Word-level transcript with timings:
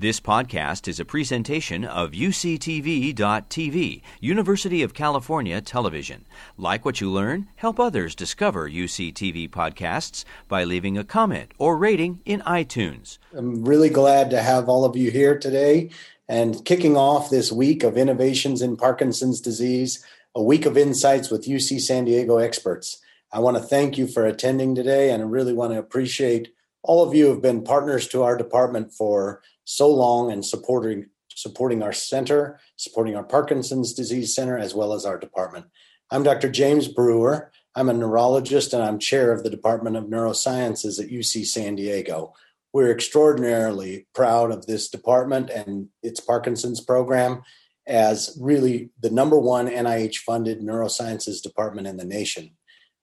This 0.00 0.20
podcast 0.20 0.86
is 0.86 1.00
a 1.00 1.04
presentation 1.04 1.84
of 1.84 2.12
UCTV.tv, 2.12 4.02
University 4.20 4.82
of 4.84 4.94
California 4.94 5.60
Television. 5.60 6.24
Like 6.56 6.84
what 6.84 7.00
you 7.00 7.10
learn, 7.10 7.48
help 7.56 7.80
others 7.80 8.14
discover 8.14 8.70
UCTV 8.70 9.50
podcasts 9.50 10.24
by 10.46 10.62
leaving 10.62 10.96
a 10.96 11.02
comment 11.02 11.50
or 11.58 11.76
rating 11.76 12.20
in 12.24 12.42
iTunes. 12.42 13.18
I'm 13.34 13.64
really 13.64 13.88
glad 13.88 14.30
to 14.30 14.40
have 14.40 14.68
all 14.68 14.84
of 14.84 14.96
you 14.96 15.10
here 15.10 15.36
today 15.36 15.90
and 16.28 16.64
kicking 16.64 16.96
off 16.96 17.28
this 17.28 17.50
week 17.50 17.82
of 17.82 17.98
innovations 17.98 18.62
in 18.62 18.76
Parkinson's 18.76 19.40
disease, 19.40 20.04
a 20.32 20.40
week 20.40 20.64
of 20.64 20.78
insights 20.78 21.28
with 21.28 21.48
UC 21.48 21.80
San 21.80 22.04
Diego 22.04 22.38
experts. 22.38 22.98
I 23.32 23.40
want 23.40 23.56
to 23.56 23.62
thank 23.64 23.98
you 23.98 24.06
for 24.06 24.24
attending 24.24 24.76
today 24.76 25.10
and 25.10 25.24
I 25.24 25.26
really 25.26 25.54
want 25.54 25.72
to 25.72 25.78
appreciate 25.80 26.54
all 26.84 27.02
of 27.02 27.16
you 27.16 27.26
have 27.30 27.42
been 27.42 27.64
partners 27.64 28.06
to 28.08 28.22
our 28.22 28.36
department 28.36 28.92
for 28.92 29.42
so 29.68 29.86
long 29.86 30.32
and 30.32 30.44
supporting 30.44 31.06
supporting 31.34 31.84
our 31.84 31.92
center, 31.92 32.58
supporting 32.76 33.14
our 33.14 33.22
Parkinson's 33.22 33.92
disease 33.92 34.34
center, 34.34 34.58
as 34.58 34.74
well 34.74 34.92
as 34.92 35.04
our 35.04 35.18
department. 35.18 35.66
I'm 36.10 36.24
Dr. 36.24 36.50
James 36.50 36.88
Brewer. 36.88 37.52
I'm 37.76 37.88
a 37.88 37.92
neurologist 37.92 38.72
and 38.72 38.82
I'm 38.82 38.98
chair 38.98 39.30
of 39.30 39.44
the 39.44 39.50
Department 39.50 39.94
of 39.94 40.04
Neurosciences 40.06 41.00
at 41.00 41.10
UC 41.10 41.46
San 41.46 41.76
Diego. 41.76 42.32
We're 42.72 42.90
extraordinarily 42.90 44.08
proud 44.14 44.50
of 44.50 44.66
this 44.66 44.88
department 44.88 45.50
and 45.50 45.88
its 46.02 46.18
Parkinson's 46.18 46.80
program 46.80 47.42
as 47.86 48.36
really 48.40 48.90
the 49.00 49.10
number 49.10 49.38
one 49.38 49.68
NIH 49.68 50.16
funded 50.16 50.60
neurosciences 50.60 51.40
department 51.40 51.86
in 51.86 51.98
the 51.98 52.04
nation. 52.04 52.50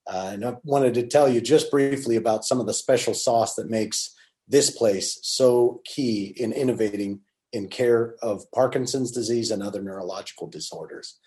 Uh, 0.07 0.31
and 0.33 0.45
I 0.45 0.57
wanted 0.63 0.95
to 0.95 1.07
tell 1.07 1.29
you 1.29 1.39
just 1.39 1.71
briefly 1.71 2.17
about 2.17 2.43
some 2.43 2.59
of 2.59 2.65
the 2.65 2.73
special 2.73 3.13
sauce 3.13 3.55
that 3.55 3.69
makes 3.69 4.15
this 4.47 4.69
place 4.69 5.19
so 5.23 5.81
key 5.85 6.33
in 6.37 6.53
innovating 6.53 7.21
in 7.51 7.67
care 7.67 8.15
of 8.21 8.49
Parkinson's 8.51 9.11
disease 9.11 9.49
and 9.49 9.63
other 9.63 9.81
neurological 9.81 10.47
disorders. 10.47 11.17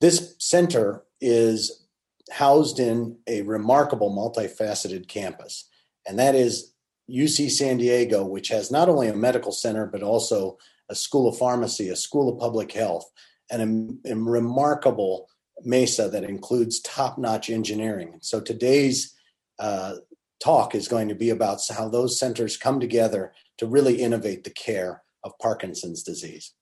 This 0.00 0.34
center 0.38 1.04
is 1.20 1.86
housed 2.32 2.80
in 2.80 3.18
a 3.26 3.42
remarkable 3.42 4.10
multifaceted 4.10 5.08
campus, 5.08 5.68
and 6.06 6.18
that 6.18 6.34
is 6.34 6.74
UC 7.10 7.50
San 7.50 7.76
Diego, 7.76 8.24
which 8.24 8.48
has 8.48 8.70
not 8.70 8.88
only 8.88 9.08
a 9.08 9.14
medical 9.14 9.52
center, 9.52 9.86
but 9.86 10.02
also 10.02 10.58
a 10.88 10.94
school 10.94 11.28
of 11.28 11.38
pharmacy, 11.38 11.88
a 11.88 11.96
school 11.96 12.28
of 12.28 12.40
public 12.40 12.72
health, 12.72 13.10
and 13.50 14.00
a, 14.04 14.12
a 14.12 14.16
remarkable 14.16 15.28
mesa 15.64 16.08
that 16.08 16.24
includes 16.24 16.80
top 16.80 17.18
notch 17.18 17.48
engineering. 17.48 18.18
So 18.20 18.40
today's 18.40 19.14
uh, 19.58 19.96
talk 20.40 20.74
is 20.74 20.88
going 20.88 21.08
to 21.08 21.14
be 21.14 21.30
about 21.30 21.60
how 21.68 21.88
those 21.88 22.18
centers 22.18 22.56
come 22.56 22.80
together 22.80 23.32
to 23.58 23.66
really 23.66 24.02
innovate 24.02 24.44
the 24.44 24.50
care 24.50 25.02
of 25.24 25.38
Parkinson's 25.38 26.02
disease. 26.02 26.52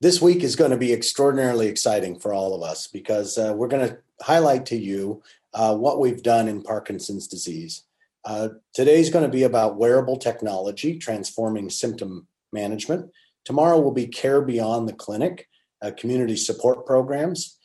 This 0.00 0.20
week 0.20 0.42
is 0.42 0.56
going 0.56 0.70
to 0.70 0.76
be 0.76 0.92
extraordinarily 0.92 1.68
exciting 1.68 2.18
for 2.18 2.34
all 2.34 2.54
of 2.54 2.62
us 2.62 2.88
because 2.88 3.38
uh, 3.38 3.54
we're 3.56 3.68
going 3.68 3.88
to 3.88 3.98
highlight 4.20 4.66
to 4.66 4.76
you 4.76 5.22
uh, 5.54 5.74
what 5.74 6.00
we've 6.00 6.22
done 6.22 6.48
in 6.48 6.62
Parkinson's 6.62 7.26
disease. 7.28 7.84
Uh, 8.24 8.48
today's 8.72 9.10
going 9.10 9.24
to 9.24 9.30
be 9.30 9.44
about 9.44 9.76
wearable 9.76 10.16
technology 10.16 10.98
transforming 10.98 11.70
symptom 11.70 12.26
management. 12.52 13.10
Tomorrow 13.44 13.80
will 13.80 13.92
be 13.92 14.06
care 14.06 14.40
beyond 14.40 14.88
the 14.88 14.94
clinic, 14.94 15.48
uh, 15.82 15.90
community 15.96 16.36
support 16.36 16.86
programs. 16.86 17.58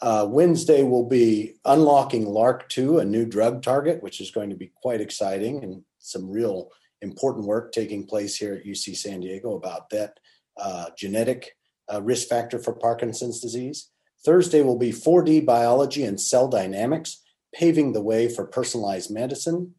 Uh, 0.00 0.26
Wednesday 0.28 0.82
will 0.82 1.06
be 1.06 1.54
unlocking 1.64 2.26
LRRK2, 2.26 3.00
a 3.00 3.04
new 3.04 3.24
drug 3.24 3.62
target, 3.62 4.02
which 4.02 4.20
is 4.20 4.30
going 4.30 4.50
to 4.50 4.56
be 4.56 4.72
quite 4.74 5.00
exciting 5.00 5.62
and 5.62 5.82
some 5.98 6.30
real 6.30 6.70
important 7.00 7.46
work 7.46 7.72
taking 7.72 8.06
place 8.06 8.36
here 8.36 8.54
at 8.54 8.64
UC 8.64 8.96
San 8.96 9.20
Diego 9.20 9.54
about 9.54 9.90
that 9.90 10.18
uh, 10.56 10.86
genetic 10.96 11.56
uh, 11.92 12.02
risk 12.02 12.28
factor 12.28 12.58
for 12.58 12.72
Parkinson's 12.72 13.40
disease. 13.40 13.90
Thursday 14.24 14.62
will 14.62 14.78
be 14.78 14.90
4D 14.90 15.44
biology 15.44 16.04
and 16.04 16.20
cell 16.20 16.48
dynamics, 16.48 17.22
paving 17.54 17.92
the 17.92 18.02
way 18.02 18.28
for 18.28 18.46
personalized 18.46 19.10
medicine. 19.10 19.74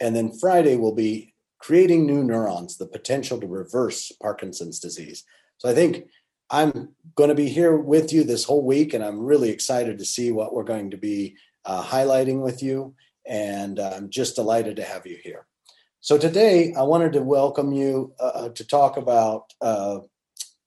And 0.00 0.16
then 0.16 0.32
Friday 0.32 0.76
will 0.76 0.94
be 0.94 1.34
creating 1.58 2.06
new 2.06 2.24
neurons, 2.24 2.76
the 2.76 2.86
potential 2.86 3.38
to 3.38 3.46
reverse 3.46 4.10
Parkinson's 4.20 4.80
disease. 4.80 5.24
So 5.58 5.68
I 5.68 5.74
think 5.74 6.06
I'm 6.52 6.90
going 7.14 7.30
to 7.30 7.34
be 7.34 7.48
here 7.48 7.78
with 7.78 8.12
you 8.12 8.24
this 8.24 8.44
whole 8.44 8.62
week, 8.62 8.92
and 8.92 9.02
I'm 9.02 9.18
really 9.18 9.48
excited 9.48 9.98
to 9.98 10.04
see 10.04 10.32
what 10.32 10.52
we're 10.52 10.64
going 10.64 10.90
to 10.90 10.98
be 10.98 11.34
uh, 11.64 11.82
highlighting 11.82 12.42
with 12.42 12.62
you. 12.62 12.94
And 13.26 13.80
I'm 13.80 14.10
just 14.10 14.36
delighted 14.36 14.76
to 14.76 14.84
have 14.84 15.06
you 15.06 15.16
here. 15.24 15.46
So 16.00 16.18
today, 16.18 16.74
I 16.76 16.82
wanted 16.82 17.14
to 17.14 17.22
welcome 17.22 17.72
you 17.72 18.12
uh, 18.20 18.32
uh, 18.34 18.48
to 18.50 18.66
talk 18.66 18.98
about 18.98 19.44
uh, 19.62 20.00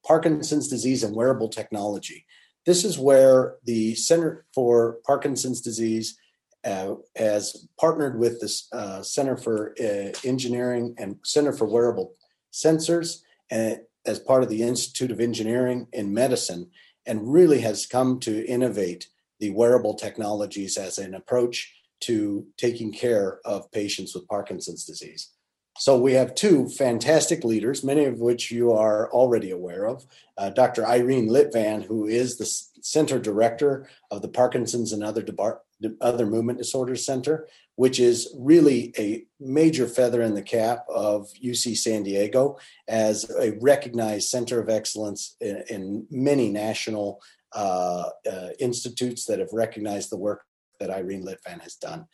Parkinson's 0.04 0.70
disease 0.70 1.04
and 1.04 1.16
wearable 1.16 1.50
technology. 1.50 2.26
This 2.66 2.84
is 2.84 2.98
where 2.98 3.58
the 3.66 3.94
Center 3.94 4.46
for 4.56 4.98
Parkinson's 5.06 5.62
Disease 5.62 6.18
uh, 6.64 6.96
has 7.16 7.68
partnered 7.80 8.18
with 8.18 8.40
the 8.40 8.62
uh, 8.76 9.04
Center 9.04 9.38
for 9.38 9.76
uh, 9.80 10.18
Engineering 10.24 10.96
and 10.98 11.18
Center 11.24 11.54
for 11.54 11.66
Wearable 11.66 12.16
Sensors 12.52 13.20
and 13.52 13.82
as 14.06 14.20
part 14.20 14.44
of 14.44 14.50
the 14.50 14.64
Institute 14.64 15.12
of 15.12 15.20
Engineering 15.20 15.88
and 15.94 16.14
Medicine 16.14 16.70
and 17.06 17.32
really 17.32 17.60
has 17.60 17.86
come 17.86 18.20
to 18.22 18.46
innovate 18.46 19.08
the 19.40 19.52
wearable 19.52 19.96
technologies 19.96 20.78
as 20.78 20.98
an 20.98 21.14
approach 21.14 21.74
to 22.02 22.46
taking 22.58 22.92
care 22.92 23.40
of 23.46 23.72
patients 23.72 24.14
with 24.14 24.28
Parkinson's 24.28 24.86
disease. 24.86 25.32
So 25.78 25.98
we 25.98 26.14
have 26.14 26.36
two 26.36 26.70
fantastic 26.70 27.44
leaders, 27.44 27.84
many 27.84 28.06
of 28.06 28.20
which 28.20 28.50
you 28.50 28.72
are 28.72 29.12
already 29.12 29.52
aware 29.52 29.86
of. 29.86 30.06
Uh, 30.38 30.50
Dr. 30.50 30.86
Irene 30.86 31.30
Litvan, 31.30 31.84
who 31.84 32.08
is 32.08 32.38
the 32.38 32.46
center 32.82 33.20
director 33.20 33.90
of 34.10 34.22
the 34.22 34.30
Parkinson's 34.30 34.94
and 34.94 35.04
other, 35.04 35.22
Debar- 35.22 35.62
other 36.02 36.26
movement 36.26 36.58
disorders 36.58 37.06
center, 37.06 37.48
which 37.76 38.00
is 38.00 38.34
really 38.38 38.94
a 38.98 39.26
major 39.40 39.88
feather 39.88 40.22
in 40.22 40.34
the 40.34 40.42
cap 40.42 40.86
of 40.90 41.30
UC 41.44 41.78
San 41.78 42.04
Diego 42.04 42.58
as 42.88 43.30
a 43.30 43.58
recognized 43.62 44.30
center 44.30 44.60
of 44.60 44.70
excellence 44.70 45.36
in, 45.42 45.64
in 45.70 46.08
many 46.10 46.50
national 46.50 47.22
uh, 47.54 48.10
uh, 48.30 48.50
institutes 48.60 49.26
that 49.26 49.40
have 49.40 49.54
recognized 49.54 50.10
the 50.10 50.18
work 50.18 50.44
that 50.80 50.90
Irene 50.90 51.26
Litvan 51.26 51.62
has 51.62 51.76
done. 51.76 52.06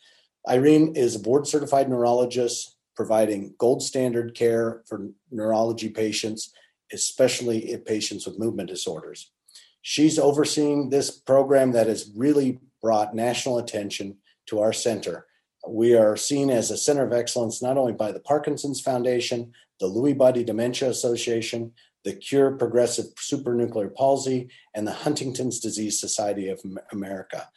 Irene 0.48 0.94
is 0.96 1.16
a 1.16 1.20
board 1.20 1.48
certified 1.48 1.90
neurologist 1.90 2.78
providing 2.96 3.54
gold 3.58 3.82
standard 3.82 4.36
care 4.36 4.82
for 4.86 5.10
neurology 5.32 5.90
patients, 5.90 6.54
especially 6.92 7.76
patients 7.86 8.26
with 8.26 8.40
movement 8.40 8.70
disorders. 8.70 9.32
She's 9.82 10.20
overseeing 10.20 10.90
this 10.90 11.10
program 11.10 11.72
that 11.72 11.88
has 11.88 12.12
really 12.16 12.60
brought 12.82 13.16
national 13.16 13.58
attention 13.58 14.18
to 14.48 14.60
our 14.60 14.74
center 14.74 15.28
we 15.68 15.96
are 15.96 16.18
seen 16.18 16.50
as 16.50 16.72
a 16.72 16.78
center 16.78 17.06
of 17.06 17.14
excellence 17.14 17.62
not 17.62 17.78
only 17.78 17.94
by 17.94 18.12
the 18.12 18.20
Parkinson's 18.20 18.82
Foundation, 18.82 19.54
the 19.80 19.88
Lewy 19.88 20.18
Body 20.18 20.44
Dementia 20.44 20.90
Association, 20.90 21.74
the 22.04 22.14
Cure 22.14 22.52
Progressive 22.52 23.06
Supranuclear 23.16 23.94
Palsy, 23.94 24.50
and 24.74 24.88
the 24.88 24.92
Huntington's 24.92 25.60
Disease 25.60 26.00
Society 26.00 26.50
of 26.50 26.62
America. 26.92 27.48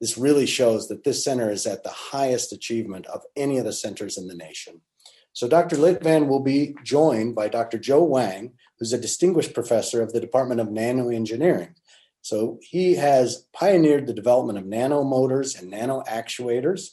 This 0.00 0.18
really 0.18 0.44
shows 0.44 0.88
that 0.88 1.04
this 1.04 1.24
center 1.24 1.50
is 1.50 1.66
at 1.66 1.82
the 1.82 1.90
highest 1.90 2.52
achievement 2.52 3.06
of 3.06 3.22
any 3.34 3.56
of 3.56 3.64
the 3.64 3.72
centers 3.72 4.18
in 4.18 4.28
the 4.28 4.34
nation. 4.34 4.82
So, 5.32 5.48
Dr. 5.48 5.76
Litvan 5.76 6.28
will 6.28 6.40
be 6.40 6.74
joined 6.82 7.34
by 7.34 7.48
Dr. 7.48 7.78
Joe 7.78 8.02
Wang, 8.02 8.52
who's 8.78 8.92
a 8.92 9.00
distinguished 9.00 9.54
professor 9.54 10.02
of 10.02 10.12
the 10.12 10.20
Department 10.20 10.60
of 10.60 10.68
Nanoengineering. 10.68 11.74
So, 12.26 12.58
he 12.60 12.94
has 12.96 13.46
pioneered 13.52 14.06
the 14.06 14.14
development 14.14 14.58
of 14.58 14.64
nanomotors 14.64 15.58
and 15.58 15.70
nano 15.70 16.02
actuators 16.08 16.88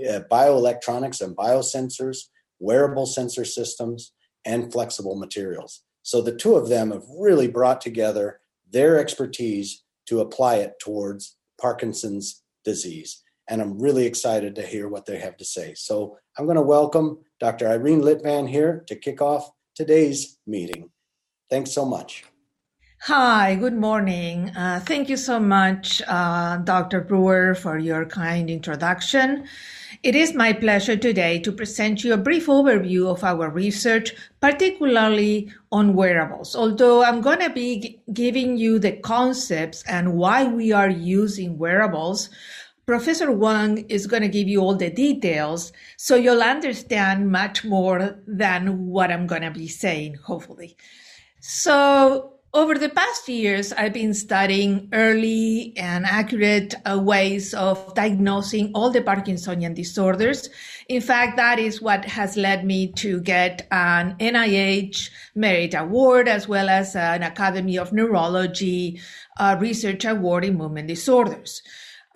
uh, 0.00 0.20
bioelectronics 0.30 1.20
and 1.20 1.36
biosensors, 1.36 2.24
wearable 2.60 3.06
sensor 3.06 3.44
systems, 3.44 4.12
and 4.44 4.72
flexible 4.72 5.16
materials. 5.16 5.82
So 6.02 6.22
the 6.22 6.34
two 6.34 6.54
of 6.54 6.68
them 6.68 6.90
have 6.90 7.04
really 7.18 7.48
brought 7.48 7.80
together 7.80 8.40
their 8.70 8.98
expertise 8.98 9.82
to 10.06 10.20
apply 10.20 10.56
it 10.56 10.74
towards 10.80 11.36
Parkinson's 11.60 12.42
disease. 12.64 13.22
And 13.48 13.60
I'm 13.60 13.78
really 13.78 14.06
excited 14.06 14.54
to 14.54 14.66
hear 14.66 14.88
what 14.88 15.06
they 15.06 15.18
have 15.18 15.36
to 15.38 15.44
say. 15.44 15.74
So 15.74 16.16
I'm 16.38 16.44
going 16.44 16.56
to 16.56 16.62
welcome 16.62 17.18
Dr. 17.40 17.68
Irene 17.68 18.02
Litvan 18.02 18.48
here 18.48 18.84
to 18.86 18.96
kick 18.96 19.20
off 19.20 19.50
today's 19.74 20.38
meeting. 20.46 20.90
Thanks 21.50 21.72
so 21.72 21.84
much. 21.84 22.24
Hi, 23.02 23.54
good 23.54 23.76
morning. 23.76 24.50
Uh, 24.56 24.80
thank 24.80 25.08
you 25.08 25.16
so 25.16 25.38
much, 25.38 26.02
uh, 26.08 26.56
Dr. 26.56 27.00
Brewer, 27.00 27.54
for 27.54 27.78
your 27.78 28.04
kind 28.04 28.50
introduction. 28.50 29.46
It 30.02 30.16
is 30.16 30.34
my 30.34 30.52
pleasure 30.52 30.96
today 30.96 31.38
to 31.40 31.52
present 31.52 32.02
you 32.02 32.12
a 32.12 32.16
brief 32.16 32.46
overview 32.46 33.06
of 33.06 33.22
our 33.22 33.50
research, 33.50 34.14
particularly 34.40 35.52
on 35.70 35.94
wearables. 35.94 36.56
Although 36.56 37.04
I'm 37.04 37.20
going 37.20 37.38
to 37.38 37.50
be 37.50 38.00
giving 38.12 38.56
you 38.56 38.80
the 38.80 38.96
concepts 38.96 39.84
and 39.86 40.14
why 40.14 40.44
we 40.44 40.72
are 40.72 40.90
using 40.90 41.56
wearables, 41.56 42.30
Professor 42.84 43.30
Wang 43.30 43.86
is 43.88 44.08
going 44.08 44.22
to 44.22 44.28
give 44.28 44.48
you 44.48 44.60
all 44.60 44.74
the 44.74 44.90
details 44.90 45.72
so 45.96 46.16
you'll 46.16 46.42
understand 46.42 47.30
much 47.30 47.64
more 47.64 48.18
than 48.26 48.88
what 48.88 49.12
I'm 49.12 49.28
going 49.28 49.42
to 49.42 49.52
be 49.52 49.68
saying, 49.68 50.14
hopefully. 50.16 50.76
So, 51.38 52.37
over 52.54 52.74
the 52.74 52.88
past 52.88 53.28
years, 53.28 53.72
I've 53.72 53.92
been 53.92 54.14
studying 54.14 54.88
early 54.92 55.74
and 55.76 56.06
accurate 56.06 56.74
uh, 56.84 56.98
ways 56.98 57.52
of 57.52 57.94
diagnosing 57.94 58.72
all 58.74 58.90
the 58.90 59.02
Parkinsonian 59.02 59.74
disorders. 59.74 60.48
In 60.88 61.02
fact, 61.02 61.36
that 61.36 61.58
is 61.58 61.82
what 61.82 62.06
has 62.06 62.36
led 62.36 62.64
me 62.64 62.92
to 62.92 63.20
get 63.20 63.66
an 63.70 64.16
NIH 64.18 65.10
Merit 65.34 65.74
Award 65.74 66.26
as 66.26 66.48
well 66.48 66.70
as 66.70 66.96
an 66.96 67.22
Academy 67.22 67.76
of 67.76 67.92
Neurology 67.92 69.00
uh, 69.38 69.56
Research 69.60 70.06
Award 70.06 70.44
in 70.44 70.56
movement 70.56 70.88
disorders. 70.88 71.62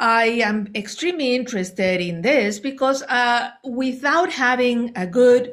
I 0.00 0.40
am 0.42 0.68
extremely 0.74 1.34
interested 1.34 2.00
in 2.00 2.22
this 2.22 2.58
because 2.58 3.02
uh, 3.02 3.50
without 3.64 4.32
having 4.32 4.92
a 4.96 5.06
good 5.06 5.52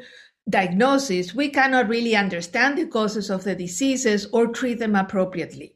diagnosis, 0.50 1.36
we 1.36 1.50
cannot 1.50 1.88
really 1.88 2.16
understand 2.16 2.78
the 2.78 2.88
causes 2.88 3.30
of 3.30 3.44
the 3.44 3.56
diseases 3.56 4.28
or 4.32 4.48
treat 4.48 4.80
them 4.80 4.96
appropriately. 4.96 5.76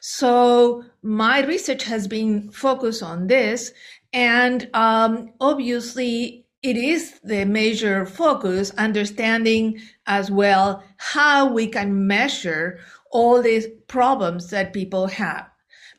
So 0.00 0.84
my 1.02 1.44
research 1.44 1.84
has 1.84 2.08
been 2.08 2.50
focused 2.50 3.02
on 3.02 3.26
this, 3.26 3.72
and 4.12 4.68
um, 4.74 5.32
obviously 5.40 6.46
it 6.62 6.76
is 6.76 7.20
the 7.20 7.44
major 7.44 8.04
focus, 8.04 8.70
understanding 8.76 9.80
as 10.06 10.30
well 10.30 10.82
how 10.96 11.52
we 11.52 11.66
can 11.66 12.06
measure 12.06 12.78
all 13.10 13.42
these 13.42 13.66
problems 13.88 14.50
that 14.50 14.72
people 14.72 15.06
have. 15.06 15.46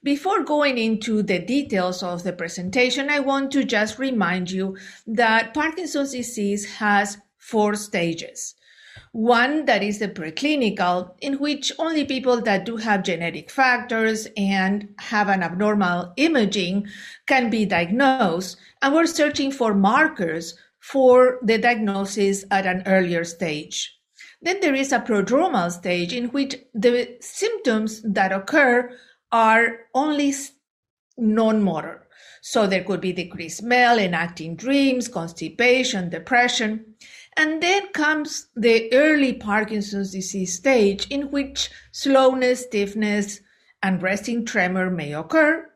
Before 0.03 0.43
going 0.43 0.79
into 0.79 1.21
the 1.21 1.37
details 1.37 2.01
of 2.01 2.23
the 2.23 2.33
presentation, 2.33 3.09
I 3.09 3.19
want 3.19 3.51
to 3.51 3.63
just 3.63 3.99
remind 3.99 4.49
you 4.49 4.77
that 5.05 5.53
Parkinson's 5.53 6.11
disease 6.11 6.77
has 6.77 7.17
four 7.51 7.75
stages. 7.75 8.55
One 9.11 9.65
that 9.65 9.83
is 9.83 9.99
the 9.99 10.07
preclinical, 10.07 11.11
in 11.19 11.33
which 11.39 11.71
only 11.77 12.05
people 12.05 12.41
that 12.41 12.65
do 12.65 12.77
have 12.77 13.03
genetic 13.03 13.51
factors 13.51 14.27
and 14.37 14.87
have 14.99 15.27
an 15.27 15.43
abnormal 15.43 16.13
imaging 16.15 16.87
can 17.27 17.49
be 17.49 17.65
diagnosed. 17.65 18.57
And 18.81 18.93
we're 18.93 19.05
searching 19.05 19.51
for 19.51 19.73
markers 19.73 20.55
for 20.79 21.39
the 21.43 21.57
diagnosis 21.57 22.45
at 22.51 22.65
an 22.65 22.83
earlier 22.85 23.25
stage. 23.25 23.97
Then 24.41 24.59
there 24.61 24.75
is 24.75 24.91
a 24.91 24.99
prodromal 24.99 25.71
stage 25.71 26.13
in 26.13 26.29
which 26.29 26.55
the 26.73 27.17
symptoms 27.19 28.01
that 28.03 28.31
occur 28.31 28.97
are 29.31 29.79
only 29.93 30.33
non-motor. 31.17 32.07
So 32.41 32.65
there 32.65 32.83
could 32.83 33.01
be 33.01 33.13
decreased 33.13 33.59
smell, 33.59 33.99
enacting 33.99 34.55
dreams, 34.55 35.07
constipation, 35.07 36.09
depression. 36.09 36.95
And 37.37 37.63
then 37.63 37.87
comes 37.89 38.47
the 38.55 38.93
early 38.93 39.33
Parkinson's 39.33 40.11
disease 40.11 40.53
stage 40.53 41.07
in 41.07 41.31
which 41.31 41.69
slowness, 41.91 42.65
stiffness, 42.65 43.39
and 43.81 44.01
resting 44.01 44.45
tremor 44.45 44.89
may 44.89 45.13
occur. 45.13 45.67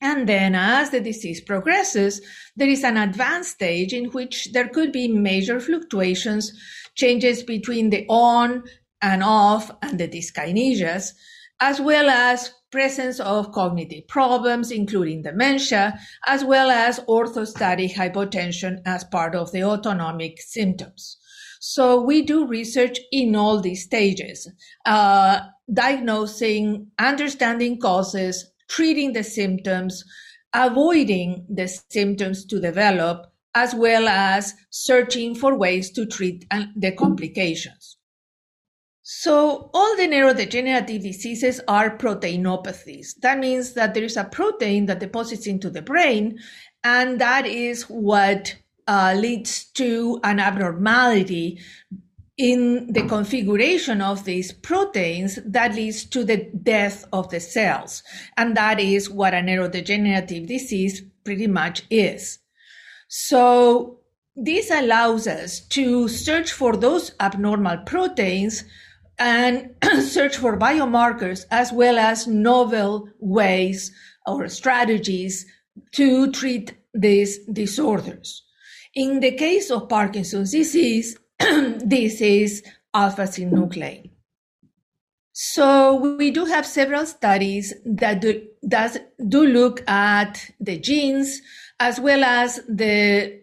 And 0.00 0.28
then 0.28 0.54
as 0.54 0.90
the 0.90 1.00
disease 1.00 1.40
progresses, 1.40 2.20
there 2.56 2.68
is 2.68 2.82
an 2.82 2.96
advanced 2.96 3.52
stage 3.52 3.92
in 3.92 4.06
which 4.06 4.52
there 4.52 4.68
could 4.68 4.92
be 4.92 5.08
major 5.08 5.60
fluctuations, 5.60 6.52
changes 6.94 7.42
between 7.42 7.90
the 7.90 8.04
on 8.08 8.64
and 9.00 9.22
off 9.22 9.70
and 9.80 9.98
the 9.98 10.08
dyskinesias, 10.08 11.12
as 11.60 11.80
well 11.80 12.08
as 12.10 12.52
presence 12.72 13.20
of 13.20 13.52
cognitive 13.52 14.08
problems, 14.08 14.72
including 14.72 15.22
dementia, 15.22 15.96
as 16.26 16.42
well 16.44 16.70
as 16.70 16.98
orthostatic 17.00 17.94
hypotension 17.94 18.80
as 18.84 19.04
part 19.04 19.36
of 19.36 19.52
the 19.52 19.62
autonomic 19.62 20.40
symptoms. 20.40 21.18
So 21.60 22.02
we 22.02 22.22
do 22.22 22.44
research 22.44 22.98
in 23.12 23.36
all 23.36 23.60
these 23.60 23.84
stages, 23.84 24.50
uh, 24.84 25.40
diagnosing, 25.72 26.88
understanding 26.98 27.78
causes, 27.78 28.50
treating 28.68 29.12
the 29.12 29.22
symptoms, 29.22 30.02
avoiding 30.52 31.46
the 31.48 31.68
symptoms 31.68 32.44
to 32.46 32.60
develop, 32.60 33.26
as 33.54 33.74
well 33.74 34.08
as 34.08 34.54
searching 34.70 35.34
for 35.34 35.56
ways 35.56 35.90
to 35.92 36.06
treat 36.06 36.46
the 36.74 36.90
complications. 36.92 37.96
So 39.14 39.70
all 39.74 39.96
the 39.96 40.08
neurodegenerative 40.08 41.02
diseases 41.02 41.60
are 41.68 41.98
proteinopathies. 41.98 43.20
That 43.20 43.38
means 43.38 43.74
that 43.74 43.92
there 43.92 44.04
is 44.04 44.16
a 44.16 44.24
protein 44.24 44.86
that 44.86 45.00
deposits 45.00 45.46
into 45.46 45.68
the 45.68 45.82
brain, 45.82 46.38
and 46.82 47.20
that 47.20 47.46
is 47.46 47.82
what 47.84 48.56
uh, 48.88 49.14
leads 49.14 49.64
to 49.72 50.18
an 50.24 50.40
abnormality 50.40 51.60
in 52.38 52.90
the 52.94 53.06
configuration 53.06 54.00
of 54.00 54.24
these 54.24 54.50
proteins 54.50 55.38
that 55.44 55.74
leads 55.74 56.06
to 56.06 56.24
the 56.24 56.50
death 56.62 57.04
of 57.12 57.28
the 57.28 57.38
cells. 57.38 58.02
And 58.38 58.56
that 58.56 58.80
is 58.80 59.10
what 59.10 59.34
a 59.34 59.42
neurodegenerative 59.42 60.48
disease 60.48 61.02
pretty 61.22 61.48
much 61.48 61.82
is. 61.90 62.38
So 63.08 63.98
this 64.34 64.70
allows 64.70 65.26
us 65.26 65.60
to 65.60 66.08
search 66.08 66.50
for 66.50 66.76
those 66.76 67.12
abnormal 67.20 67.76
proteins 67.84 68.64
and 69.18 69.74
search 70.02 70.36
for 70.36 70.56
biomarkers 70.56 71.44
as 71.50 71.72
well 71.72 71.98
as 71.98 72.26
novel 72.26 73.08
ways 73.18 73.92
or 74.26 74.48
strategies 74.48 75.46
to 75.92 76.30
treat 76.32 76.74
these 76.94 77.38
disorders. 77.46 78.44
In 78.94 79.20
the 79.20 79.32
case 79.32 79.70
of 79.70 79.88
Parkinson's 79.88 80.52
disease, 80.52 81.16
this 81.38 82.20
is 82.20 82.62
alpha 82.94 83.22
synuclein. 83.22 84.10
So 85.32 85.94
we 86.16 86.30
do 86.30 86.44
have 86.44 86.66
several 86.66 87.06
studies 87.06 87.72
that 87.86 88.20
do, 88.20 88.46
do 89.28 89.46
look 89.46 89.88
at 89.88 90.50
the 90.60 90.78
genes 90.78 91.40
as 91.80 91.98
well 91.98 92.22
as 92.22 92.60
the 92.68 93.40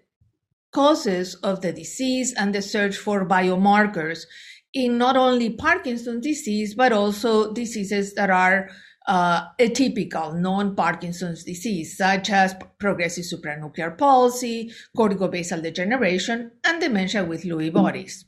causes 0.72 1.33
of 1.36 1.62
the 1.62 1.74
disease 1.74 2.33
and 2.38 2.54
the 2.54 2.62
search 2.62 2.95
for 2.95 3.25
biomarkers 3.25 4.25
in 4.74 4.98
not 4.98 5.18
only 5.18 5.50
Parkinson's 5.50 6.24
disease, 6.24 6.75
but 6.75 6.92
also 6.92 7.54
diseases 7.54 8.13
that 8.16 8.30
are 8.30 8.69
uh, 9.07 9.48
atypical 9.60 10.39
non-Parkinson's 10.39 11.44
disease, 11.44 11.98
such 11.98 12.30
as 12.30 12.56
progressive 12.80 13.25
supranuclear 13.25 13.98
palsy, 13.98 14.71
corticobasal 14.95 15.63
degeneration, 15.63 16.51
and 16.63 16.80
dementia 16.80 17.24
with 17.25 17.44
Lewy 17.44 17.74
bodies. 17.74 18.25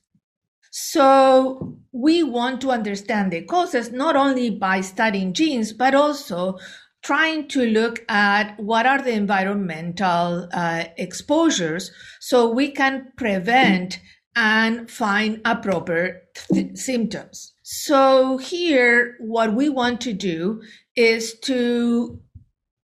So 0.72 1.78
we 1.92 2.24
want 2.24 2.62
to 2.62 2.72
understand 2.72 3.32
the 3.32 3.44
causes 3.44 3.92
not 3.92 4.16
only 4.16 4.50
by 4.50 4.82
studying 4.82 5.34
genes, 5.34 5.74
but 5.74 5.94
also 5.94 6.58
trying 7.04 7.48
to 7.50 7.66
look 7.66 8.04
at 8.10 8.58
what 8.60 8.86
are 8.86 9.02
the 9.02 9.12
environmental 9.12 10.48
uh, 10.54 10.86
exposures 10.98 11.92
so 12.20 12.50
we 12.50 12.72
can 12.72 13.12
prevent 13.18 14.00
and 14.36 14.90
find 14.90 15.42
appropriate 15.46 16.21
th- 16.54 16.78
symptoms. 16.78 17.54
So 17.62 18.38
here, 18.38 19.16
what 19.20 19.54
we 19.54 19.70
want 19.70 20.02
to 20.02 20.14
do 20.14 20.62
is 20.96 21.40
to 21.42 22.20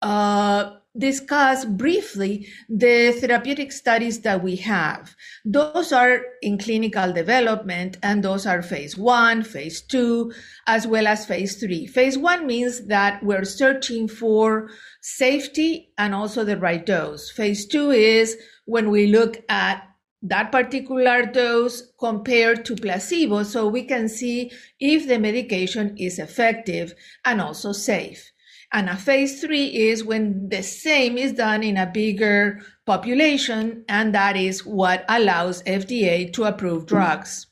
uh, 0.03 0.77
discuss 0.99 1.65
briefly 1.65 2.47
the 2.69 3.13
therapeutic 3.13 3.73
studies 3.73 4.21
that 4.21 4.43
we 4.43 4.57
have. 4.57 5.15
Those 5.45 5.93
are 5.93 6.21
in 6.43 6.59
clinical 6.59 7.13
development 7.13 7.99
and 8.03 8.23
those 8.23 8.47
are 8.47 8.63
phase 8.63 8.97
one, 8.97 9.43
phase 9.43 9.81
two, 9.81 10.33
as 10.67 10.87
well 10.87 11.07
as 11.07 11.27
phase 11.27 11.57
three. 11.57 11.87
Phase 11.87 12.17
one 12.17 12.47
means 12.47 12.87
that 12.87 13.23
we're 13.23 13.45
searching 13.45 14.09
for 14.09 14.71
safety 15.01 15.93
and 15.99 16.15
also 16.15 16.45
the 16.45 16.57
right 16.57 16.85
dose. 16.85 17.31
Phase 17.31 17.67
two 17.67 17.91
is 17.91 18.37
when 18.65 18.91
we 18.91 19.07
look 19.07 19.43
at 19.49 19.83
that 20.23 20.51
particular 20.51 21.25
dose 21.27 21.83
compared 21.99 22.65
to 22.65 22.75
placebo 22.75 23.43
so 23.43 23.69
we 23.69 23.85
can 23.85 24.09
see 24.09 24.51
if 24.81 25.07
the 25.07 25.19
medication 25.19 25.97
is 25.97 26.19
effective 26.19 26.95
and 27.25 27.41
also 27.41 27.73
safe. 27.73 28.33
And 28.73 28.89
a 28.89 28.97
phase 28.97 29.41
three 29.41 29.67
is 29.67 30.05
when 30.05 30.49
the 30.49 30.63
same 30.63 31.17
is 31.17 31.33
done 31.33 31.63
in 31.63 31.77
a 31.77 31.87
bigger 31.87 32.61
population, 32.85 33.85
and 33.89 34.15
that 34.15 34.37
is 34.37 34.67
what 34.67 35.05
allows 35.09 35.63
FDA 35.63 36.33
to 36.33 36.45
approve 36.45 36.87
drugs. 36.87 37.47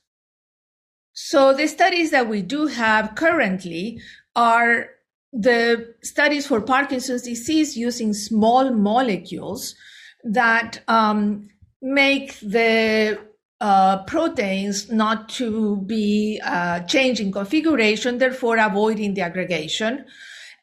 So 1.13 1.55
the 1.55 1.69
studies 1.69 2.11
that 2.11 2.29
we 2.29 2.43
do 2.43 2.67
have 2.67 3.15
currently 3.15 4.01
are 4.35 4.89
the 5.33 5.95
studies 6.03 6.47
for 6.47 6.61
Parkinson's 6.61 7.23
disease 7.23 7.77
using 7.77 8.13
small 8.13 8.71
molecules 8.73 9.77
that 10.25 10.83
um, 10.89 11.49
make 11.85 12.41
the 12.41 13.21
uh, 13.61 14.03
proteins 14.05 14.91
not 14.91 15.29
to 15.29 15.77
be 15.83 16.41
uh, 16.43 16.81
changing 16.81 17.31
configuration, 17.31 18.17
therefore 18.17 18.57
avoiding 18.57 19.13
the 19.13 19.21
aggregation. 19.21 20.05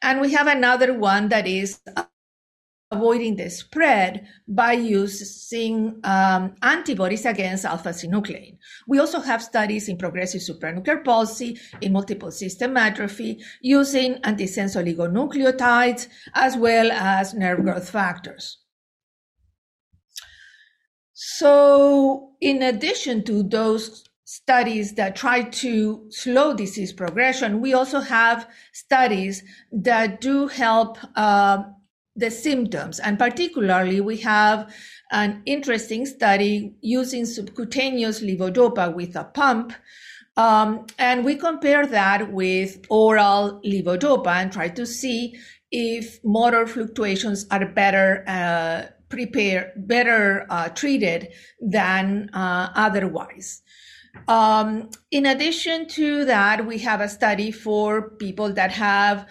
And 0.02 0.20
we 0.20 0.32
have 0.32 0.48
another 0.48 0.98
one 0.98 1.28
that 1.28 1.46
is 1.46 1.80
avoiding 2.90 3.36
the 3.36 3.48
spread 3.48 4.26
by 4.48 4.72
using 4.72 6.00
um, 6.02 6.54
antibodies 6.62 7.24
against 7.24 7.64
alpha 7.64 7.90
synuclein. 7.90 8.58
We 8.88 8.98
also 8.98 9.20
have 9.20 9.42
studies 9.42 9.88
in 9.88 9.96
progressive 9.96 10.42
supranuclear 10.42 11.04
palsy, 11.04 11.58
in 11.80 11.92
multiple 11.92 12.32
system 12.32 12.76
atrophy, 12.76 13.40
using 13.60 14.14
antisense 14.22 14.76
oligonucleotides, 14.76 16.08
as 16.34 16.56
well 16.56 16.90
as 16.90 17.32
nerve 17.32 17.62
growth 17.62 17.88
factors. 17.88 18.61
So, 21.24 22.30
in 22.40 22.64
addition 22.64 23.22
to 23.26 23.44
those 23.44 24.02
studies 24.24 24.94
that 24.94 25.14
try 25.14 25.42
to 25.42 26.04
slow 26.10 26.52
disease 26.52 26.92
progression, 26.92 27.60
we 27.60 27.74
also 27.74 28.00
have 28.00 28.48
studies 28.72 29.44
that 29.70 30.20
do 30.20 30.48
help 30.48 30.98
uh, 31.14 31.62
the 32.16 32.28
symptoms. 32.28 32.98
And 32.98 33.20
particularly, 33.20 34.00
we 34.00 34.16
have 34.16 34.74
an 35.12 35.42
interesting 35.46 36.06
study 36.06 36.74
using 36.80 37.24
subcutaneous 37.24 38.20
levodopa 38.20 38.92
with 38.92 39.14
a 39.14 39.22
pump. 39.22 39.74
Um, 40.36 40.86
and 40.98 41.24
we 41.24 41.36
compare 41.36 41.86
that 41.86 42.32
with 42.32 42.84
oral 42.88 43.60
levodopa 43.64 44.42
and 44.42 44.52
try 44.52 44.70
to 44.70 44.84
see 44.84 45.38
if 45.70 46.18
motor 46.24 46.66
fluctuations 46.66 47.46
are 47.52 47.64
better 47.64 48.24
uh, 48.26 48.90
prepared, 49.12 49.72
better 49.76 50.46
uh, 50.48 50.68
treated 50.70 51.28
than 51.60 52.30
uh, 52.32 52.72
otherwise. 52.74 53.62
Um, 54.26 54.90
in 55.10 55.26
addition 55.26 55.86
to 55.88 56.24
that, 56.24 56.66
we 56.66 56.78
have 56.78 57.00
a 57.00 57.08
study 57.08 57.50
for 57.50 58.10
people 58.16 58.52
that 58.54 58.72
have 58.72 59.26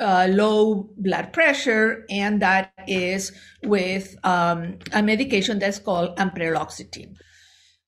uh, 0.00 0.26
low 0.28 0.90
blood 0.96 1.32
pressure, 1.32 2.04
and 2.10 2.42
that 2.42 2.72
is 2.88 3.32
with 3.62 4.16
um, 4.24 4.78
a 4.92 5.02
medication 5.02 5.58
that's 5.58 5.78
called 5.78 6.16
ampreloxetine. 6.18 7.14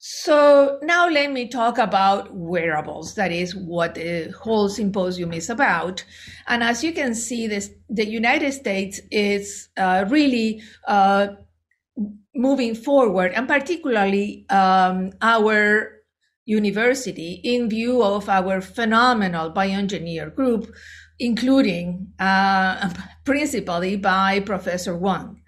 So 0.07 0.79
now 0.83 1.09
let 1.09 1.33
me 1.33 1.49
talk 1.49 1.79
about 1.79 2.29
wearables. 2.31 3.15
That 3.15 3.33
is 3.33 3.57
what 3.57 3.95
the 3.95 4.35
whole 4.39 4.69
symposium 4.69 5.33
is 5.33 5.49
about. 5.49 6.05
And 6.47 6.63
as 6.63 6.85
you 6.85 6.93
can 6.93 7.15
see, 7.15 7.47
this, 7.47 7.71
the 7.89 8.05
United 8.05 8.53
States 8.53 9.01
is 9.11 9.71
uh, 9.79 10.05
really 10.11 10.63
uh, 10.87 11.29
moving 12.35 12.75
forward, 12.75 13.33
and 13.33 13.49
particularly 13.49 14.45
um, 14.51 15.13
our 15.23 16.03
university, 16.45 17.41
in 17.43 17.71
view 17.71 18.03
of 18.03 18.29
our 18.29 18.61
phenomenal 18.61 19.51
bioengineer 19.53 20.35
group, 20.35 20.71
including 21.19 22.09
uh, 22.19 22.91
principally 23.25 23.97
by 23.97 24.41
Professor 24.41 24.95
Wang. 24.95 25.41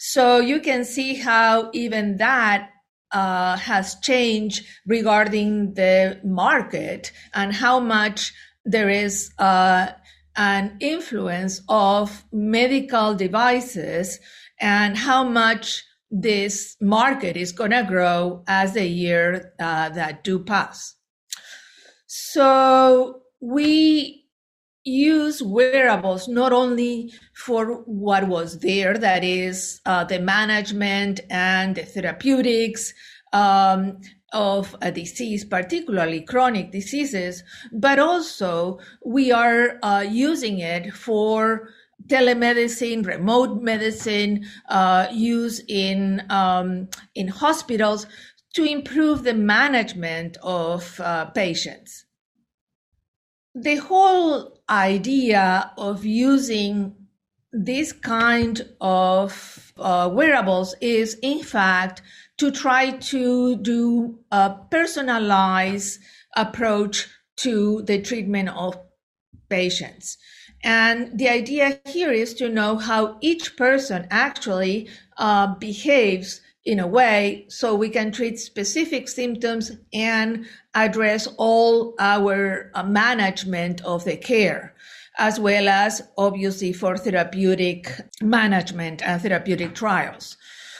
So 0.00 0.40
you 0.40 0.58
can 0.58 0.84
see 0.84 1.14
how 1.14 1.70
even 1.72 2.16
that 2.16 2.71
uh, 3.12 3.56
has 3.56 3.96
changed 4.00 4.64
regarding 4.86 5.74
the 5.74 6.20
market 6.24 7.12
and 7.34 7.52
how 7.52 7.80
much 7.80 8.32
there 8.64 8.88
is 8.88 9.30
uh, 9.38 9.88
an 10.36 10.76
influence 10.80 11.60
of 11.68 12.24
medical 12.32 13.14
devices 13.14 14.18
and 14.60 14.96
how 14.96 15.24
much 15.24 15.84
this 16.10 16.76
market 16.80 17.36
is 17.36 17.52
going 17.52 17.70
to 17.70 17.84
grow 17.84 18.44
as 18.46 18.74
the 18.74 18.86
year 18.86 19.52
uh, 19.58 19.88
that 19.90 20.24
do 20.24 20.38
pass. 20.38 20.94
So 22.06 23.22
we 23.40 24.21
use 24.84 25.42
wearables 25.42 26.28
not 26.28 26.52
only 26.52 27.12
for 27.34 27.82
what 27.84 28.26
was 28.28 28.58
there, 28.60 28.98
that 28.98 29.22
is 29.22 29.80
uh, 29.86 30.04
the 30.04 30.18
management 30.18 31.20
and 31.30 31.76
the 31.76 31.84
therapeutics 31.84 32.92
um, 33.32 33.98
of 34.32 34.74
a 34.82 34.90
disease, 34.90 35.44
particularly 35.44 36.22
chronic 36.22 36.72
diseases, 36.72 37.42
but 37.72 37.98
also 37.98 38.78
we 39.04 39.30
are 39.30 39.78
uh, 39.82 40.04
using 40.08 40.58
it 40.58 40.92
for 40.92 41.68
telemedicine, 42.08 43.06
remote 43.06 43.62
medicine, 43.62 44.44
uh, 44.68 45.06
use 45.12 45.60
in 45.68 46.22
um, 46.30 46.88
in 47.14 47.28
hospitals 47.28 48.06
to 48.54 48.64
improve 48.64 49.22
the 49.22 49.34
management 49.34 50.36
of 50.42 50.98
uh, 51.00 51.26
patients 51.26 52.04
the 53.54 53.76
whole 53.76 54.58
idea 54.68 55.70
of 55.76 56.04
using 56.04 56.94
this 57.52 57.92
kind 57.92 58.66
of 58.80 59.72
uh, 59.76 60.08
wearables 60.10 60.74
is, 60.80 61.18
in 61.22 61.42
fact, 61.42 62.00
to 62.38 62.50
try 62.50 62.92
to 62.92 63.56
do 63.56 64.18
a 64.30 64.56
personalized 64.70 66.00
approach 66.34 67.08
to 67.36 67.82
the 67.82 68.00
treatment 68.00 68.48
of 68.48 68.78
patients. 69.50 70.16
And 70.64 71.18
the 71.18 71.28
idea 71.28 71.80
here 71.86 72.12
is 72.12 72.34
to 72.34 72.48
know 72.48 72.76
how 72.76 73.18
each 73.20 73.56
person 73.56 74.06
actually 74.10 74.88
uh, 75.18 75.54
behaves 75.56 76.40
in 76.64 76.78
a 76.78 76.86
way 76.86 77.44
so 77.48 77.74
we 77.74 77.88
can 77.88 78.12
treat 78.12 78.38
specific 78.38 79.08
symptoms 79.08 79.72
and 79.92 80.46
address 80.74 81.26
all 81.36 81.94
our 81.98 82.70
uh, 82.74 82.82
management 82.82 83.80
of 83.82 84.04
the 84.04 84.16
care 84.16 84.74
as 85.18 85.38
well 85.38 85.68
as 85.68 86.02
obviously 86.16 86.72
for 86.72 86.96
therapeutic 86.96 87.92
management 88.20 89.02
and 89.02 89.20
therapeutic 89.20 89.74
trials. 89.74 90.36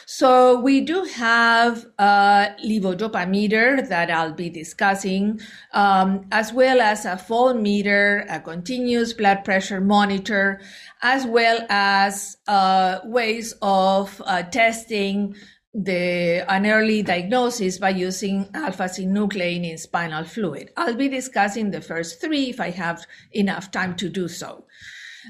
So 0.06 0.60
we 0.60 0.82
do 0.82 1.04
have 1.04 1.86
a 1.98 2.54
levodopa 2.62 3.88
that 3.88 4.10
I'll 4.10 4.34
be 4.34 4.50
discussing, 4.50 5.40
um, 5.72 6.26
as 6.30 6.52
well 6.52 6.82
as 6.82 7.06
a 7.06 7.16
fall 7.16 7.54
meter, 7.54 8.26
a 8.28 8.40
continuous 8.40 9.14
blood 9.14 9.44
pressure 9.44 9.80
monitor, 9.80 10.60
as 11.00 11.24
well 11.24 11.64
as 11.70 12.36
uh, 12.46 12.98
ways 13.04 13.54
of 13.62 14.20
uh, 14.26 14.42
testing 14.42 15.34
the 15.74 16.44
an 16.50 16.66
early 16.66 17.02
diagnosis 17.02 17.78
by 17.78 17.90
using 17.90 18.48
alpha 18.54 18.84
synuclein 18.84 19.68
in 19.68 19.78
spinal 19.78 20.24
fluid. 20.24 20.70
I'll 20.76 20.94
be 20.94 21.08
discussing 21.08 21.70
the 21.70 21.80
first 21.80 22.20
three 22.20 22.50
if 22.50 22.60
I 22.60 22.70
have 22.70 23.06
enough 23.32 23.70
time 23.70 23.96
to 23.96 24.08
do 24.08 24.28
so. 24.28 24.64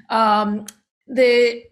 Um, 0.09 0.67
the 1.07 1.65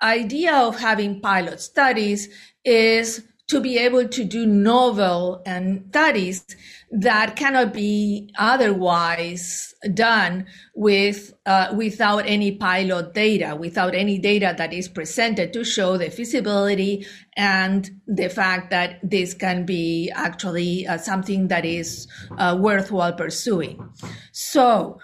idea 0.00 0.54
of 0.54 0.78
having 0.78 1.20
pilot 1.20 1.60
studies 1.60 2.28
is 2.64 3.24
to 3.48 3.60
be 3.60 3.78
able 3.78 4.06
to 4.06 4.24
do 4.24 4.44
novel 4.44 5.42
and 5.46 5.86
studies 5.88 6.44
that 6.90 7.34
cannot 7.34 7.72
be 7.72 8.30
otherwise 8.38 9.74
done 9.94 10.46
with 10.74 11.32
uh, 11.46 11.72
without 11.74 12.26
any 12.26 12.52
pilot 12.52 13.14
data, 13.14 13.56
without 13.56 13.94
any 13.94 14.18
data 14.18 14.54
that 14.58 14.72
is 14.72 14.88
presented 14.88 15.52
to 15.52 15.64
show 15.64 15.96
the 15.96 16.10
feasibility 16.10 17.06
and 17.36 17.90
the 18.06 18.28
fact 18.28 18.70
that 18.70 18.98
this 19.02 19.32
can 19.32 19.64
be 19.64 20.10
actually 20.14 20.86
uh, 20.86 20.98
something 20.98 21.48
that 21.48 21.64
is 21.64 22.06
uh, 22.36 22.56
worthwhile 22.58 23.12
pursuing. 23.12 23.88
So 24.32 24.98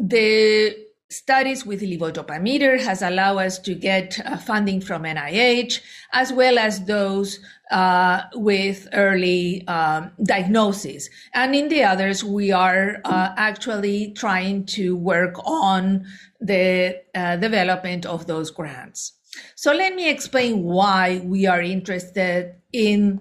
the 0.00 0.74
studies 1.12 1.66
with 1.66 1.82
levodopa 1.82 2.80
has 2.80 3.02
allowed 3.02 3.38
us 3.38 3.58
to 3.58 3.74
get 3.74 4.18
uh, 4.24 4.36
funding 4.38 4.80
from 4.80 5.02
NIH, 5.02 5.80
as 6.12 6.32
well 6.32 6.58
as 6.58 6.84
those 6.84 7.38
uh, 7.70 8.22
with 8.34 8.88
early 8.92 9.66
um, 9.68 10.10
diagnosis. 10.22 11.08
And 11.34 11.54
in 11.54 11.68
the 11.68 11.84
others, 11.84 12.24
we 12.24 12.50
are 12.52 13.00
uh, 13.04 13.34
actually 13.36 14.12
trying 14.12 14.66
to 14.66 14.96
work 14.96 15.34
on 15.46 16.06
the 16.40 17.00
uh, 17.14 17.36
development 17.36 18.06
of 18.06 18.26
those 18.26 18.50
grants. 18.50 19.12
So 19.54 19.72
let 19.72 19.94
me 19.94 20.10
explain 20.10 20.62
why 20.62 21.22
we 21.24 21.46
are 21.46 21.62
interested 21.62 22.56
in 22.72 23.20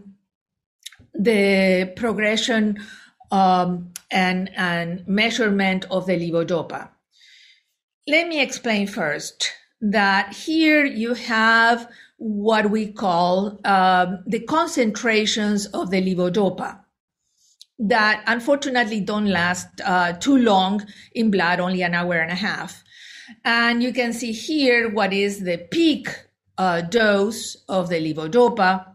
the 1.14 1.94
progression 1.96 2.80
um, 3.32 3.92
and, 4.10 4.50
and 4.56 5.08
measurement 5.08 5.86
of 5.90 6.06
the 6.06 6.14
levodopa. 6.14 6.90
Let 8.08 8.28
me 8.28 8.42
explain 8.42 8.88
first 8.88 9.52
that 9.80 10.34
here 10.34 10.86
you 10.86 11.14
have 11.14 11.88
what 12.18 12.72
we 12.72 12.92
call 12.92 13.60
um, 13.64 14.24
the 14.26 14.40
concentrations 14.40 15.68
of 15.68 15.92
the 15.92 16.02
levodopa 16.02 16.80
that 17.78 18.24
unfortunately 18.28 19.02
don't 19.02 19.28
last 19.28 19.68
uh, 19.84 20.14
too 20.14 20.38
long 20.38 20.86
in 21.14 21.32
blood, 21.32 21.60
only 21.60 21.82
an 21.82 21.94
hour 21.94 22.14
and 22.14 22.32
a 22.32 22.36
half. 22.36 22.84
And 23.44 23.82
you 23.82 23.94
can 23.94 24.14
see 24.14 24.32
here 24.32 24.90
what 24.90 25.14
is 25.14 25.40
the 25.40 25.58
peak 25.72 26.08
uh, 26.58 26.82
dose 26.82 27.58
of 27.68 27.90
the 27.90 28.14
levodopa. 28.14 28.86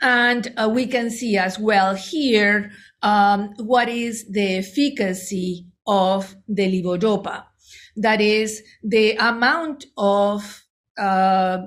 And 0.00 0.52
uh, 0.56 0.70
we 0.72 0.86
can 0.86 1.10
see 1.10 1.36
as 1.36 1.58
well 1.58 1.94
here 1.94 2.72
um, 3.02 3.54
what 3.58 3.88
is 3.88 4.30
the 4.30 4.56
efficacy 4.56 5.66
of 5.86 6.34
the 6.48 6.82
levodopa. 6.82 7.44
That 7.96 8.20
is 8.20 8.62
the 8.82 9.16
amount 9.16 9.86
of 9.96 10.64
uh, 10.98 11.58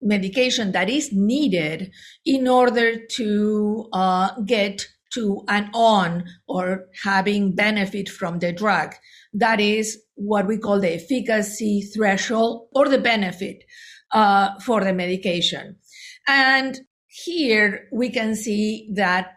medication 0.00 0.72
that 0.72 0.88
is 0.88 1.12
needed 1.12 1.90
in 2.24 2.46
order 2.46 3.04
to 3.06 3.88
uh, 3.92 4.40
get 4.42 4.86
to 5.10 5.42
an 5.48 5.70
on 5.72 6.24
or 6.46 6.86
having 7.02 7.54
benefit 7.54 8.08
from 8.08 8.38
the 8.38 8.52
drug. 8.52 8.94
That 9.32 9.60
is 9.60 9.98
what 10.14 10.46
we 10.46 10.58
call 10.58 10.80
the 10.80 10.94
efficacy 10.94 11.82
threshold 11.82 12.68
or 12.74 12.88
the 12.88 12.98
benefit 12.98 13.64
uh, 14.12 14.58
for 14.60 14.84
the 14.84 14.92
medication. 14.92 15.76
And 16.26 16.78
here 17.06 17.88
we 17.90 18.10
can 18.10 18.34
see 18.34 18.90
that 18.94 19.32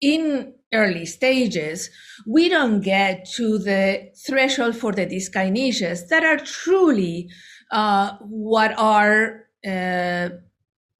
in 0.00 0.54
early 0.72 1.06
stages, 1.06 1.90
we 2.26 2.48
don't 2.48 2.80
get 2.80 3.24
to 3.24 3.58
the 3.58 4.10
threshold 4.26 4.76
for 4.76 4.92
the 4.92 5.06
dyskinesias 5.06 6.08
that 6.08 6.24
are 6.24 6.38
truly 6.38 7.28
uh, 7.70 8.16
what 8.20 8.76
are 8.78 9.46
uh, 9.66 10.28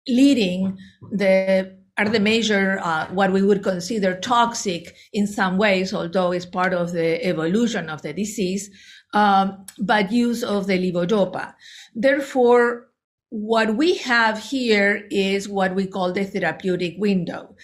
leading 0.09 0.77
the 1.13 1.79
are 1.99 2.09
the 2.09 2.21
major 2.21 2.79
uh, 2.83 3.07
what 3.09 3.31
we 3.31 3.43
would 3.43 3.63
consider 3.63 4.19
toxic 4.21 4.97
in 5.13 5.27
some 5.27 5.59
ways, 5.59 5.93
although 5.93 6.33
it's 6.33 6.47
part 6.47 6.73
of 6.73 6.93
the 6.93 7.23
evolution 7.25 7.91
of 7.91 8.01
the 8.03 8.13
disease, 8.13 8.71
um, 9.13 9.67
but 9.79 10.11
use 10.11 10.43
of 10.43 10.67
the 10.67 10.79
levodopa. 10.79 11.53
Therefore, 11.95 12.90
what 13.31 13.77
we 13.77 13.95
have 13.95 14.43
here 14.43 15.07
is 15.09 15.49
what 15.49 15.75
we 15.77 15.87
call 15.87 16.13
the 16.13 16.25
therapeutic 16.25 16.97
window. 16.99 17.55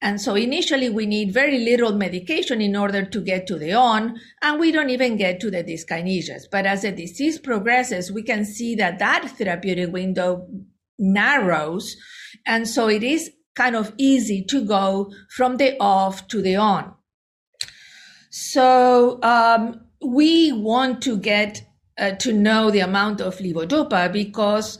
And 0.00 0.20
so 0.20 0.36
initially 0.36 0.88
we 0.88 1.04
need 1.04 1.32
very 1.32 1.58
little 1.58 1.92
medication 1.94 2.60
in 2.60 2.76
order 2.76 3.04
to 3.04 3.20
get 3.20 3.48
to 3.48 3.58
the 3.58 3.72
on, 3.72 4.20
and 4.40 4.60
we 4.60 4.70
don't 4.70 4.90
even 4.90 5.16
get 5.16 5.40
to 5.40 5.50
the 5.50 5.64
dyskinesias. 5.64 6.44
But 6.50 6.64
as 6.64 6.82
the 6.82 6.92
disease 6.92 7.38
progresses, 7.40 8.12
we 8.12 8.22
can 8.22 8.44
see 8.44 8.76
that 8.76 9.00
that 9.00 9.28
therapeutic 9.36 9.92
window 9.92 10.46
narrows. 10.96 11.96
And 12.46 12.68
so 12.68 12.88
it 12.88 13.02
is 13.02 13.32
kind 13.56 13.74
of 13.74 13.92
easy 13.98 14.44
to 14.44 14.64
go 14.64 15.12
from 15.30 15.56
the 15.56 15.76
off 15.80 16.28
to 16.28 16.40
the 16.40 16.54
on. 16.54 16.94
So 18.30 19.18
um, 19.22 19.80
we 20.04 20.52
want 20.52 21.02
to 21.02 21.16
get 21.16 21.62
uh, 21.98 22.12
to 22.12 22.32
know 22.32 22.70
the 22.70 22.80
amount 22.80 23.20
of 23.22 23.38
levodopa 23.38 24.12
because 24.12 24.78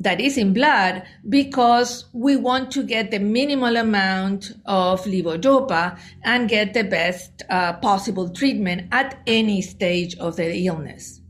that 0.00 0.20
is 0.20 0.38
in 0.38 0.52
blood 0.52 1.02
because 1.28 2.04
we 2.12 2.36
want 2.36 2.70
to 2.70 2.82
get 2.82 3.10
the 3.10 3.18
minimal 3.18 3.76
amount 3.76 4.52
of 4.66 5.02
levodopa 5.04 5.98
and 6.22 6.48
get 6.48 6.72
the 6.72 6.84
best 6.84 7.42
uh, 7.50 7.72
possible 7.74 8.28
treatment 8.30 8.88
at 8.92 9.20
any 9.26 9.60
stage 9.60 10.16
of 10.18 10.36
the 10.36 10.66
illness. 10.66 11.20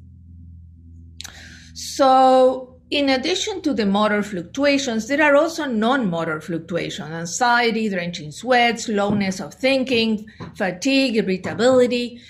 So, 1.74 2.76
in 2.90 3.10
addition 3.10 3.60
to 3.62 3.74
the 3.74 3.86
motor 3.86 4.22
fluctuations, 4.22 5.08
there 5.08 5.22
are 5.22 5.36
also 5.36 5.66
non-motor 5.66 6.40
fluctuations, 6.40 7.10
anxiety, 7.10 7.88
drenching 7.88 8.32
sweats, 8.32 8.84
slowness 8.84 9.40
of 9.40 9.54
thinking, 9.54 10.26
fatigue, 10.56 11.16
irritability. 11.16 12.20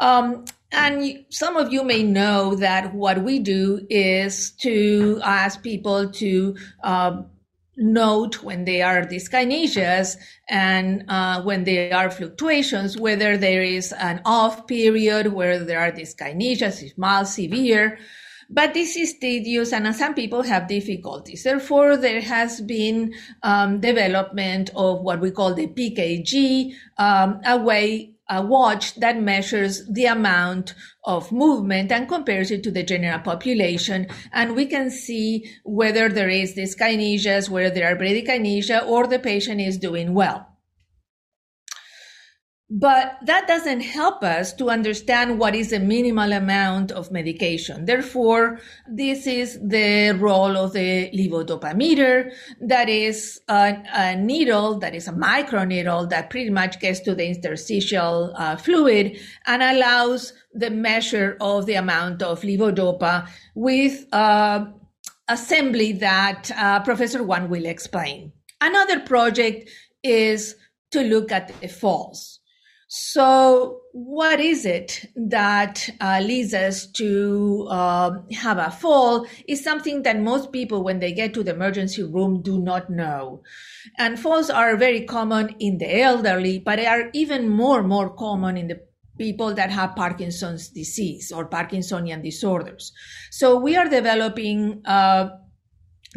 Um, 0.00 0.44
and 0.70 1.24
some 1.30 1.56
of 1.56 1.72
you 1.72 1.82
may 1.82 2.02
know 2.02 2.54
that 2.56 2.94
what 2.94 3.22
we 3.22 3.38
do 3.38 3.86
is 3.88 4.50
to 4.60 5.20
ask 5.24 5.62
people 5.62 6.10
to 6.10 6.56
uh, 6.82 7.22
note 7.78 8.42
when 8.42 8.64
they 8.64 8.82
are 8.82 9.02
dyskinesias 9.02 10.16
and 10.48 11.04
uh, 11.08 11.40
when 11.42 11.64
there 11.64 11.94
are 11.94 12.10
fluctuations, 12.10 12.98
whether 12.98 13.36
there 13.36 13.62
is 13.62 13.92
an 13.92 14.20
off 14.24 14.66
period 14.66 15.32
where 15.32 15.64
there 15.64 15.80
are 15.80 15.92
dyskinesias, 15.92 16.82
if 16.82 16.98
mild, 16.98 17.28
severe. 17.28 17.98
But 18.50 18.72
this 18.72 18.96
is 18.96 19.18
tedious, 19.18 19.74
and 19.74 19.94
some 19.94 20.14
people 20.14 20.42
have 20.42 20.68
difficulties. 20.68 21.44
Therefore, 21.44 21.98
there 21.98 22.22
has 22.22 22.62
been 22.62 23.12
um, 23.42 23.80
development 23.80 24.70
of 24.74 25.02
what 25.02 25.20
we 25.20 25.30
call 25.30 25.52
the 25.52 25.66
PKG, 25.66 26.72
um, 26.96 27.40
a 27.44 27.58
way 27.58 28.14
a 28.28 28.42
watch 28.42 28.94
that 28.96 29.20
measures 29.20 29.86
the 29.88 30.06
amount 30.06 30.74
of 31.04 31.32
movement 31.32 31.90
and 31.90 32.08
compares 32.08 32.50
it 32.50 32.62
to 32.62 32.70
the 32.70 32.82
general 32.82 33.18
population. 33.20 34.06
And 34.32 34.54
we 34.54 34.66
can 34.66 34.90
see 34.90 35.50
whether 35.64 36.08
there 36.08 36.28
is 36.28 36.54
dyskinesias, 36.54 37.48
whether 37.48 37.70
there 37.70 37.92
are 37.92 37.96
bradykinesia, 37.96 38.86
or 38.86 39.06
the 39.06 39.18
patient 39.18 39.60
is 39.60 39.78
doing 39.78 40.14
well. 40.14 40.47
But 42.70 43.16
that 43.22 43.48
doesn't 43.48 43.80
help 43.80 44.22
us 44.22 44.52
to 44.54 44.68
understand 44.68 45.38
what 45.38 45.54
is 45.54 45.70
the 45.70 45.80
minimal 45.80 46.32
amount 46.32 46.92
of 46.92 47.10
medication. 47.10 47.86
Therefore, 47.86 48.60
this 48.86 49.26
is 49.26 49.58
the 49.66 50.10
role 50.10 50.54
of 50.54 50.74
the 50.74 51.10
levodopameter. 51.12 52.30
That 52.60 52.90
is 52.90 53.40
a, 53.48 53.82
a 53.94 54.16
needle, 54.16 54.78
that 54.80 54.94
is 54.94 55.08
a 55.08 55.12
micro 55.12 55.64
needle 55.64 56.06
that 56.08 56.28
pretty 56.28 56.50
much 56.50 56.78
gets 56.78 57.00
to 57.00 57.14
the 57.14 57.26
interstitial 57.26 58.34
uh, 58.36 58.56
fluid 58.56 59.18
and 59.46 59.62
allows 59.62 60.34
the 60.52 60.68
measure 60.68 61.38
of 61.40 61.64
the 61.64 61.74
amount 61.74 62.22
of 62.22 62.42
levodopa 62.42 63.30
with 63.54 64.04
uh, 64.12 64.66
assembly 65.28 65.92
that 65.92 66.50
uh, 66.54 66.80
Professor 66.80 67.22
Wang 67.22 67.48
will 67.48 67.64
explain. 67.64 68.30
Another 68.60 69.00
project 69.00 69.70
is 70.02 70.54
to 70.90 71.00
look 71.00 71.32
at 71.32 71.58
the 71.62 71.68
falls. 71.68 72.37
So, 72.90 73.82
what 73.92 74.40
is 74.40 74.64
it 74.64 75.04
that 75.14 75.90
uh, 76.00 76.20
leads 76.24 76.54
us 76.54 76.86
to 76.92 77.66
uh, 77.68 78.12
have 78.32 78.56
a 78.56 78.70
fall 78.70 79.26
is 79.46 79.62
something 79.62 80.04
that 80.04 80.18
most 80.18 80.52
people, 80.52 80.82
when 80.82 80.98
they 80.98 81.12
get 81.12 81.34
to 81.34 81.42
the 81.42 81.52
emergency 81.52 82.02
room, 82.02 82.40
do 82.40 82.58
not 82.58 82.88
know. 82.88 83.42
And 83.98 84.18
falls 84.18 84.48
are 84.48 84.74
very 84.78 85.04
common 85.04 85.54
in 85.60 85.76
the 85.76 86.00
elderly, 86.00 86.60
but 86.60 86.76
they 86.76 86.86
are 86.86 87.10
even 87.12 87.50
more, 87.50 87.82
more 87.82 88.08
common 88.08 88.56
in 88.56 88.68
the 88.68 88.80
people 89.18 89.52
that 89.52 89.68
have 89.68 89.94
Parkinson's 89.94 90.70
disease 90.70 91.30
or 91.30 91.46
Parkinsonian 91.46 92.22
disorders. 92.22 92.90
So, 93.30 93.58
we 93.58 93.76
are 93.76 93.90
developing 93.90 94.80
a 94.86 95.32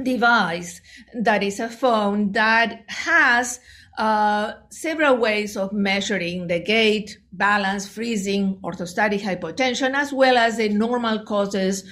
device 0.02 0.80
that 1.22 1.44
is 1.44 1.60
a 1.60 1.68
phone 1.68 2.32
that 2.32 2.86
has 2.88 3.60
uh, 3.98 4.54
several 4.70 5.18
ways 5.18 5.58
of 5.58 5.74
measuring 5.74 6.48
the 6.48 6.60
gait, 6.60 7.18
balance, 7.34 7.88
freezing, 7.88 8.58
orthostatic 8.64 9.22
hypotension, 9.22 9.94
as 9.94 10.14
well 10.14 10.38
as 10.38 10.58
the 10.58 10.70
normal 10.70 11.20
causes 11.26 11.84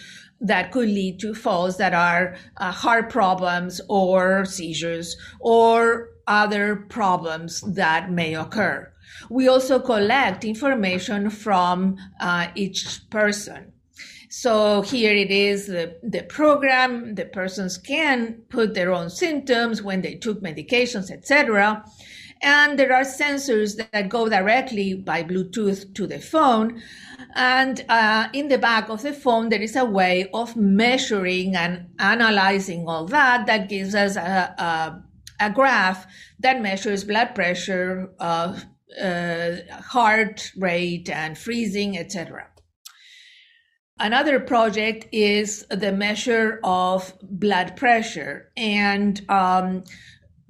that 0.41 0.71
could 0.71 0.87
lead 0.87 1.19
to 1.19 1.33
falls 1.33 1.77
that 1.77 1.93
are 1.93 2.35
uh, 2.57 2.71
heart 2.71 3.09
problems 3.09 3.81
or 3.89 4.45
seizures 4.45 5.17
or 5.39 6.09
other 6.27 6.75
problems 6.89 7.61
that 7.61 8.11
may 8.11 8.35
occur. 8.35 8.91
We 9.29 9.47
also 9.47 9.79
collect 9.79 10.45
information 10.45 11.29
from 11.29 11.97
uh, 12.19 12.47
each 12.55 13.09
person. 13.09 13.73
So 14.31 14.83
here 14.83 15.11
it 15.11 15.31
is 15.31 15.65
the, 15.65 15.97
the 16.03 16.21
program, 16.21 17.15
the 17.15 17.25
persons 17.25 17.79
can 17.79 18.43
put 18.49 18.75
their 18.75 18.93
own 18.93 19.09
symptoms 19.09 19.81
when 19.81 20.01
they 20.01 20.15
took 20.15 20.39
medications, 20.41 21.09
etc. 21.09 21.83
And 22.43 22.77
there 22.77 22.93
are 22.93 23.01
sensors 23.01 23.75
that 23.91 24.07
go 24.07 24.29
directly 24.29 24.93
by 24.93 25.23
Bluetooth 25.23 25.95
to 25.95 26.05
the 26.05 26.19
phone. 26.19 26.79
And 27.35 27.83
uh, 27.89 28.29
in 28.31 28.49
the 28.49 28.59
back 28.59 28.89
of 28.89 29.01
the 29.01 29.13
phone, 29.13 29.49
there 29.49 29.63
is 29.63 29.75
a 29.75 29.83
way 29.83 30.29
of 30.31 30.55
measuring 30.55 31.55
and 31.55 31.87
analyzing 31.97 32.87
all 32.87 33.05
that 33.05 33.47
that 33.47 33.67
gives 33.67 33.95
us 33.95 34.15
a, 34.15 34.21
a, 34.59 35.03
a 35.39 35.49
graph 35.49 36.05
that 36.39 36.61
measures 36.61 37.03
blood 37.03 37.33
pressure, 37.33 38.11
uh, 38.19 38.59
uh, 39.01 39.55
heart 39.81 40.51
rate, 40.55 41.09
and 41.09 41.35
freezing, 41.35 41.97
etc. 41.97 42.45
Another 43.99 44.39
project 44.39 45.07
is 45.11 45.65
the 45.69 45.91
measure 45.91 46.61
of 46.63 47.13
blood 47.21 47.75
pressure. 47.75 48.49
And 48.55 49.21
um, 49.29 49.83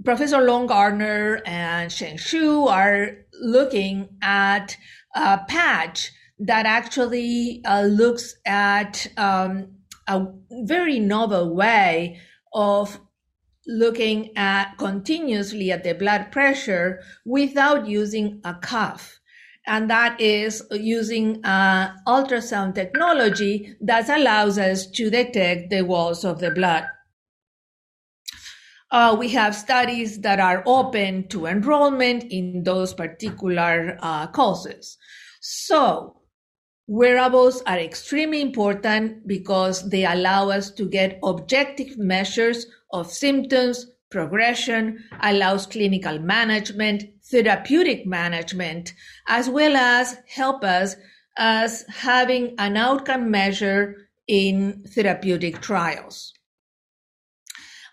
Professor 0.05 0.39
Lon 0.41 0.67
Gardner 0.67 1.41
and 1.47 1.91
Sheng 1.91 2.17
Xu 2.17 2.67
are 2.69 3.17
looking 3.41 4.09
at 4.21 4.77
a 5.15 5.39
patch 5.47 6.12
that 6.39 6.67
actually 6.67 7.62
uh, 7.65 7.81
looks 7.81 8.35
at 8.45 9.07
um, 9.17 9.71
a 10.07 10.27
very 10.51 10.99
novel 10.99 11.55
way 11.55 12.19
of 12.53 12.99
looking 13.65 14.35
at 14.38 14.77
continuously 14.77 15.71
at 15.71 15.83
the 15.83 15.93
blood 15.93 16.31
pressure 16.31 17.01
without 17.25 17.88
using 17.88 18.41
a 18.43 18.53
cuff 18.53 19.18
and 19.67 19.89
that 19.89 20.19
is 20.19 20.63
using 20.72 21.43
uh, 21.45 21.95
ultrasound 22.08 22.76
technology 22.76 23.76
that 23.82 24.10
allows 24.10 24.58
us 24.58 24.88
to 24.88 25.10
detect 25.10 25.69
the 25.69 25.84
walls 25.84 26.24
of 26.26 26.39
the 26.39 26.52
blood. 26.52 26.86
Uh, 28.91 29.15
we 29.19 29.30
have 29.30 29.56
studies 29.56 30.19
that 30.22 30.39
are 30.39 30.63
open 30.65 31.28
to 31.28 31.45
enrollment 31.45 32.24
in 32.32 32.63
those 32.63 32.93
particular 32.93 33.98
uh, 34.02 34.26
causes. 34.28 34.98
So, 35.41 36.19
Wearables 36.91 37.62
are 37.67 37.78
extremely 37.78 38.41
important 38.41 39.28
because 39.28 39.88
they 39.91 40.06
allow 40.06 40.50
us 40.50 40.72
to 40.72 40.89
get 40.89 41.19
objective 41.22 42.00
measures 42.00 42.65
of 42.91 43.12
symptoms, 43.12 43.86
progression, 44.10 45.04
allows 45.22 45.67
clinical 45.67 46.17
management, 46.17 47.04
therapeutic 47.31 48.05
management, 48.05 48.93
as 49.27 49.49
well 49.49 49.75
as 49.75 50.17
help 50.27 50.63
us 50.63 50.95
as 51.37 51.85
having 51.87 52.55
an 52.57 52.75
outcome 52.75 53.31
measure 53.31 54.09
in 54.27 54.83
therapeutic 54.93 55.61
trials. 55.61 56.33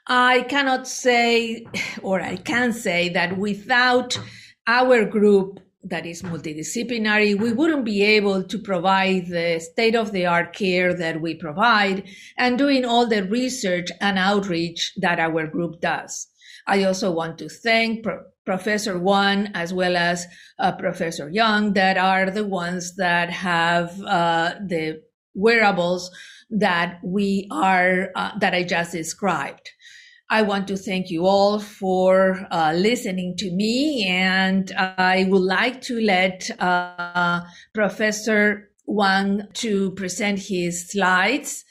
I 0.09 0.43
cannot 0.43 0.87
say, 0.87 1.67
or 2.03 2.21
I 2.21 2.37
can 2.37 2.73
say 2.73 3.09
that 3.11 3.39
without 3.39 4.19
our 4.67 5.05
group 5.05 5.61
that 5.83 6.07
is 6.07 6.23
multidisciplinary, 6.23 7.39
we 7.39 7.53
wouldn't 7.53 7.85
be 7.85 8.03
able 8.03 8.43
to 8.45 8.59
provide 8.59 9.29
the 9.29 9.61
state 9.61 9.95
of 9.95 10.13
the 10.13 10.27
art 10.27 10.53
care 10.53 10.93
that 10.95 11.21
we 11.21 11.35
provide 11.35 12.09
and 12.37 12.59
doing 12.59 12.85
all 12.85 13.07
the 13.07 13.23
research 13.25 13.91
and 14.01 14.19
outreach 14.19 14.93
that 14.97 15.21
our 15.21 15.47
group 15.47 15.81
does. 15.81 16.29
I 16.67 16.83
also 16.85 17.13
want 17.13 17.39
to 17.39 17.49
thank 17.49 18.05
Professor 18.47 18.99
Wang 18.99 19.51
as 19.55 19.75
well 19.75 19.97
as 19.97 20.27
uh, 20.59 20.73
Professor 20.73 21.29
Young 21.29 21.73
that 21.75 21.99
are 21.99 22.31
the 22.31 22.47
ones 22.47 22.95
that 22.97 23.29
have 23.31 24.01
uh, 24.03 24.55
the 24.67 25.03
wearables 25.35 26.11
that 26.51 26.99
we 27.05 27.49
are, 27.51 28.11
uh, 28.15 28.39
that 28.39 28.55
I 28.55 28.63
just 28.63 28.93
described. 28.93 29.71
I 30.31 30.43
want 30.43 30.67
to 30.69 30.77
thank 30.77 31.11
you 31.11 31.27
all 31.27 31.61
for 31.61 32.47
uh, 32.51 32.73
listening 32.75 33.37
to 33.39 33.51
me, 33.53 34.07
and 34.09 34.73
I 34.77 35.27
would 35.29 35.43
like 35.43 35.83
to 35.83 36.01
let 36.01 36.51
uh, 36.61 37.43
Professor 37.75 38.71
Wang 38.87 39.43
to 39.55 39.93
present 39.93 40.41
his 40.41 40.91
slides. 40.91 41.65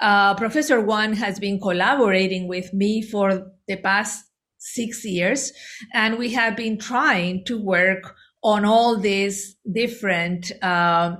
Uh, 0.00 0.34
Professor 0.34 0.80
Wang 0.80 1.14
has 1.14 1.40
been 1.40 1.58
collaborating 1.58 2.46
with 2.46 2.72
me 2.72 3.02
for 3.02 3.50
the 3.66 3.76
past 3.76 4.25
six 4.74 5.04
years, 5.04 5.52
and 5.92 6.18
we 6.18 6.32
have 6.32 6.56
been 6.56 6.78
trying 6.78 7.44
to 7.46 7.60
work 7.60 8.14
on 8.42 8.64
all 8.64 8.96
these 8.98 9.56
different 9.72 10.52
uh, 10.62 11.16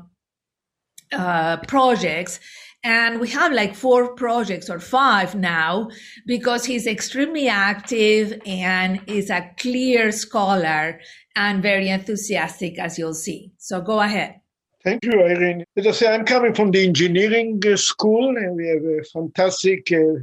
uh, 1.12 1.56
projects 1.68 2.40
and 2.86 3.18
we 3.18 3.28
have 3.30 3.52
like 3.52 3.74
four 3.74 4.14
projects 4.14 4.70
or 4.70 4.78
five 4.78 5.34
now 5.34 5.88
because 6.24 6.64
he's 6.64 6.86
extremely 6.86 7.48
active 7.48 8.40
and 8.46 9.00
is 9.08 9.28
a 9.28 9.50
clear 9.58 10.12
scholar 10.12 11.00
and 11.34 11.62
very 11.62 11.88
enthusiastic, 11.88 12.78
as 12.78 12.96
you'll 12.96 13.12
see. 13.12 13.50
So 13.58 13.80
go 13.80 13.98
ahead. 13.98 14.36
Thank 14.84 15.04
you, 15.04 15.20
Irene. 15.20 15.64
As 15.76 15.88
I 15.88 15.90
say, 15.90 16.14
I'm 16.14 16.24
coming 16.24 16.54
from 16.54 16.70
the 16.70 16.86
engineering 16.86 17.60
uh, 17.66 17.76
school, 17.76 18.36
and 18.36 18.54
we 18.54 18.68
have 18.68 18.84
a 18.84 19.02
fantastic 19.02 19.90
uh, 19.90 20.20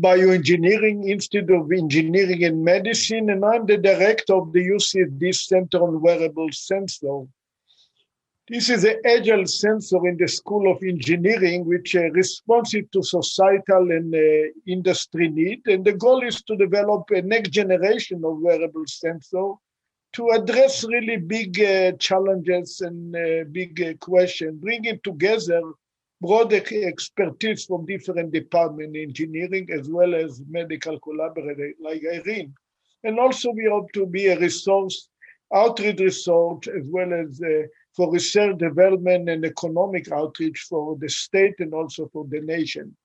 bioengineering 0.00 1.08
institute 1.08 1.50
of 1.50 1.70
engineering 1.70 2.44
and 2.44 2.64
medicine, 2.64 3.30
and 3.30 3.44
I'm 3.44 3.66
the 3.66 3.76
director 3.76 4.34
of 4.34 4.52
the 4.52 4.60
UCSD 4.60 5.34
Center 5.34 5.82
on 5.82 6.00
Wearable 6.00 6.48
Sensor. 6.50 7.24
This 8.48 8.70
is 8.70 8.84
an 8.84 9.00
agile 9.04 9.46
sensor 9.46 10.06
in 10.06 10.16
the 10.16 10.26
School 10.26 10.70
of 10.70 10.82
Engineering, 10.82 11.64
which 11.64 11.94
is 11.94 12.02
uh, 12.02 12.10
responsive 12.10 12.90
to 12.90 13.02
societal 13.02 13.92
and 13.92 14.14
uh, 14.14 14.50
industry 14.66 15.28
need. 15.28 15.66
And 15.66 15.84
the 15.84 15.92
goal 15.92 16.26
is 16.26 16.42
to 16.42 16.56
develop 16.56 17.08
a 17.10 17.22
next 17.22 17.50
generation 17.50 18.24
of 18.24 18.40
wearable 18.40 18.84
sensor 18.86 19.52
to 20.14 20.28
address 20.30 20.84
really 20.84 21.18
big 21.18 21.60
uh, 21.60 21.92
challenges 21.92 22.80
and 22.80 23.14
uh, 23.14 23.44
big 23.52 23.80
uh, 23.80 23.94
questions, 24.04 24.60
bringing 24.60 25.00
together 25.04 25.62
broad 26.22 26.52
expertise 26.52 27.64
from 27.64 27.84
different 27.84 28.32
departments, 28.32 28.96
engineering 28.96 29.68
as 29.72 29.90
well 29.90 30.14
as 30.14 30.40
medical 30.48 30.98
collaborators 31.00 31.74
like 31.80 32.02
Irene. 32.10 32.54
And 33.02 33.18
also 33.18 33.50
we 33.50 33.66
hope 33.68 33.90
to 33.92 34.06
be 34.06 34.28
a 34.28 34.38
resource, 34.38 35.08
outreach 35.52 35.98
resource, 35.98 36.68
as 36.68 36.86
well 36.86 37.12
as 37.12 37.42
uh, 37.42 37.62
for 37.96 38.12
research 38.12 38.58
development 38.58 39.28
and 39.28 39.44
economic 39.44 40.12
outreach 40.12 40.66
for 40.70 40.96
the 40.96 41.08
state 41.08 41.56
and 41.58 41.74
also 41.74 42.08
for 42.12 42.24
the 42.30 42.40
nation. 42.40 42.96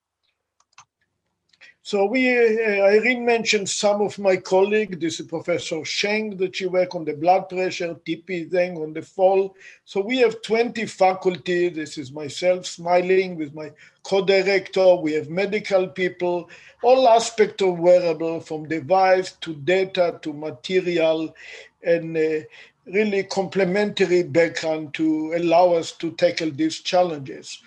So 1.88 2.04
we, 2.04 2.28
uh, 2.38 2.84
Irene 2.84 3.23
mentioned 3.23 3.69
some 3.69 4.02
of 4.02 4.19
my 4.19 4.36
colleagues. 4.36 4.97
This 4.97 5.21
is 5.21 5.28
Professor 5.28 5.86
Sheng 5.86 6.36
that 6.36 6.58
she 6.58 6.65
work 6.65 6.95
on 6.95 7.06
the 7.06 7.13
blood 7.13 7.47
pressure, 7.47 7.95
TP 8.06 8.52
Zeng 8.52 8.76
on 8.84 8.91
the 8.91 9.02
fall. 9.02 9.56
So 9.86 10.02
we 10.02 10.17
have 10.17 10.41
20 10.41 10.86
faculty. 10.86 11.69
This 11.69 11.97
is 11.97 12.12
myself 12.12 12.65
smiling 12.65 13.38
with 13.38 13.56
my 13.56 13.71
co-director. 14.04 14.95
We 14.95 15.13
have 15.13 15.30
medical 15.30 15.88
people, 15.88 16.50
all 16.84 17.08
aspects 17.08 17.63
of 17.63 17.80
wearable 17.80 18.41
from 18.41 18.67
device 18.67 19.32
to 19.39 19.56
data 19.56 20.19
to 20.23 20.34
material 20.34 21.34
and 21.84 22.17
uh, 22.17 22.41
really 22.86 23.23
complementary 23.23 24.23
background 24.23 24.93
to 24.95 25.36
allow 25.38 25.71
us 25.71 25.93
to 25.93 26.12
tackle 26.12 26.52
these 26.52 26.82
challenges. 26.82 27.62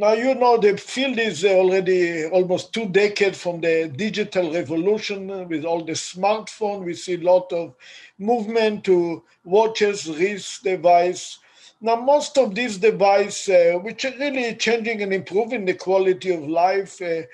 Now, 0.00 0.12
you 0.14 0.34
know, 0.34 0.56
the 0.56 0.78
field 0.78 1.18
is 1.18 1.44
already 1.44 2.24
almost 2.24 2.72
two 2.72 2.86
decades 2.86 3.36
from 3.36 3.60
the 3.60 3.92
digital 3.94 4.50
revolution 4.50 5.46
with 5.46 5.66
all 5.66 5.84
the 5.84 5.92
smartphone. 5.92 6.86
We 6.86 6.94
see 6.94 7.16
a 7.16 7.18
lot 7.32 7.52
of 7.52 7.74
movement 8.18 8.84
to 8.84 9.22
watches, 9.44 10.08
wrist 10.08 10.64
device. 10.64 11.38
Now, 11.82 11.96
most 11.96 12.38
of 12.38 12.54
these 12.54 12.78
devices, 12.78 13.50
uh, 13.50 13.78
which 13.80 14.06
are 14.06 14.16
really 14.18 14.54
changing 14.54 15.02
and 15.02 15.12
improving 15.12 15.66
the 15.66 15.74
quality 15.74 16.30
of 16.30 16.48
life, 16.48 16.98
uh, 17.02 17.24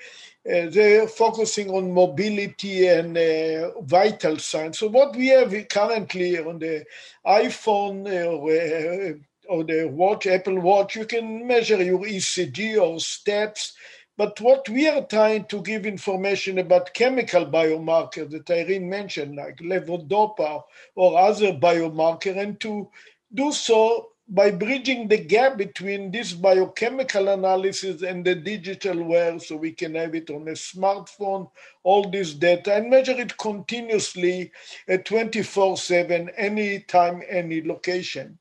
uh, 0.51 0.69
they're 0.69 1.07
focusing 1.07 1.69
on 1.69 1.93
mobility 1.93 2.85
and 2.87 3.17
uh, 3.17 3.79
vital 3.83 4.37
signs. 4.39 4.79
So 4.79 4.87
what 4.87 5.15
we 5.15 5.27
have 5.27 5.53
currently 5.69 6.37
on 6.37 6.59
the 6.59 6.83
iPhone 7.25 8.05
or, 8.27 8.51
uh, 8.51 9.13
or 9.49 9.63
the 9.63 9.85
watch, 9.85 10.27
Apple 10.27 10.59
Watch, 10.59 10.95
you 10.95 11.05
can 11.05 11.45
measure 11.45 11.81
your 11.83 11.99
ECG 11.99 12.81
or 12.81 12.99
steps. 12.99 13.73
But 14.17 14.41
what 14.41 14.67
we 14.67 14.87
are 14.87 15.05
trying 15.05 15.45
to 15.45 15.61
give 15.61 15.85
information 15.85 16.57
about 16.57 16.93
chemical 16.93 17.45
biomarkers 17.45 18.31
that 18.31 18.49
Irene 18.49 18.89
mentioned, 18.89 19.35
like 19.35 19.57
levodopa 19.57 20.63
or 20.95 21.19
other 21.19 21.53
biomarker, 21.53 22.35
and 22.35 22.59
to 22.61 22.89
do 23.33 23.51
so 23.51 24.09
by 24.29 24.51
bridging 24.51 25.07
the 25.07 25.17
gap 25.17 25.55
between 25.55 26.11
this 26.11 26.33
biochemical 26.33 27.29
analysis 27.29 28.01
and 28.01 28.25
the 28.25 28.35
digital 28.35 29.01
world 29.03 29.41
so 29.41 29.55
we 29.55 29.71
can 29.71 29.95
have 29.95 30.13
it 30.15 30.29
on 30.29 30.41
a 30.49 30.51
smartphone 30.51 31.49
all 31.83 32.09
this 32.09 32.33
data 32.33 32.73
and 32.75 32.89
measure 32.89 33.17
it 33.17 33.37
continuously 33.37 34.51
at 34.89 35.05
24 35.05 35.77
7 35.77 36.29
anytime 36.35 37.23
any 37.29 37.61
location 37.61 38.37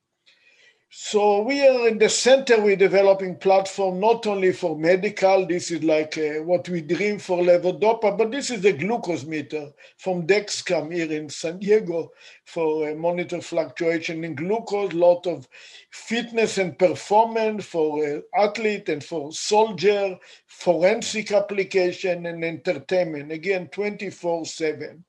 so 0.98 1.42
we 1.42 1.60
are 1.60 1.88
in 1.88 1.98
the 1.98 2.08
center. 2.08 2.58
We're 2.58 2.74
developing 2.74 3.36
platform 3.36 4.00
not 4.00 4.26
only 4.26 4.50
for 4.54 4.78
medical. 4.78 5.46
This 5.46 5.70
is 5.70 5.84
like 5.84 6.16
uh, 6.16 6.42
what 6.42 6.70
we 6.70 6.80
dream 6.80 7.18
for 7.18 7.42
levodopa, 7.42 8.16
but 8.16 8.30
this 8.30 8.50
is 8.50 8.64
a 8.64 8.72
glucose 8.72 9.26
meter 9.26 9.72
from 9.98 10.26
Dexcom 10.26 10.90
here 10.90 11.12
in 11.12 11.28
San 11.28 11.58
Diego 11.58 12.12
for 12.46 12.88
uh, 12.88 12.94
monitor 12.94 13.42
fluctuation 13.42 14.24
in 14.24 14.34
glucose. 14.34 14.94
Lot 14.94 15.26
of 15.26 15.46
fitness 15.90 16.56
and 16.56 16.78
performance 16.78 17.66
for 17.66 18.02
uh, 18.02 18.20
athlete 18.34 18.88
and 18.88 19.04
for 19.04 19.30
soldier, 19.32 20.16
forensic 20.46 21.30
application 21.30 22.24
and 22.24 22.42
entertainment. 22.42 23.30
Again, 23.30 23.68
24 23.68 24.46
seven. 24.46 25.04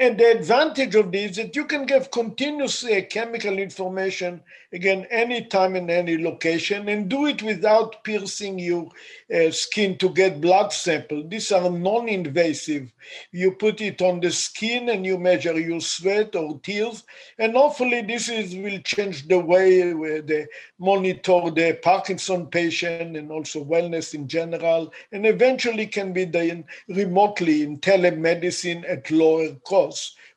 And 0.00 0.16
the 0.16 0.30
advantage 0.30 0.94
of 0.94 1.10
this 1.10 1.32
is 1.32 1.36
that 1.38 1.56
you 1.56 1.64
can 1.64 1.84
give 1.84 2.12
continuous 2.12 2.84
uh, 2.84 3.00
chemical 3.10 3.58
information, 3.58 4.40
again, 4.72 5.08
any 5.10 5.46
time 5.46 5.74
in 5.74 5.90
any 5.90 6.22
location, 6.22 6.88
and 6.88 7.08
do 7.08 7.26
it 7.26 7.42
without 7.42 8.04
piercing 8.04 8.60
your 8.60 8.88
uh, 9.34 9.50
skin 9.50 9.98
to 9.98 10.10
get 10.10 10.40
blood 10.40 10.72
sample. 10.72 11.26
These 11.26 11.50
are 11.50 11.68
non-invasive. 11.68 12.92
You 13.32 13.52
put 13.52 13.80
it 13.80 14.00
on 14.00 14.20
the 14.20 14.30
skin 14.30 14.88
and 14.90 15.04
you 15.04 15.18
measure 15.18 15.58
your 15.58 15.80
sweat 15.80 16.36
or 16.36 16.60
tears, 16.60 17.02
and 17.36 17.56
hopefully 17.56 18.02
this 18.02 18.28
is 18.28 18.54
will 18.54 18.78
change 18.82 19.26
the 19.26 19.40
way 19.40 19.92
they 20.20 20.46
monitor 20.78 21.50
the 21.50 21.76
Parkinson 21.82 22.46
patient 22.46 23.16
and 23.16 23.32
also 23.32 23.64
wellness 23.64 24.14
in 24.14 24.28
general, 24.28 24.92
and 25.10 25.26
eventually 25.26 25.86
can 25.86 26.12
be 26.12 26.24
done 26.24 26.64
remotely 26.88 27.62
in 27.62 27.78
telemedicine 27.78 28.88
at 28.88 29.10
lower 29.10 29.54
cost 29.64 29.87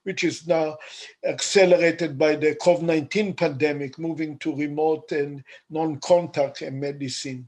which 0.03 0.23
is 0.23 0.47
now 0.47 0.77
accelerated 1.25 2.17
by 2.17 2.35
the 2.35 2.55
COVID 2.55 2.81
19 2.81 3.33
pandemic, 3.33 3.99
moving 3.99 4.37
to 4.39 4.55
remote 4.55 5.11
and 5.11 5.43
non 5.69 5.99
contact 5.99 6.61
medicine. 6.71 7.47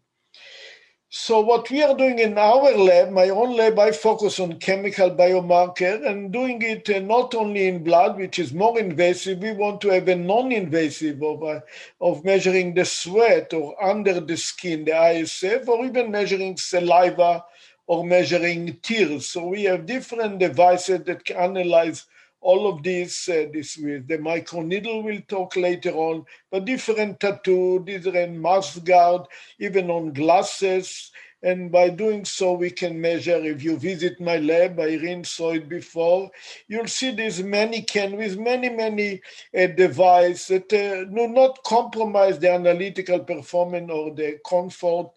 So 1.15 1.41
what 1.41 1.69
we 1.69 1.83
are 1.83 1.95
doing 1.95 2.17
in 2.17 2.39
our 2.39 2.75
lab, 2.75 3.11
my 3.11 3.29
own 3.29 3.55
lab, 3.55 3.77
I 3.77 3.91
focus 3.91 4.39
on 4.39 4.57
chemical 4.57 5.11
biomarker 5.11 6.07
and 6.07 6.31
doing 6.31 6.59
it 6.63 6.89
uh, 6.89 7.01
not 7.01 7.35
only 7.35 7.67
in 7.67 7.83
blood, 7.83 8.17
which 8.17 8.39
is 8.39 8.51
more 8.51 8.79
invasive. 8.79 9.37
We 9.37 9.51
want 9.51 9.79
to 9.81 9.89
have 9.89 10.07
a 10.07 10.15
non-invasive 10.15 11.21
of, 11.21 11.43
uh, 11.43 11.59
of 12.01 12.25
measuring 12.25 12.73
the 12.73 12.83
sweat 12.83 13.53
or 13.53 13.75
under 13.81 14.19
the 14.19 14.35
skin, 14.35 14.85
the 14.85 14.93
ISF, 14.93 15.67
or 15.67 15.85
even 15.85 16.09
measuring 16.09 16.57
saliva 16.57 17.45
or 17.87 18.05
measuring 18.05 18.77
tears. 18.81 19.27
So 19.29 19.47
we 19.47 19.63
have 19.63 19.85
different 19.85 20.39
devices 20.39 21.01
that 21.05 21.25
can 21.25 21.37
analyze 21.37 22.05
all 22.43 22.67
of 22.67 22.83
this, 22.83 23.29
uh, 23.29 23.45
this 23.53 23.77
with 23.77 24.07
the 24.07 24.17
microneedle 24.17 25.03
we'll 25.03 25.21
talk 25.27 25.55
later 25.55 25.91
on, 25.91 26.25
but 26.51 26.65
different 26.65 27.19
tattoo, 27.19 27.81
different 27.85 28.37
mask 28.37 28.83
guard, 28.83 29.21
even 29.59 29.89
on 29.89 30.11
glasses, 30.13 31.11
and 31.43 31.71
by 31.71 31.89
doing 31.89 32.25
so, 32.25 32.53
we 32.53 32.71
can 32.71 32.99
measure. 32.99 33.35
If 33.43 33.63
you 33.63 33.77
visit 33.77 34.19
my 34.21 34.37
lab, 34.37 34.79
Irene 34.79 35.25
saw 35.25 35.51
it 35.51 35.67
before, 35.67 36.31
you'll 36.67 36.87
see 36.87 37.11
this 37.11 37.39
mannequin 37.41 38.15
with 38.15 38.37
many, 38.37 38.69
many 38.69 39.21
uh, 39.57 39.67
devices 39.67 40.47
that 40.47 40.73
uh, 40.73 41.03
do 41.05 41.27
not 41.27 41.63
compromise 41.63 42.39
the 42.39 42.51
analytical 42.51 43.19
performance 43.19 43.91
or 43.91 44.15
the 44.15 44.39
comfort 44.47 45.09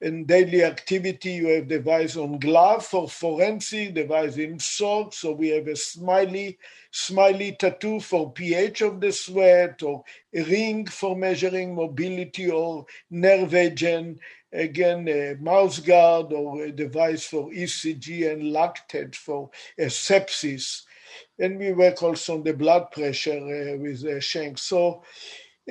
and 0.00 0.26
daily 0.26 0.64
activity. 0.64 1.32
You 1.32 1.48
have 1.48 1.68
device 1.68 2.16
on 2.16 2.38
glove 2.38 2.86
for 2.86 3.08
forensic, 3.08 3.94
device 3.94 4.36
in 4.36 4.58
socks. 4.58 5.18
So 5.18 5.32
we 5.32 5.48
have 5.50 5.68
a 5.68 5.76
smiley 5.76 6.58
smiley 6.90 7.56
tattoo 7.58 7.98
for 7.98 8.32
pH 8.32 8.80
of 8.82 9.00
the 9.00 9.10
sweat, 9.10 9.82
or 9.82 10.04
a 10.32 10.42
ring 10.44 10.86
for 10.86 11.16
measuring 11.16 11.74
mobility 11.74 12.48
or 12.48 12.86
nerve 13.10 13.52
agent, 13.52 14.18
again, 14.54 15.08
a 15.08 15.36
mouse 15.40 15.78
guard 15.80 16.32
or 16.32 16.64
a 16.64 16.72
device 16.72 17.26
for 17.26 17.50
ECG 17.50 18.30
and 18.32 18.42
lactate 18.42 19.14
for 19.14 19.50
sepsis. 19.78 20.82
And 21.38 21.58
we 21.58 21.72
work 21.72 22.02
also 22.02 22.34
on 22.34 22.44
the 22.44 22.54
blood 22.54 22.90
pressure 22.92 23.38
uh, 23.38 23.76
with 23.78 24.04
uh, 24.04 24.20
Sheng. 24.20 24.56
So, 24.56 25.02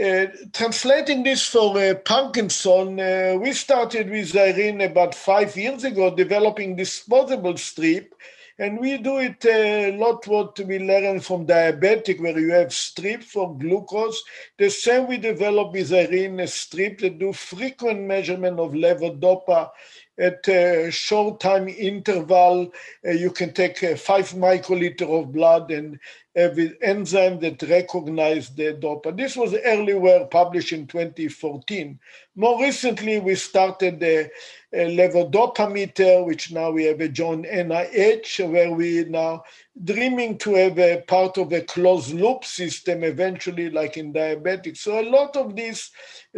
uh, 0.02 0.26
translating 0.54 1.24
this 1.24 1.46
for 1.46 1.78
uh, 1.78 1.94
Parkinson, 1.94 3.00
uh, 3.00 3.38
we 3.40 3.54
started 3.54 4.10
with 4.10 4.36
Irene 4.36 4.82
about 4.82 5.14
five 5.14 5.56
years 5.56 5.84
ago 5.84 6.16
developing 6.16 6.76
disposable 6.76 7.58
strip 7.58 8.16
and 8.60 8.80
we 8.80 8.98
do 8.98 9.18
it 9.18 9.44
a 9.46 9.98
lot 9.98 10.28
what 10.28 10.60
we 10.60 10.80
learn 10.80 11.20
from 11.20 11.48
diabetic, 11.48 12.20
where 12.20 12.38
you 12.38 12.52
have 12.52 12.74
strip 12.74 13.24
for 13.24 13.58
glucose. 13.58 14.22
The 14.58 14.70
same 14.70 15.08
we 15.08 15.18
develop 15.18 15.74
with 15.74 15.92
Irene, 15.92 16.40
a 16.40 16.48
strip 16.48 17.00
that 17.00 17.20
do 17.20 17.34
frequent 17.34 18.02
measurement 18.02 18.60
of 18.60 18.74
levodopa 18.74 19.72
at 20.20 20.48
a 20.48 20.92
short 20.92 21.40
time 21.40 21.68
interval. 21.68 22.72
Uh, 23.06 23.12
you 23.12 23.32
can 23.32 23.54
take 23.54 23.84
uh, 23.84 23.96
five 23.96 24.30
microliter 24.34 25.10
of 25.10 25.32
blood 25.32 25.72
and 25.72 26.00
have 26.36 26.58
an 26.58 26.76
enzyme 26.82 27.40
that 27.40 27.62
recognize 27.64 28.50
the 28.50 28.74
DOPA. 28.74 29.16
This 29.16 29.36
was 29.36 29.54
early 29.66 29.94
work 29.94 30.32
published 30.32 30.72
in 30.72 30.88
2014. 30.88 32.00
More 32.36 32.60
recently, 32.60 33.20
we 33.20 33.36
started 33.36 34.00
the 34.00 34.32
levodopa 34.74 36.26
which 36.26 36.52
now 36.52 36.72
we 36.72 36.86
have 36.86 37.00
a 37.02 37.08
joint 37.08 37.46
NIH, 37.46 38.50
where 38.50 38.72
we 38.72 39.06
now 39.06 39.44
dreaming 39.84 40.38
to 40.40 40.56
have 40.56 40.80
a 40.80 41.02
part 41.08 41.38
of 41.38 41.54
a 41.54 41.62
closed 41.62 42.14
loop 42.14 42.44
system 42.44 43.04
eventually, 43.04 43.70
like 43.70 43.98
in 43.98 44.12
diabetics. 44.12 44.78
So 44.78 45.00
a 45.00 45.08
lot 45.08 45.36
of 45.36 45.56
this 45.56 45.92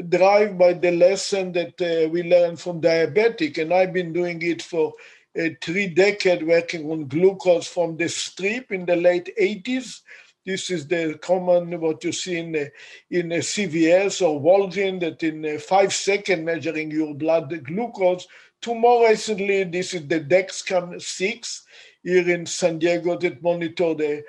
drive 0.09 0.57
by 0.57 0.73
the 0.73 0.91
lesson 0.91 1.53
that 1.53 1.81
uh, 1.81 2.09
we 2.09 2.23
learned 2.23 2.59
from 2.59 2.81
diabetic, 2.81 3.57
and 3.57 3.73
I've 3.73 3.93
been 3.93 4.11
doing 4.11 4.41
it 4.41 4.61
for 4.61 4.93
uh, 5.39 5.49
three 5.61 5.87
decades, 5.87 6.43
working 6.43 6.89
on 6.91 7.07
glucose 7.07 7.67
from 7.67 7.97
the 7.97 8.07
strip 8.09 8.71
in 8.71 8.85
the 8.85 8.95
late 8.95 9.29
80s 9.39 10.01
this 10.45 10.69
is 10.69 10.87
the 10.87 11.17
common 11.21 11.79
what 11.81 12.03
you 12.03 12.11
see 12.11 12.37
in 12.37 12.55
a, 12.55 12.69
in 13.09 13.31
a 13.31 13.39
CVS 13.39 14.21
or 14.21 14.39
Walgreens 14.39 14.99
that 14.99 15.23
in 15.23 15.57
five 15.57 15.91
seconds 15.91 16.45
measuring 16.45 16.91
your 16.91 17.15
blood 17.15 17.63
glucose. 17.63 18.27
To 18.61 18.75
more 18.75 19.09
recently, 19.09 19.63
this 19.63 19.95
is 19.95 20.07
the 20.07 20.19
Dexcom 20.19 21.01
6 21.01 21.65
here 22.03 22.29
in 22.29 22.45
San 22.45 22.77
Diego 22.77 23.17
that 23.17 23.41
monitor 23.41 23.95
the 23.95 24.23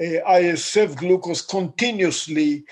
uh, 0.00 0.32
ISF 0.32 0.96
glucose 0.96 1.42
continuously. 1.42 2.64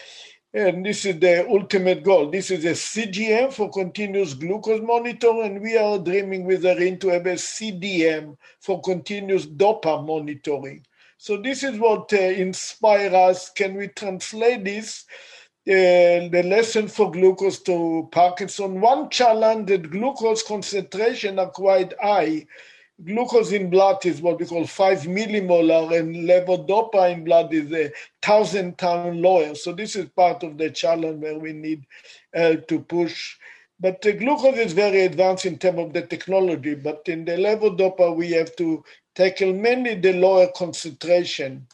And 0.59 0.85
this 0.85 1.05
is 1.05 1.21
the 1.21 1.49
ultimate 1.49 2.03
goal. 2.03 2.33
This 2.33 2.51
is 2.51 2.65
a 2.65 2.73
CGM 2.73 3.53
for 3.53 3.71
continuous 3.71 4.35
glucose 4.35 4.81
monitor, 4.83 5.31
and 5.45 5.63
we 5.63 5.77
are 5.77 6.01
dreaming 6.01 6.47
with 6.47 6.67
Irene 6.67 6.99
to 6.99 7.11
have 7.11 7.27
a 7.27 7.35
CDM 7.35 8.37
for 8.59 8.81
continuous 8.81 9.47
DOPA 9.47 10.05
monitoring. 10.05 10.85
So 11.17 11.37
this 11.37 11.63
is 11.63 11.79
what 11.79 12.13
uh, 12.13 12.17
inspires 12.17 13.15
us. 13.15 13.51
Can 13.51 13.77
we 13.77 13.87
translate 13.87 14.65
this? 14.65 15.05
Uh, 15.65 16.27
the 16.27 16.43
lesson 16.45 16.89
for 16.89 17.13
glucose 17.13 17.61
to 17.61 18.09
Parkinson. 18.11 18.81
One 18.81 19.11
challenge 19.11 19.69
that 19.69 19.89
glucose 19.93 20.43
concentration 20.43 21.39
are 21.39 21.51
quite 21.51 21.95
high. 22.03 22.47
Glucose 23.05 23.53
in 23.53 23.71
blood 23.71 24.05
is 24.07 24.21
what 24.21 24.41
we 24.41 24.47
call 24.47 24.67
five 24.67 25.03
millimolar, 25.03 25.97
and 25.99 26.17
levodopa 26.29 27.13
in 27.13 27.23
blood 27.23 27.55
is 27.55 27.73
a 27.73 27.93
thousand 28.21 28.77
times 28.77 29.21
lower. 29.21 29.55
So 29.55 29.73
this 29.73 29.95
is 29.95 30.09
part 30.09 30.43
of 30.43 30.59
the 30.59 30.71
challenge 30.71 31.23
where 31.23 31.39
we 31.39 31.53
need 31.53 31.87
uh, 32.35 32.57
to 32.67 32.81
push. 32.81 33.37
But 33.79 34.03
the 34.03 34.15
glucose 34.15 34.59
is 34.59 34.73
very 34.73 35.03
advanced 35.03 35.47
in 35.47 35.59
terms 35.59 35.79
of 35.79 35.93
the 35.93 36.03
technology. 36.03 36.75
But 36.75 37.03
in 37.07 37.25
the 37.25 37.33
levodopa, 37.33 38.17
we 38.17 38.33
have 38.33 38.57
to 38.57 38.83
tackle 39.15 39.53
mainly 39.53 39.95
the 39.95 40.15
lower 40.15 40.49
concentration. 40.57 41.69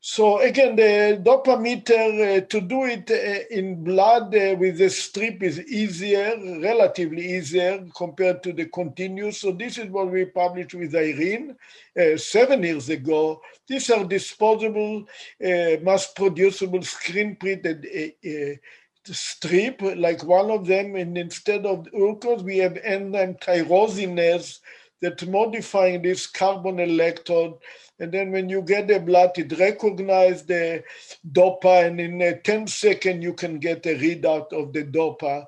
So 0.00 0.38
again, 0.38 0.76
the 0.76 1.20
dopameter, 1.20 2.38
uh, 2.38 2.46
to 2.46 2.60
do 2.60 2.84
it 2.84 3.10
uh, 3.10 3.44
in 3.50 3.82
blood 3.82 4.32
uh, 4.32 4.54
with 4.56 4.78
the 4.78 4.90
strip 4.90 5.42
is 5.42 5.60
easier, 5.60 6.36
relatively 6.62 7.36
easier 7.36 7.84
compared 7.96 8.44
to 8.44 8.52
the 8.52 8.66
continuous. 8.66 9.40
So 9.40 9.50
this 9.50 9.76
is 9.76 9.90
what 9.90 10.10
we 10.12 10.24
published 10.24 10.74
with 10.74 10.94
Irene 10.94 11.56
uh, 12.00 12.16
seven 12.16 12.62
years 12.62 12.88
ago. 12.88 13.42
These 13.66 13.90
are 13.90 14.04
disposable, 14.04 15.04
uh, 15.44 15.76
mass-producible 15.82 16.82
screen-printed 16.82 17.86
uh, 18.24 18.56
strip, 19.04 19.82
like 19.82 20.22
one 20.22 20.50
of 20.52 20.64
them, 20.66 20.94
and 20.94 21.18
instead 21.18 21.66
of 21.66 21.90
glucose, 21.90 22.42
we 22.42 22.58
have 22.58 22.76
enzyme 22.84 23.34
tyrosinase 23.34 24.60
that 25.00 25.26
modifying 25.28 26.02
this 26.02 26.26
carbon 26.26 26.80
electrode. 26.80 27.54
And 28.00 28.12
then 28.12 28.30
when 28.30 28.48
you 28.48 28.62
get 28.62 28.88
the 28.88 29.00
blood, 29.00 29.32
it 29.36 29.58
recognizes 29.58 30.44
the 30.44 30.84
DOPA, 31.32 31.86
and 31.86 32.00
in 32.00 32.20
a 32.22 32.38
10 32.38 32.66
second, 32.66 33.22
you 33.22 33.34
can 33.34 33.58
get 33.58 33.86
a 33.86 33.98
readout 33.98 34.52
of 34.52 34.72
the 34.72 34.84
DOPA 34.84 35.44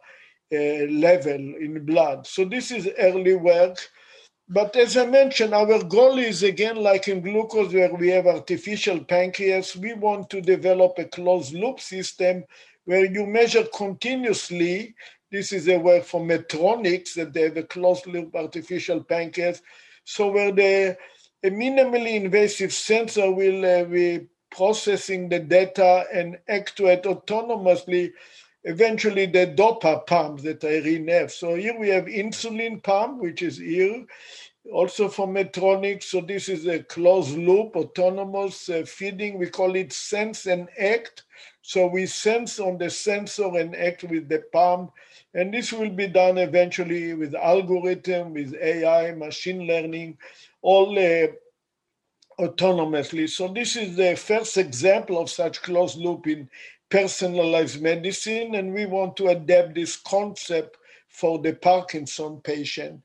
uh, 0.52 0.90
level 0.90 1.34
in 1.34 1.84
blood. 1.84 2.26
So 2.26 2.44
this 2.44 2.70
is 2.70 2.88
early 2.98 3.34
work. 3.34 3.78
But 4.48 4.74
as 4.74 4.96
I 4.96 5.06
mentioned, 5.06 5.54
our 5.54 5.80
goal 5.84 6.18
is 6.18 6.42
again 6.42 6.74
like 6.74 7.06
in 7.06 7.20
glucose, 7.20 7.72
where 7.72 7.94
we 7.94 8.08
have 8.08 8.26
artificial 8.26 8.98
pancreas, 9.04 9.76
we 9.76 9.92
want 9.92 10.28
to 10.30 10.40
develop 10.40 10.98
a 10.98 11.04
closed 11.04 11.54
loop 11.54 11.78
system 11.78 12.42
where 12.84 13.04
you 13.04 13.26
measure 13.26 13.64
continuously 13.72 14.96
this 15.30 15.52
is 15.52 15.68
a 15.68 15.78
work 15.78 16.04
from 16.04 16.28
Medtronic 16.28 17.14
that 17.14 17.32
they 17.32 17.42
have 17.42 17.56
a 17.56 17.62
closed 17.62 18.06
loop 18.06 18.34
artificial 18.34 19.02
pancreas. 19.02 19.62
So 20.04 20.30
where 20.30 20.52
the 20.52 20.96
a 21.42 21.50
minimally 21.50 22.16
invasive 22.16 22.72
sensor 22.72 23.30
will 23.30 23.64
uh, 23.64 23.84
be 23.84 24.26
processing 24.50 25.28
the 25.28 25.38
data 25.38 26.04
and 26.12 26.38
actuate 26.48 27.04
autonomously 27.04 28.12
eventually 28.64 29.26
the 29.26 29.46
DOPA 29.46 30.06
pump 30.06 30.42
that 30.42 30.62
Irene 30.64 31.08
have. 31.08 31.32
So 31.32 31.54
here 31.54 31.78
we 31.78 31.88
have 31.88 32.04
insulin 32.04 32.82
pump, 32.82 33.22
which 33.22 33.40
is 33.40 33.56
here, 33.56 34.04
also 34.70 35.08
from 35.08 35.34
Medtronic. 35.34 36.02
So 36.02 36.20
this 36.20 36.48
is 36.48 36.66
a 36.66 36.82
closed 36.82 37.38
loop, 37.38 37.74
autonomous 37.74 38.68
uh, 38.68 38.84
feeding. 38.86 39.38
We 39.38 39.48
call 39.48 39.76
it 39.76 39.92
sense 39.92 40.46
and 40.46 40.68
act. 40.78 41.22
So 41.62 41.86
we 41.86 42.04
sense 42.06 42.60
on 42.60 42.76
the 42.76 42.90
sensor 42.90 43.56
and 43.56 43.74
act 43.74 44.04
with 44.04 44.28
the 44.28 44.42
pump 44.52 44.92
and 45.34 45.54
this 45.54 45.72
will 45.72 45.90
be 45.90 46.06
done 46.06 46.38
eventually 46.38 47.14
with 47.14 47.34
algorithm, 47.34 48.34
with 48.34 48.54
AI, 48.54 49.12
machine 49.12 49.66
learning, 49.66 50.18
all 50.62 50.98
uh, 50.98 51.28
autonomously. 52.40 53.28
So 53.28 53.48
this 53.48 53.76
is 53.76 53.96
the 53.96 54.16
first 54.16 54.56
example 54.56 55.20
of 55.20 55.30
such 55.30 55.62
closed 55.62 55.98
loop 55.98 56.26
in 56.26 56.48
personalized 56.90 57.80
medicine, 57.80 58.56
and 58.56 58.74
we 58.74 58.86
want 58.86 59.16
to 59.18 59.28
adapt 59.28 59.74
this 59.74 59.96
concept 59.96 60.76
for 61.08 61.38
the 61.38 61.54
Parkinson 61.54 62.40
patient. 62.42 63.00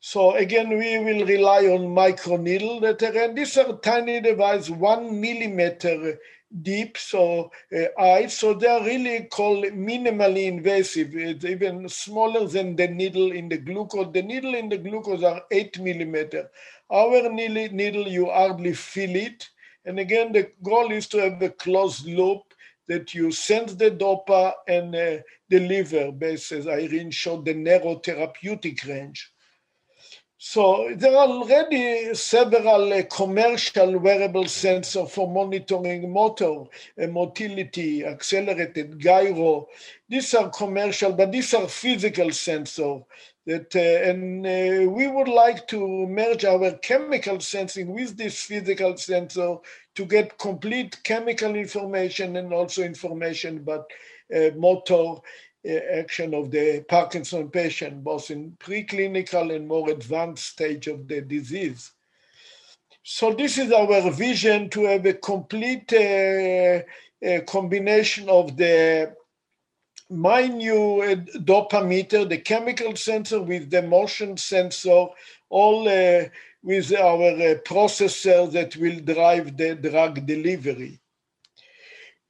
So 0.00 0.34
again, 0.34 0.70
we 0.70 0.98
will 0.98 1.24
rely 1.24 1.66
on 1.66 1.94
microneedle 1.94 2.80
that 2.80 3.02
and 3.02 3.38
these 3.38 3.56
are 3.56 3.78
tiny 3.78 4.20
devices, 4.20 4.68
one 4.68 5.20
millimeter 5.20 6.18
deep, 6.60 6.98
so 6.98 7.50
uh, 7.74 8.00
eyes. 8.00 8.36
So 8.36 8.54
they 8.54 8.66
are 8.66 8.84
really 8.84 9.24
called 9.24 9.64
minimally 9.64 10.46
invasive. 10.46 11.14
It's 11.14 11.44
even 11.44 11.88
smaller 11.88 12.46
than 12.46 12.76
the 12.76 12.88
needle 12.88 13.32
in 13.32 13.48
the 13.48 13.56
glucose. 13.56 14.12
The 14.12 14.22
needle 14.22 14.54
in 14.54 14.68
the 14.68 14.78
glucose 14.78 15.22
are 15.22 15.42
eight 15.50 15.78
millimeter. 15.80 16.50
Our 16.90 17.30
needle, 17.30 18.06
you 18.06 18.26
hardly 18.26 18.74
feel 18.74 19.16
it. 19.16 19.48
And 19.86 19.98
again, 19.98 20.32
the 20.32 20.52
goal 20.62 20.92
is 20.92 21.08
to 21.08 21.18
have 21.18 21.40
a 21.42 21.50
closed 21.50 22.06
loop 22.06 22.42
that 22.88 23.14
you 23.14 23.32
sense 23.32 23.74
the 23.74 23.90
DOPA 23.90 24.52
and 24.68 24.94
uh, 24.94 25.18
deliver, 25.48 26.12
based 26.12 26.52
as 26.52 26.68
Irene 26.68 27.10
showed, 27.10 27.46
the 27.46 27.54
narrow 27.54 27.94
therapeutic 27.96 28.84
range. 28.84 29.31
So 30.44 30.92
there 30.96 31.12
are 31.16 31.28
already 31.28 32.12
several 32.14 32.92
uh, 32.92 33.04
commercial 33.04 33.96
wearable 34.00 34.46
sensors 34.46 35.08
for 35.08 35.30
monitoring 35.30 36.12
motor 36.12 36.64
uh, 37.00 37.06
motility, 37.06 38.04
accelerated 38.04 38.98
gyro. 38.98 39.68
These 40.08 40.34
are 40.34 40.50
commercial, 40.50 41.12
but 41.12 41.30
these 41.30 41.54
are 41.54 41.68
physical 41.68 42.30
sensors. 42.30 43.04
That 43.46 43.76
uh, 43.76 44.10
and 44.10 44.44
uh, 44.44 44.90
we 44.90 45.06
would 45.06 45.28
like 45.28 45.68
to 45.68 46.08
merge 46.08 46.44
our 46.44 46.72
chemical 46.78 47.38
sensing 47.38 47.92
with 47.94 48.16
this 48.16 48.42
physical 48.42 48.96
sensor 48.96 49.58
to 49.94 50.04
get 50.04 50.38
complete 50.38 51.04
chemical 51.04 51.54
information 51.54 52.34
and 52.34 52.52
also 52.52 52.82
information 52.82 53.58
about 53.58 53.84
uh, 54.34 54.50
motor 54.56 55.20
action 55.64 56.34
of 56.34 56.50
the 56.50 56.84
Parkinson 56.88 57.48
patient, 57.48 58.02
both 58.02 58.30
in 58.30 58.56
preclinical 58.58 59.54
and 59.54 59.66
more 59.66 59.90
advanced 59.90 60.46
stage 60.46 60.86
of 60.88 61.06
the 61.06 61.20
disease. 61.20 61.92
So 63.04 63.32
this 63.32 63.58
is 63.58 63.72
our 63.72 64.10
vision 64.10 64.70
to 64.70 64.84
have 64.84 65.06
a 65.06 65.14
complete 65.14 65.92
uh, 65.92 66.82
uh, 67.26 67.40
combination 67.46 68.28
of 68.28 68.56
the 68.56 69.14
minute 70.08 71.26
dopameter, 71.44 72.28
the 72.28 72.38
chemical 72.38 72.94
sensor 72.94 73.42
with 73.42 73.70
the 73.70 73.82
motion 73.82 74.36
sensor, 74.36 75.06
all 75.48 75.88
uh, 75.88 76.24
with 76.62 76.92
our 76.94 77.30
uh, 77.30 77.54
processor 77.66 78.50
that 78.52 78.76
will 78.76 79.00
drive 79.00 79.56
the 79.56 79.74
drug 79.74 80.24
delivery. 80.26 81.01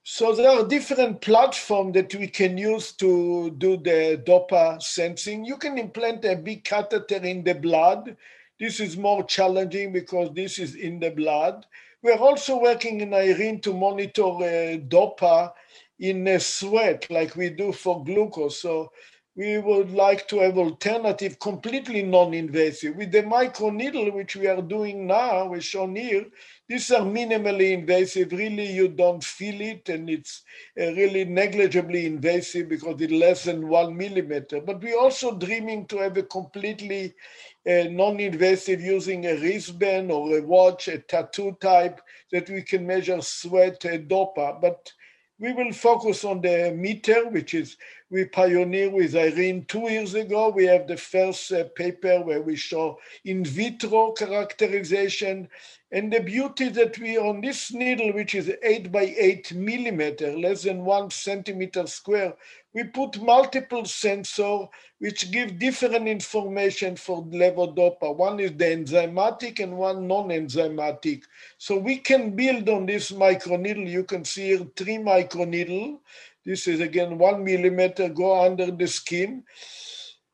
So 0.05 0.35
there 0.35 0.51
are 0.51 0.67
different 0.67 1.21
platforms 1.21 1.95
that 1.95 2.13
we 2.17 2.27
can 2.27 2.59
use 2.59 2.93
to 2.95 3.51
do 3.51 3.77
the 3.77 4.21
DOPA 4.27 4.83
sensing. 4.83 5.45
You 5.45 5.57
can 5.57 5.79
implant 5.79 6.25
a 6.25 6.35
big 6.35 6.65
catheter 6.65 7.25
in 7.25 7.45
the 7.45 7.55
blood. 7.55 8.17
This 8.59 8.81
is 8.81 8.97
more 8.97 9.23
challenging 9.25 9.93
because 9.93 10.35
this 10.35 10.59
is 10.59 10.75
in 10.75 10.99
the 10.99 11.11
blood. 11.11 11.67
We're 12.03 12.19
also 12.19 12.61
working 12.61 13.01
in 13.01 13.15
Irene 13.15 13.61
to 13.61 13.73
monitor 13.73 14.25
uh, 14.25 14.79
DOPA 14.89 15.53
in 16.01 16.27
a 16.27 16.41
sweat 16.41 17.09
like 17.09 17.37
we 17.37 17.51
do 17.51 17.71
for 17.71 18.03
glucose. 18.03 18.61
So 18.61 18.91
we 19.35 19.57
would 19.59 19.91
like 19.93 20.29
to 20.29 20.41
have 20.41 20.59
alternative 20.59 21.39
completely 21.39 22.03
non-invasive. 22.03 22.95
With 22.97 23.13
the 23.13 23.23
microneedle 23.23 24.13
which 24.13 24.37
we 24.37 24.47
are 24.47 24.61
doing 24.61 25.07
now 25.07 25.47
we 25.47 25.61
shown 25.61 25.97
here 25.97 26.27
these 26.69 26.91
are 26.91 27.01
minimally 27.01 27.73
invasive. 27.73 28.33
Really 28.33 28.71
you 28.71 28.89
don't 28.89 29.25
feel 29.25 29.61
it 29.61 29.89
and 29.89 30.09
it's 30.11 30.43
uh, 30.81 30.93
really 30.93 31.25
negligibly 31.25 32.07
invasive 32.07 32.69
because 32.69 33.01
it's 33.01 33.13
less 33.13 33.45
than 33.45 33.69
one 33.69 33.97
millimeter. 33.97 34.61
But 34.61 34.83
we're 34.83 34.99
also 34.99 35.37
dreaming 35.37 35.87
to 35.87 35.99
have 35.99 36.17
a 36.19 36.23
completely 36.23 37.15
uh, 37.67 37.85
non-invasive 37.91 38.81
using 38.81 39.27
a 39.27 39.35
wristband 39.35 40.11
or 40.13 40.39
a 40.39 40.43
watch 40.43 40.89
a 40.89 40.99
tattoo 40.99 41.57
type 41.61 42.01
that 42.33 42.49
we 42.51 42.63
can 42.63 42.87
measure 42.87 43.21
sweat 43.23 43.85
uh, 43.87 43.99
dopa. 43.99 44.61
But 44.61 44.93
we 45.39 45.53
will 45.53 45.73
focus 45.73 46.25
on 46.25 46.41
the 46.41 46.73
meter, 46.75 47.29
which 47.29 47.55
is 47.55 47.77
we 48.13 48.27
pioneered 48.27 48.93
with 48.93 49.17
Irene 49.17 49.65
two 49.65 49.91
years 49.91 50.13
ago. 50.13 50.51
We 50.51 50.67
have 50.67 50.87
the 50.87 50.99
first 50.99 51.51
uh, 51.51 51.65
paper 51.75 52.21
where 52.21 52.43
we 52.43 52.57
show 52.57 52.99
in 53.25 53.43
vitro 53.43 54.13
characterization. 54.13 55.49
And 55.91 56.13
the 56.13 56.21
beauty 56.21 56.69
that 56.69 56.99
we, 56.99 57.17
on 57.17 57.41
this 57.41 57.73
needle, 57.73 58.13
which 58.13 58.35
is 58.35 58.53
eight 58.63 58.93
by 58.93 59.15
eight 59.19 59.55
millimeter, 59.55 60.37
less 60.37 60.65
than 60.65 60.85
one 60.85 61.11
centimeter 61.11 61.87
square, 61.87 62.35
we 62.75 62.85
put 62.85 63.21
multiple 63.21 63.83
sensors 63.83 64.69
which 64.99 65.31
give 65.31 65.59
different 65.59 66.07
information 66.07 66.97
for 66.97 67.25
levodopa. 67.25 68.17
One 68.17 68.41
is 68.41 68.53
the 68.53 68.65
enzymatic 68.65 69.61
and 69.61 69.77
one 69.77 70.07
non-enzymatic. 70.07 71.25
So 71.59 71.77
we 71.77 71.99
can 71.99 72.37
build 72.37 72.69
on 72.69 72.87
this 72.87 73.11
microneedle. 73.11 73.89
You 73.89 74.05
can 74.05 74.25
see 74.25 74.49
here 74.49 74.67
three 74.77 74.99
microneedle. 74.99 75.99
This 76.45 76.67
is 76.67 76.81
again 76.81 77.19
one 77.19 77.45
millimeter 77.45 78.09
go 78.09 78.45
under 78.45 78.71
the 78.71 78.87
skin. 78.87 79.45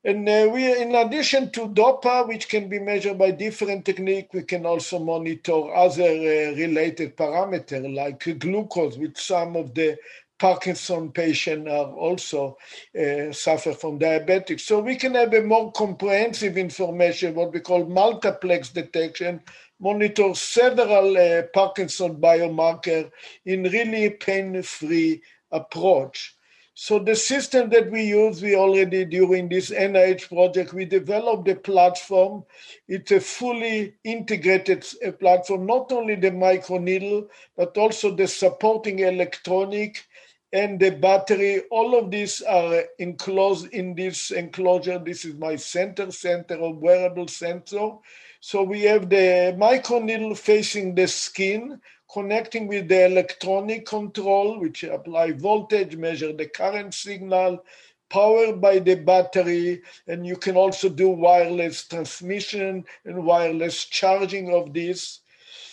And 0.04 0.28
uh, 0.28 0.48
we, 0.52 0.80
in 0.80 0.94
addition 0.94 1.50
to 1.50 1.68
DOPA, 1.68 2.28
which 2.28 2.48
can 2.48 2.68
be 2.68 2.78
measured 2.78 3.18
by 3.18 3.32
different 3.32 3.84
technique, 3.84 4.32
we 4.32 4.42
can 4.42 4.64
also 4.64 4.98
monitor 4.98 5.74
other 5.74 6.04
uh, 6.04 6.54
related 6.54 7.16
parameter 7.16 7.94
like 7.94 8.38
glucose, 8.38 8.96
which 8.96 9.18
some 9.18 9.56
of 9.56 9.74
the 9.74 9.98
Parkinson 10.38 11.10
patients 11.10 11.68
are 11.68 11.92
also 11.92 12.56
uh, 12.98 13.32
suffer 13.32 13.72
from 13.72 13.98
diabetics. 13.98 14.60
So 14.60 14.78
we 14.78 14.94
can 14.94 15.14
have 15.14 15.34
a 15.34 15.42
more 15.42 15.72
comprehensive 15.72 16.56
information, 16.56 17.34
what 17.34 17.52
we 17.52 17.60
call 17.60 17.84
multiplex 17.86 18.68
detection, 18.68 19.42
monitor 19.80 20.34
several 20.34 21.16
uh, 21.16 21.42
Parkinson 21.52 22.16
biomarker 22.16 23.10
in 23.44 23.64
really 23.64 24.10
pain-free 24.10 25.22
approach. 25.50 26.34
So 26.80 27.00
the 27.00 27.16
system 27.16 27.70
that 27.70 27.90
we 27.90 28.04
use, 28.04 28.40
we 28.40 28.54
already 28.54 29.04
during 29.04 29.48
this 29.48 29.70
NIH 29.70 30.28
project, 30.28 30.72
we 30.72 30.84
developed 30.84 31.48
a 31.48 31.56
platform. 31.56 32.44
It's 32.86 33.10
a 33.10 33.18
fully 33.18 33.94
integrated 34.04 34.86
platform, 35.18 35.66
not 35.66 35.90
only 35.90 36.14
the 36.14 36.30
microneedle, 36.30 37.26
but 37.56 37.76
also 37.76 38.14
the 38.14 38.28
supporting 38.28 39.00
electronic 39.00 40.06
and 40.52 40.78
the 40.78 40.90
battery. 40.90 41.62
All 41.72 41.98
of 41.98 42.12
these 42.12 42.42
are 42.42 42.84
enclosed 43.00 43.66
in 43.72 43.96
this 43.96 44.30
enclosure. 44.30 45.00
This 45.00 45.24
is 45.24 45.34
my 45.34 45.56
center, 45.56 46.12
center 46.12 46.54
of 46.54 46.76
wearable 46.76 47.26
sensor. 47.26 47.90
So 48.38 48.62
we 48.62 48.82
have 48.82 49.10
the 49.10 49.56
microneedle 49.58 50.38
facing 50.38 50.94
the 50.94 51.08
skin 51.08 51.80
connecting 52.12 52.66
with 52.66 52.88
the 52.88 53.04
electronic 53.04 53.86
control, 53.86 54.58
which 54.58 54.84
apply 54.84 55.32
voltage, 55.32 55.96
measure 55.96 56.32
the 56.32 56.46
current 56.46 56.94
signal, 56.94 57.64
powered 58.10 58.60
by 58.60 58.78
the 58.78 58.94
battery, 58.94 59.82
and 60.06 60.26
you 60.26 60.36
can 60.36 60.56
also 60.56 60.88
do 60.88 61.08
wireless 61.10 61.84
transmission 61.84 62.84
and 63.04 63.24
wireless 63.24 63.84
charging 63.84 64.54
of 64.54 64.72
this. 64.72 65.20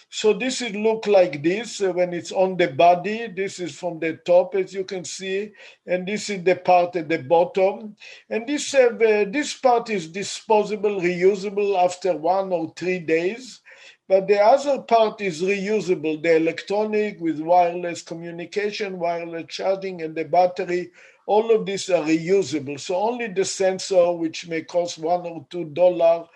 So 0.10 0.32
this 0.34 0.62
is 0.62 0.74
look 0.76 1.08
like 1.08 1.44
this 1.44 1.82
uh, 1.82 1.92
when 1.92 2.14
it's 2.14 2.32
on 2.32 2.56
the 2.56 2.68
body. 2.68 3.28
This 3.28 3.60
is 3.60 3.78
from 3.78 4.00
the 4.00 4.14
top, 4.26 4.56
as 4.56 4.74
you 4.74 4.86
can 4.86 5.04
see, 5.04 5.52
and 5.88 6.08
this 6.08 6.30
is 6.30 6.44
the 6.44 6.56
part 6.56 6.96
at 6.96 7.10
the 7.10 7.18
bottom. 7.18 7.98
And 8.30 8.48
this 8.48 8.74
uh, 8.74 9.26
this 9.28 9.54
part 9.56 9.90
is 9.90 10.08
disposable, 10.08 11.02
reusable 11.02 11.84
after 11.84 12.16
one 12.16 12.54
or 12.54 12.74
three 12.78 13.00
days. 13.00 13.62
But 14.08 14.28
the 14.28 14.40
other 14.40 14.84
part 14.84 15.20
is 15.22 15.42
reusable, 15.42 16.22
the 16.22 16.36
electronic 16.36 17.20
with 17.20 17.40
wireless 17.40 18.04
communication, 18.04 19.00
wireless 19.00 19.46
charging, 19.50 20.04
and 20.04 20.16
the 20.16 20.26
battery. 20.26 20.92
All 21.26 21.52
of 21.52 21.66
these 21.66 21.90
are 21.90 22.04
reusable. 22.06 22.80
So 22.80 22.96
only 22.98 23.30
the 23.30 23.44
sensor, 23.46 24.12
which 24.12 24.48
may 24.48 24.62
cost 24.62 25.00
one 25.00 25.26
or 25.26 25.48
two 25.50 25.66
dollars, 25.66 26.28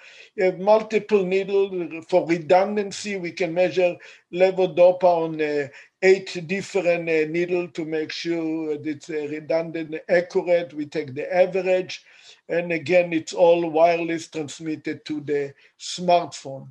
multiple 0.58 1.24
needles 1.24 2.06
for 2.10 2.26
redundancy. 2.26 3.18
We 3.18 3.34
can 3.34 3.54
measure 3.54 3.98
levodopa 4.34 5.04
on 5.04 5.40
uh, 5.40 5.68
eight 6.02 6.48
different 6.48 7.08
uh, 7.08 7.32
needles 7.32 7.70
to 7.74 7.86
make 7.86 8.12
sure 8.12 8.78
that 8.80 8.88
it's 8.88 9.12
uh, 9.12 9.28
redundant, 9.30 9.96
accurate. 10.10 10.74
We 10.74 10.88
take 10.88 11.14
the 11.14 11.32
average, 11.32 12.04
and 12.48 12.72
again, 12.72 13.14
it's 13.14 13.34
all 13.34 13.70
wireless 13.70 14.28
transmitted 14.28 15.06
to 15.06 15.22
the 15.22 15.54
smartphone. 15.80 16.70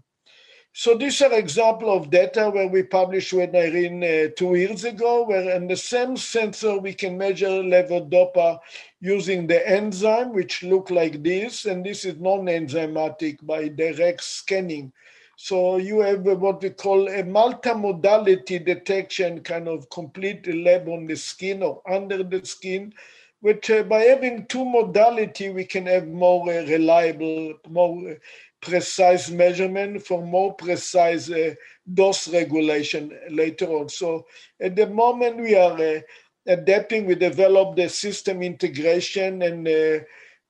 So 0.79 0.95
these 0.97 1.21
are 1.23 1.33
example 1.33 1.91
of 1.91 2.09
data 2.09 2.51
where 2.51 2.69
we 2.69 2.85
published 2.85 3.33
with 3.33 3.53
Irene 3.53 4.05
uh, 4.05 4.29
two 4.37 4.55
years 4.55 4.85
ago, 4.85 5.25
where 5.25 5.51
in 5.57 5.67
the 5.67 5.77
same 5.77 6.17
sensor 6.17 6.79
we 6.79 6.95
can 6.95 7.19
measure 7.19 7.49
levodopa 7.49 8.61
using 9.01 9.49
the 9.49 9.69
enzyme, 9.69 10.33
which 10.33 10.62
look 10.62 10.93
like 10.93 11.25
this, 11.25 11.64
and 11.64 11.85
this 11.85 12.05
is 12.05 12.21
non-enzymatic 12.21 13.45
by 13.45 13.67
direct 13.67 14.23
scanning. 14.23 14.93
So 15.35 15.79
you 15.79 15.99
have 15.99 16.22
what 16.22 16.62
we 16.62 16.70
call 16.70 17.09
a 17.09 17.24
multimodality 17.24 18.64
detection, 18.64 19.41
kind 19.41 19.66
of 19.66 19.91
complete 19.91 20.47
lab 20.47 20.89
on 20.89 21.07
the 21.07 21.16
skin 21.16 21.64
or 21.64 21.83
under 21.91 22.22
the 22.22 22.47
skin, 22.47 22.95
which 23.41 23.70
uh, 23.70 23.83
by 23.85 24.01
having 24.01 24.47
two 24.47 24.64
modality, 24.64 25.51
we 25.51 25.64
can 25.64 25.87
have 25.87 26.07
more 26.09 26.43
uh, 26.49 26.64
reliable, 26.66 27.55
more 27.68 28.16
precise 28.61 29.30
measurement 29.30 30.02
for 30.02 30.24
more 30.24 30.54
precise 30.54 31.30
uh, 31.30 31.54
dose 31.94 32.28
regulation 32.28 33.16
later 33.30 33.66
on. 33.66 33.88
So 33.88 34.26
at 34.61 34.76
the 34.76 34.86
moment 34.86 35.38
we 35.38 35.54
are 35.54 35.78
uh, 35.78 36.00
adapting, 36.46 37.06
we 37.06 37.14
develop 37.14 37.76
the 37.76 37.88
system 37.88 38.42
integration 38.42 39.42
and 39.42 39.66
uh, 39.66 40.00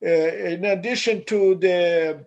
uh, 0.05 0.09
in 0.09 0.65
addition 0.65 1.25
to 1.25 1.55
the 1.55 2.25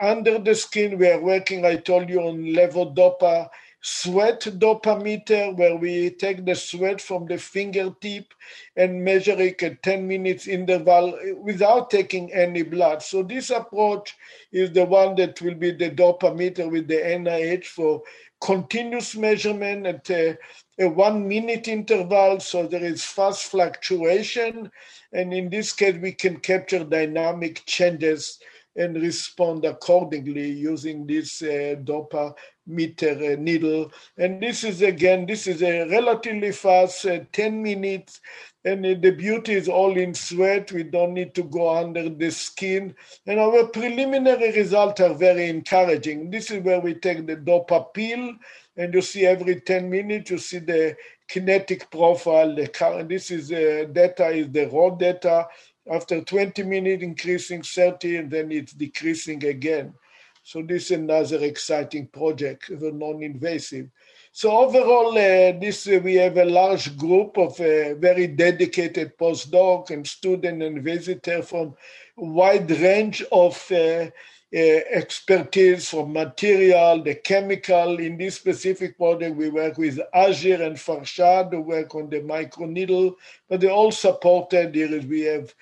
under 0.00 0.38
the 0.38 0.54
skin, 0.54 0.98
we 0.98 1.08
are 1.08 1.20
working, 1.20 1.64
I 1.64 1.76
told 1.76 2.08
you, 2.08 2.20
on 2.20 2.38
levodopa 2.38 3.48
sweat 3.80 4.40
dopameter, 4.40 5.56
where 5.56 5.76
we 5.76 6.10
take 6.10 6.44
the 6.44 6.54
sweat 6.54 7.00
from 7.00 7.26
the 7.26 7.38
fingertip 7.38 8.34
and 8.76 9.04
measure 9.04 9.40
it 9.40 9.62
at 9.62 9.82
10 9.82 10.06
minutes 10.06 10.48
interval 10.48 11.16
without 11.40 11.90
taking 11.90 12.32
any 12.32 12.62
blood. 12.62 13.02
So 13.02 13.22
this 13.22 13.50
approach 13.50 14.16
is 14.52 14.72
the 14.72 14.84
one 14.84 15.14
that 15.16 15.40
will 15.40 15.54
be 15.54 15.70
the 15.70 15.90
dopameter 15.90 16.70
with 16.70 16.88
the 16.88 16.96
NIH 16.96 17.66
for 17.66 18.02
continuous 18.40 19.16
measurement 19.16 19.86
at 19.86 20.10
a, 20.10 20.36
a 20.78 20.88
one 20.88 21.26
minute 21.26 21.68
interval. 21.68 22.40
So 22.40 22.66
there 22.66 22.84
is 22.84 23.04
fast 23.04 23.44
fluctuation. 23.44 24.70
And 25.12 25.32
in 25.32 25.50
this 25.50 25.72
case, 25.72 25.96
we 26.00 26.12
can 26.12 26.38
capture 26.40 26.84
dynamic 26.84 27.62
changes 27.66 28.38
and 28.78 28.96
respond 29.02 29.64
accordingly 29.64 30.50
using 30.50 31.06
this 31.06 31.42
uh, 31.42 31.74
dopa 31.82 32.32
meter 32.66 33.36
needle. 33.36 33.90
And 34.16 34.40
this 34.40 34.62
is 34.62 34.82
again, 34.82 35.26
this 35.26 35.46
is 35.46 35.62
a 35.62 35.88
relatively 35.88 36.52
fast 36.52 37.04
uh, 37.04 37.20
10 37.32 37.62
minutes. 37.62 38.20
And 38.64 38.84
the 38.84 39.10
beauty 39.10 39.54
is 39.54 39.68
all 39.68 39.96
in 39.96 40.14
sweat. 40.14 40.70
We 40.72 40.84
don't 40.84 41.14
need 41.14 41.34
to 41.34 41.42
go 41.42 41.76
under 41.76 42.08
the 42.08 42.30
skin. 42.30 42.94
And 43.26 43.40
our 43.40 43.66
preliminary 43.66 44.52
results 44.52 45.00
are 45.00 45.14
very 45.14 45.48
encouraging. 45.48 46.30
This 46.30 46.50
is 46.50 46.62
where 46.62 46.80
we 46.80 46.94
take 46.94 47.26
the 47.26 47.36
dopa 47.36 47.92
pill, 47.94 48.34
and 48.76 48.94
you 48.94 49.00
see 49.00 49.26
every 49.26 49.60
10 49.60 49.88
minutes, 49.88 50.30
you 50.30 50.38
see 50.38 50.58
the 50.58 50.96
kinetic 51.28 51.90
profile. 51.90 52.54
The 52.54 52.68
current, 52.68 53.08
this 53.08 53.30
is 53.30 53.50
uh, 53.50 53.86
data 53.90 54.28
is 54.28 54.50
the 54.50 54.66
raw 54.68 54.90
data. 54.90 55.46
After 55.90 56.20
20 56.20 56.62
minutes, 56.64 57.02
increasing 57.02 57.62
30, 57.62 58.16
and 58.16 58.30
then 58.30 58.52
it's 58.52 58.72
decreasing 58.72 59.44
again. 59.44 59.94
So 60.42 60.62
this 60.62 60.86
is 60.86 60.92
another 60.92 61.44
exciting 61.44 62.06
project, 62.06 62.68
the 62.68 62.92
non-invasive. 62.92 63.88
So 64.32 64.50
overall, 64.50 65.10
uh, 65.12 65.58
this 65.58 65.86
uh, 65.88 66.00
we 66.02 66.14
have 66.14 66.36
a 66.36 66.44
large 66.44 66.96
group 66.96 67.36
of 67.36 67.58
uh, 67.60 67.94
very 67.94 68.26
dedicated 68.28 69.18
postdoc 69.18 69.90
and 69.90 70.06
student 70.06 70.62
and 70.62 70.82
visitor 70.82 71.42
from 71.42 71.74
wide 72.16 72.70
range 72.70 73.22
of 73.32 73.54
uh, 73.72 74.06
expertise 74.52 75.90
from 75.90 76.12
material, 76.12 77.02
the 77.02 77.14
chemical. 77.14 77.98
In 77.98 78.16
this 78.16 78.36
specific 78.36 78.96
project, 78.96 79.36
we 79.36 79.50
work 79.50 79.76
with 79.76 80.00
Azir 80.14 80.64
and 80.64 80.76
Farshad, 80.76 81.52
who 81.52 81.60
work 81.60 81.94
on 81.94 82.08
the 82.08 82.20
microneedle, 82.20 83.14
but 83.48 83.60
they 83.60 83.68
all 83.68 83.92
supported. 83.92 84.74
Here 84.74 85.02
we 85.02 85.20
have 85.22 85.54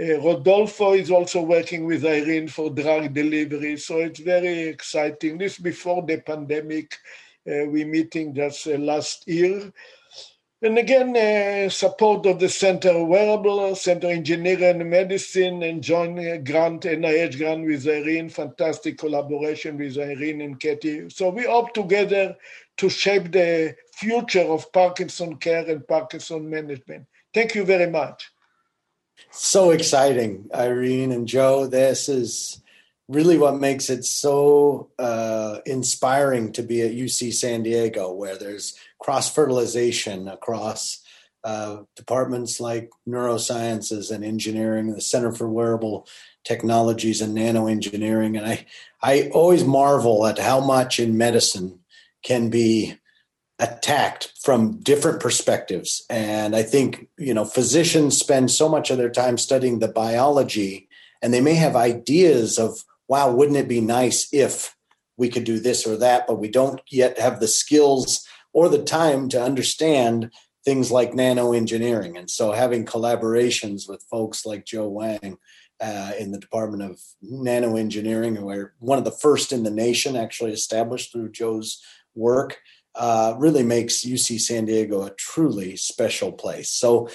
uh, 0.00 0.20
Rodolfo 0.20 0.92
is 0.92 1.10
also 1.10 1.40
working 1.40 1.86
with 1.86 2.04
Irene 2.04 2.48
for 2.48 2.68
drug 2.68 3.14
delivery, 3.14 3.76
so 3.76 3.98
it's 3.98 4.20
very 4.20 4.64
exciting. 4.64 5.38
This 5.38 5.58
before 5.58 6.02
the 6.02 6.18
pandemic, 6.18 6.98
uh, 7.48 7.64
we 7.66 7.84
meeting 7.84 8.34
just 8.34 8.66
uh, 8.66 8.72
last 8.72 9.26
year. 9.28 9.72
And 10.64 10.78
again, 10.78 11.14
uh, 11.14 11.68
support 11.68 12.24
of 12.24 12.40
the 12.40 12.48
Center 12.48 13.04
Wearable, 13.04 13.76
Center 13.76 14.06
Engineering 14.06 14.80
and 14.80 14.88
Medicine, 14.88 15.62
and 15.62 15.82
joint 15.82 16.16
grant, 16.46 16.84
NIH 16.84 17.36
grant 17.36 17.66
with 17.66 17.86
Irene, 17.86 18.30
fantastic 18.30 18.96
collaboration 18.96 19.76
with 19.76 19.98
Irene 19.98 20.40
and 20.40 20.58
Katie. 20.58 21.10
So 21.10 21.28
we 21.28 21.44
hope 21.44 21.74
together 21.74 22.34
to 22.78 22.88
shape 22.88 23.30
the 23.30 23.76
future 23.92 24.40
of 24.40 24.72
Parkinson 24.72 25.36
care 25.36 25.68
and 25.68 25.86
Parkinson 25.86 26.48
management. 26.48 27.08
Thank 27.34 27.54
you 27.54 27.66
very 27.66 27.90
much. 27.90 28.32
So 29.30 29.70
exciting, 29.70 30.48
Irene 30.54 31.12
and 31.12 31.28
Joe. 31.28 31.66
This 31.66 32.08
is 32.08 32.62
really 33.08 33.36
what 33.36 33.60
makes 33.60 33.90
it 33.90 34.04
so 34.04 34.90
uh, 34.98 35.58
inspiring 35.66 36.52
to 36.52 36.62
be 36.62 36.82
at 36.82 36.92
UC 36.92 37.34
San 37.34 37.62
Diego, 37.62 38.12
where 38.12 38.36
there's 38.36 38.78
cross 38.98 39.32
fertilization 39.32 40.28
across 40.28 41.00
uh, 41.44 41.82
departments 41.94 42.58
like 42.60 42.90
neurosciences 43.06 44.10
and 44.10 44.24
engineering, 44.24 44.92
the 44.92 45.00
Center 45.00 45.30
for 45.30 45.48
Wearable 45.48 46.06
Technologies 46.44 47.20
and 47.20 47.36
Nanoengineering. 47.36 48.38
And 48.38 48.46
I, 48.46 48.66
I 49.02 49.28
always 49.34 49.64
marvel 49.64 50.26
at 50.26 50.38
how 50.38 50.60
much 50.60 50.98
in 50.98 51.18
medicine 51.18 51.80
can 52.22 52.48
be 52.48 52.96
attacked 53.60 54.32
from 54.42 54.80
different 54.80 55.20
perspectives 55.20 56.04
and 56.10 56.56
i 56.56 56.62
think 56.62 57.06
you 57.16 57.32
know 57.32 57.44
physicians 57.44 58.18
spend 58.18 58.50
so 58.50 58.68
much 58.68 58.90
of 58.90 58.98
their 58.98 59.08
time 59.08 59.38
studying 59.38 59.78
the 59.78 59.86
biology 59.86 60.88
and 61.22 61.32
they 61.32 61.40
may 61.40 61.54
have 61.54 61.76
ideas 61.76 62.58
of 62.58 62.84
wow 63.08 63.30
wouldn't 63.32 63.58
it 63.58 63.68
be 63.68 63.80
nice 63.80 64.28
if 64.32 64.74
we 65.16 65.28
could 65.28 65.44
do 65.44 65.58
this 65.58 65.86
or 65.86 65.96
that 65.96 66.26
but 66.26 66.38
we 66.38 66.48
don't 66.48 66.80
yet 66.90 67.18
have 67.18 67.40
the 67.40 67.48
skills 67.48 68.26
or 68.52 68.68
the 68.68 68.82
time 68.82 69.28
to 69.28 69.42
understand 69.42 70.30
things 70.64 70.90
like 70.90 71.12
nanoengineering 71.12 72.18
and 72.18 72.30
so 72.30 72.52
having 72.52 72.84
collaborations 72.84 73.88
with 73.88 74.04
folks 74.10 74.46
like 74.46 74.64
joe 74.64 74.88
wang 74.88 75.36
uh, 75.80 76.12
in 76.18 76.30
the 76.30 76.38
department 76.38 76.82
of 76.82 77.00
nanoengineering 77.22 78.40
where 78.40 78.74
one 78.78 78.96
of 78.96 79.04
the 79.04 79.10
first 79.10 79.52
in 79.52 79.64
the 79.64 79.70
nation 79.70 80.16
actually 80.16 80.52
established 80.52 81.12
through 81.12 81.30
joe's 81.30 81.82
work 82.14 82.58
uh, 82.94 83.34
really 83.38 83.62
makes 83.62 84.04
UC 84.04 84.40
San 84.40 84.66
Diego 84.66 85.02
a 85.02 85.10
truly 85.10 85.76
special 85.76 86.32
place. 86.32 86.70
So 86.70 87.08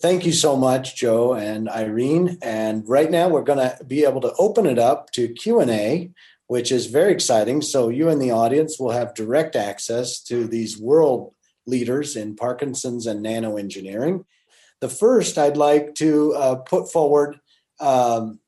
thank 0.00 0.24
you 0.24 0.32
so 0.32 0.56
much, 0.56 0.96
Joe 0.96 1.34
and 1.34 1.68
Irene. 1.68 2.38
And 2.42 2.88
right 2.88 3.10
now 3.10 3.28
we're 3.28 3.42
going 3.42 3.58
to 3.58 3.84
be 3.84 4.04
able 4.04 4.20
to 4.22 4.34
open 4.38 4.66
it 4.66 4.78
up 4.78 5.10
to 5.12 5.28
Q&A, 5.28 6.10
which 6.46 6.72
is 6.72 6.86
very 6.86 7.12
exciting. 7.12 7.62
So 7.62 7.88
you 7.88 8.08
and 8.08 8.20
the 8.20 8.30
audience 8.30 8.78
will 8.78 8.90
have 8.90 9.14
direct 9.14 9.56
access 9.56 10.20
to 10.24 10.46
these 10.46 10.78
world 10.78 11.34
leaders 11.66 12.16
in 12.16 12.36
Parkinson's 12.36 13.06
and 13.06 13.24
nanoengineering. 13.24 14.24
The 14.80 14.88
first 14.88 15.36
I'd 15.36 15.56
like 15.56 15.94
to 15.96 16.34
uh, 16.34 16.54
put 16.56 16.90
forward 16.90 17.38
um, 17.78 18.40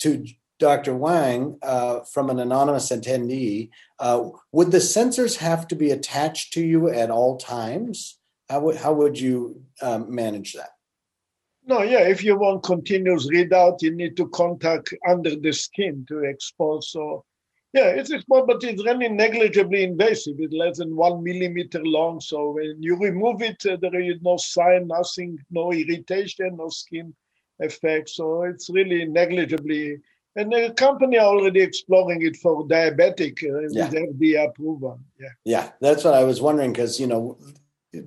to 0.00 0.26
Dr. 0.58 0.94
Wang, 0.94 1.58
uh, 1.62 2.00
from 2.00 2.28
an 2.28 2.38
anonymous 2.38 2.90
attendee, 2.90 3.70
uh, 3.98 4.28
would 4.52 4.70
the 4.70 4.78
sensors 4.78 5.38
have 5.38 5.66
to 5.68 5.74
be 5.74 5.90
attached 5.90 6.52
to 6.52 6.60
you 6.60 6.90
at 6.90 7.10
all 7.10 7.38
times? 7.38 8.18
How 8.50 8.60
would, 8.60 8.76
how 8.76 8.92
would 8.92 9.18
you 9.18 9.62
um, 9.80 10.14
manage 10.14 10.52
that? 10.52 10.72
No, 11.70 11.82
yeah, 11.82 12.00
if 12.00 12.24
you 12.24 12.36
want 12.36 12.64
continuous 12.64 13.28
readout, 13.28 13.80
you 13.80 13.94
need 13.94 14.16
to 14.16 14.26
contact 14.30 14.92
under 15.08 15.36
the 15.36 15.52
skin 15.52 16.04
to 16.08 16.24
expose. 16.24 16.90
So, 16.90 17.24
yeah, 17.72 17.90
it's 17.90 18.10
exposed, 18.10 18.48
but 18.48 18.64
it's 18.64 18.84
really 18.84 19.08
negligibly 19.08 19.84
invasive. 19.84 20.34
It's 20.40 20.52
less 20.52 20.78
than 20.78 20.96
one 20.96 21.22
millimeter 21.22 21.80
long. 21.84 22.20
So 22.20 22.50
when 22.50 22.82
you 22.82 22.96
remove 22.96 23.40
it, 23.42 23.64
uh, 23.64 23.76
there 23.80 24.00
is 24.00 24.20
no 24.20 24.36
sign, 24.36 24.88
nothing, 24.88 25.38
no 25.52 25.70
irritation, 25.72 26.56
no 26.56 26.70
skin 26.70 27.14
effect. 27.60 28.08
So 28.08 28.42
it's 28.42 28.68
really 28.68 29.04
negligibly 29.04 30.00
and 30.36 30.50
the 30.52 30.72
company 30.76 31.18
are 31.18 31.26
already 31.26 31.60
exploring 31.60 32.22
it 32.22 32.36
for 32.36 32.66
diabetic 32.66 33.42
uh, 33.44 33.68
yeah. 33.70 33.88
with 33.88 34.18
FDA 34.18 34.48
approval. 34.48 35.00
Yeah. 35.20 35.28
Yeah, 35.44 35.70
that's 35.80 36.04
what 36.04 36.14
I 36.14 36.24
was 36.24 36.40
wondering 36.40 36.72
because, 36.72 37.00
you 37.00 37.08
know, 37.08 37.36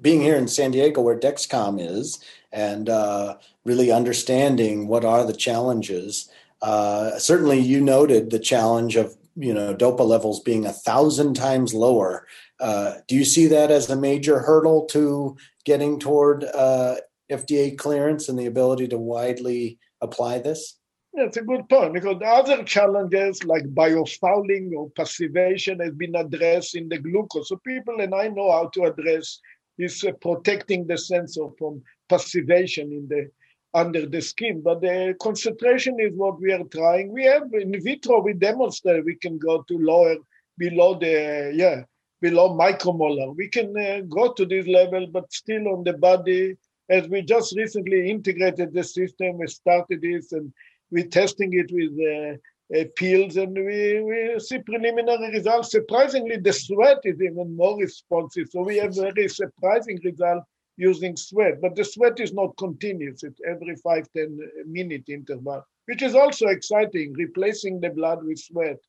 being 0.02 0.22
here 0.22 0.36
in 0.36 0.48
San 0.48 0.72
Diego 0.72 1.02
where 1.02 1.20
Dexcom 1.20 1.80
is 1.80 2.20
and 2.52 2.90
uh, 2.90 3.38
really 3.66 3.92
understanding 3.92 4.88
what 4.88 5.04
are 5.04 5.26
the 5.26 5.34
challenges. 5.34 6.30
Uh, 6.62 7.18
certainly, 7.18 7.60
you 7.60 7.82
noted 7.82 8.30
the 8.30 8.40
challenge 8.40 8.96
of 8.96 9.16
you 9.36 9.54
know 9.54 9.76
dopa 9.76 10.06
levels 10.06 10.40
being 10.40 10.66
a 10.66 10.74
thousand 10.74 11.34
times 11.34 11.74
lower. 11.74 12.28
Uh, 12.60 12.96
do 13.08 13.16
you 13.16 13.26
see 13.26 13.48
that 13.48 13.72
as 13.72 13.90
a 13.90 13.96
major 13.96 14.40
hurdle 14.40 14.86
to 14.86 15.36
getting 15.66 16.00
toward 16.00 16.46
uh, 16.46 16.96
FDA 17.30 17.78
clearance 17.78 18.30
and 18.30 18.40
the 18.40 18.46
ability 18.46 18.88
to 18.88 18.98
widely 18.98 19.80
apply 20.02 20.40
this? 20.40 20.78
That's 21.14 21.38
a 21.38 21.44
good 21.44 21.70
point 21.70 21.94
because 21.94 22.18
the 22.20 22.26
other 22.26 22.64
challenges 22.64 23.44
like 23.44 23.64
biofouling 23.76 24.72
or 24.76 24.90
passivation 24.92 25.80
has 25.80 25.94
been 25.94 26.16
addressed 26.16 26.76
in 26.76 26.90
the 26.90 26.98
glucose. 26.98 27.50
So 27.50 27.58
people, 27.58 28.02
and 28.02 28.16
I 28.16 28.30
know 28.30 28.52
how 28.52 28.70
to 28.70 28.86
address 28.86 29.40
is 29.78 30.04
uh, 30.04 30.12
protecting 30.22 30.86
the 30.88 30.98
sensor 30.98 31.48
from 31.58 31.82
passivation 32.10 32.92
in 32.92 33.08
the 33.08 33.30
under 33.74 34.06
the 34.06 34.22
skin. 34.22 34.62
But 34.62 34.82
the 34.82 35.16
concentration 35.22 36.00
is 36.00 36.14
what 36.16 36.40
we 36.40 36.52
are 36.54 36.64
trying. 36.66 37.12
We 37.12 37.24
have 37.26 37.52
in 37.54 37.74
vitro, 37.82 38.22
we 38.22 38.34
demonstrate 38.34 39.06
we 39.06 39.16
can 39.16 39.38
go 39.38 39.64
to 39.64 39.78
lower 39.78 40.16
below 40.58 41.00
the 41.00 41.52
yeah 41.56 41.84
below 42.22 42.56
micromolar. 42.58 43.36
We 43.36 43.50
can 43.50 43.76
uh, 43.78 44.02
go 44.08 44.32
to 44.34 44.46
this 44.46 44.68
level, 44.68 45.08
but 45.08 45.32
still 45.34 45.68
on 45.70 45.84
the 45.84 45.94
body. 45.94 46.56
As 46.90 47.08
we 47.08 47.22
just 47.22 47.56
recently 47.56 48.10
integrated 48.10 48.74
the 48.74 48.84
system, 48.84 49.38
we 49.38 49.48
started 49.48 50.02
this 50.02 50.32
and 50.32 50.54
we're 50.92 51.08
testing 51.08 51.52
it 51.54 51.70
with 51.72 51.94
uh, 52.00 52.38
uh, 52.76 52.84
pills, 52.96 53.38
and 53.38 53.54
we, 53.56 54.02
we 54.02 54.40
see 54.40 54.60
preliminary 54.60 55.32
results. 55.32 55.72
Surprisingly, 55.72 56.38
the 56.38 56.54
sweat 56.54 57.00
is 57.04 57.22
even 57.22 57.56
more 57.56 57.78
responsive. 57.78 58.48
So 58.50 58.62
we 58.62 58.78
have 58.78 58.96
very 58.96 59.28
surprising 59.28 60.00
results 60.04 60.48
using 60.78 61.16
sweat, 61.16 61.62
but 61.62 61.76
the 61.76 61.86
sweat 61.86 62.20
is 62.20 62.34
not 62.34 62.58
continuous. 62.58 63.24
It's 63.24 63.40
every 63.48 63.76
five, 63.76 64.08
10 64.16 64.40
minute 64.66 65.04
interval, 65.08 65.64
which 65.86 66.02
is 66.02 66.16
also 66.16 66.48
exciting, 66.48 67.14
replacing 67.14 67.80
the 67.80 67.90
blood 67.90 68.24
with 68.24 68.40
sweat. 68.40 68.80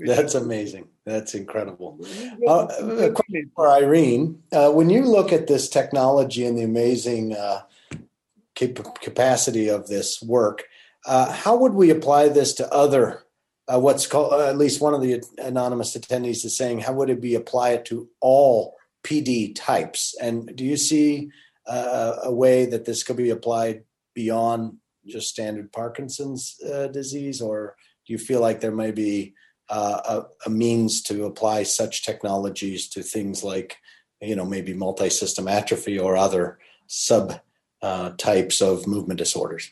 That's 0.00 0.34
amazing. 0.34 0.88
That's 1.04 1.34
incredible. 1.34 2.00
Uh, 2.46 2.66
for 3.54 3.70
Irene, 3.70 4.42
uh, 4.52 4.70
when 4.72 4.90
you 4.90 5.04
look 5.04 5.32
at 5.32 5.46
this 5.46 5.68
technology 5.68 6.44
and 6.44 6.58
the 6.58 6.64
amazing 6.64 7.34
uh, 7.34 7.62
cap- 8.54 9.00
capacity 9.00 9.68
of 9.68 9.86
this 9.86 10.20
work, 10.20 10.64
uh, 11.06 11.32
how 11.32 11.56
would 11.56 11.74
we 11.74 11.90
apply 11.90 12.28
this 12.28 12.54
to 12.54 12.72
other? 12.72 13.22
Uh, 13.66 13.80
what's 13.80 14.06
called 14.06 14.32
uh, 14.32 14.48
at 14.48 14.58
least 14.58 14.80
one 14.80 14.94
of 14.94 15.00
the 15.00 15.22
anonymous 15.38 15.96
attendees 15.96 16.44
is 16.44 16.56
saying, 16.56 16.80
how 16.80 16.92
would 16.92 17.10
it 17.10 17.20
be 17.20 17.34
applied 17.34 17.84
to 17.86 18.08
all 18.20 18.76
PD 19.02 19.54
types? 19.54 20.14
And 20.20 20.54
do 20.54 20.64
you 20.64 20.76
see 20.76 21.30
a 21.66 22.30
way 22.30 22.66
that 22.66 22.84
this 22.84 23.02
could 23.02 23.16
be 23.16 23.30
applied 23.30 23.84
beyond 24.14 24.76
just 25.06 25.30
standard 25.30 25.72
Parkinson's 25.72 26.56
disease, 26.92 27.40
or 27.40 27.74
do 28.06 28.12
you 28.12 28.18
feel 28.18 28.40
like 28.40 28.60
there 28.60 28.70
may 28.70 28.90
be 28.90 29.34
uh, 29.68 30.24
a, 30.44 30.48
a, 30.48 30.50
means 30.50 31.02
to 31.02 31.24
apply 31.24 31.62
such 31.62 32.04
technologies 32.04 32.88
to 32.88 33.02
things 33.02 33.42
like, 33.42 33.76
you 34.20 34.36
know, 34.36 34.44
maybe 34.44 34.74
multi-system 34.74 35.48
atrophy 35.48 35.98
or 35.98 36.16
other 36.16 36.58
sub 36.86 37.40
uh, 37.80 38.10
types 38.18 38.60
of 38.60 38.86
movement 38.86 39.18
disorders. 39.18 39.70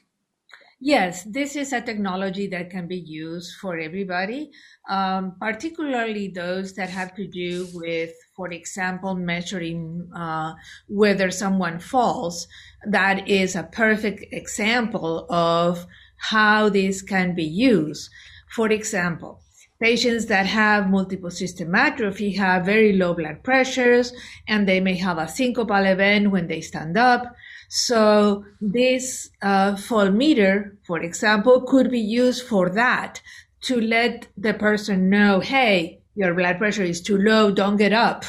Yes, 0.84 1.22
this 1.22 1.54
is 1.54 1.72
a 1.72 1.80
technology 1.80 2.48
that 2.48 2.68
can 2.68 2.88
be 2.88 2.98
used 2.98 3.54
for 3.60 3.78
everybody, 3.78 4.50
um, 4.90 5.36
particularly 5.38 6.26
those 6.26 6.74
that 6.74 6.90
have 6.90 7.14
to 7.14 7.28
do 7.28 7.68
with, 7.72 8.10
for 8.34 8.50
example, 8.50 9.14
measuring 9.14 10.10
uh, 10.12 10.54
whether 10.88 11.30
someone 11.30 11.78
falls. 11.78 12.48
That 12.84 13.28
is 13.28 13.54
a 13.54 13.62
perfect 13.62 14.24
example 14.32 15.24
of 15.30 15.86
how 16.16 16.68
this 16.68 17.00
can 17.00 17.36
be 17.36 17.44
used. 17.44 18.10
For 18.50 18.68
example, 18.72 19.40
Patients 19.82 20.26
that 20.26 20.46
have 20.46 20.90
multiple 20.90 21.32
system 21.32 21.74
atrophy 21.74 22.30
have 22.34 22.64
very 22.64 22.92
low 22.92 23.14
blood 23.14 23.42
pressures 23.42 24.12
and 24.46 24.68
they 24.68 24.78
may 24.78 24.94
have 24.94 25.18
a 25.18 25.26
syncopal 25.26 25.90
event 25.90 26.30
when 26.30 26.46
they 26.46 26.60
stand 26.60 26.96
up. 26.96 27.34
So 27.74 28.44
this 28.60 29.30
uh, 29.40 29.76
fall 29.76 30.10
meter, 30.10 30.76
for 30.82 31.00
example, 31.00 31.62
could 31.62 31.90
be 31.90 32.00
used 32.00 32.46
for 32.46 32.68
that 32.68 33.22
to 33.62 33.80
let 33.80 34.28
the 34.36 34.52
person 34.52 35.08
know, 35.08 35.40
hey, 35.40 36.00
your 36.14 36.34
blood 36.34 36.58
pressure 36.58 36.82
is 36.82 37.00
too 37.00 37.16
low, 37.16 37.50
don't 37.50 37.78
get 37.78 37.94
up 37.94 38.26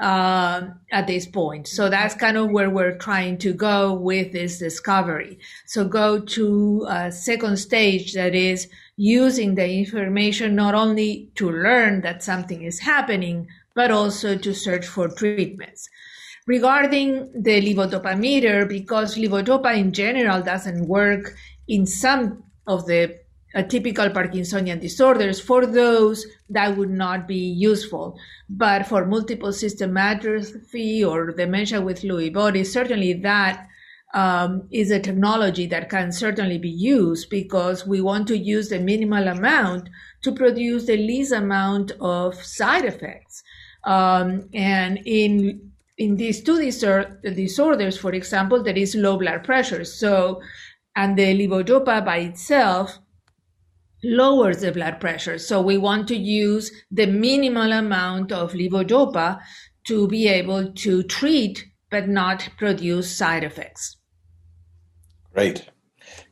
uh, 0.00 0.68
at 0.90 1.06
this 1.06 1.26
point. 1.26 1.68
So 1.68 1.90
that's 1.90 2.14
kind 2.14 2.38
of 2.38 2.50
where 2.50 2.70
we're 2.70 2.96
trying 2.96 3.36
to 3.38 3.52
go 3.52 3.92
with 3.92 4.32
this 4.32 4.58
discovery. 4.58 5.40
So 5.66 5.84
go 5.86 6.18
to 6.18 6.86
a 6.88 7.12
second 7.12 7.58
stage 7.58 8.14
that 8.14 8.34
is 8.34 8.66
using 8.96 9.56
the 9.56 9.70
information 9.70 10.54
not 10.54 10.74
only 10.74 11.28
to 11.34 11.50
learn 11.50 12.00
that 12.00 12.22
something 12.22 12.62
is 12.62 12.78
happening, 12.78 13.48
but 13.74 13.90
also 13.90 14.38
to 14.38 14.54
search 14.54 14.86
for 14.86 15.08
treatments. 15.08 15.90
Regarding 16.46 17.30
the 17.34 17.60
levodopa 17.60 18.18
meter, 18.18 18.66
because 18.66 19.16
levodopa 19.16 19.76
in 19.76 19.92
general 19.92 20.42
doesn't 20.42 20.86
work 20.86 21.34
in 21.66 21.86
some 21.86 22.44
of 22.66 22.86
the 22.86 23.18
typical 23.68 24.10
Parkinsonian 24.10 24.80
disorders, 24.80 25.40
for 25.40 25.66
those 25.66 26.26
that 26.50 26.76
would 26.76 26.90
not 26.90 27.26
be 27.26 27.36
useful. 27.36 28.18
But 28.48 28.86
for 28.86 29.06
multiple 29.06 29.52
system 29.52 29.96
atrophy 29.96 31.04
or 31.04 31.32
dementia 31.32 31.80
with 31.80 32.02
Lewy 32.02 32.32
bodies, 32.32 32.72
certainly 32.72 33.14
that 33.14 33.66
um, 34.14 34.68
is 34.70 34.90
a 34.90 35.00
technology 35.00 35.66
that 35.66 35.90
can 35.90 36.12
certainly 36.12 36.58
be 36.58 36.70
used 36.70 37.28
because 37.28 37.86
we 37.86 38.00
want 38.00 38.28
to 38.28 38.38
use 38.38 38.68
the 38.68 38.78
minimal 38.78 39.28
amount 39.28 39.88
to 40.22 40.32
produce 40.32 40.86
the 40.86 40.96
least 40.96 41.32
amount 41.32 41.92
of 42.00 42.34
side 42.34 42.84
effects. 42.84 43.42
Um, 43.84 44.48
and 44.52 44.98
in 45.04 45.72
in 45.98 46.16
these 46.16 46.42
two 46.42 46.58
disorders, 46.58 47.98
for 47.98 48.12
example, 48.12 48.62
there 48.62 48.76
is 48.76 48.94
low 48.94 49.18
blood 49.18 49.44
pressure. 49.44 49.84
So, 49.84 50.42
and 50.94 51.18
the 51.18 51.34
levodopa 51.38 52.04
by 52.04 52.18
itself 52.18 52.98
lowers 54.04 54.60
the 54.60 54.72
blood 54.72 55.00
pressure. 55.00 55.38
So 55.38 55.60
we 55.60 55.78
want 55.78 56.08
to 56.08 56.16
use 56.16 56.70
the 56.90 57.06
minimal 57.06 57.72
amount 57.72 58.30
of 58.30 58.52
levodopa 58.52 59.40
to 59.86 60.08
be 60.08 60.28
able 60.28 60.72
to 60.72 61.02
treat 61.04 61.64
but 61.90 62.08
not 62.08 62.48
produce 62.58 63.16
side 63.16 63.44
effects. 63.44 63.96
Great. 65.32 65.68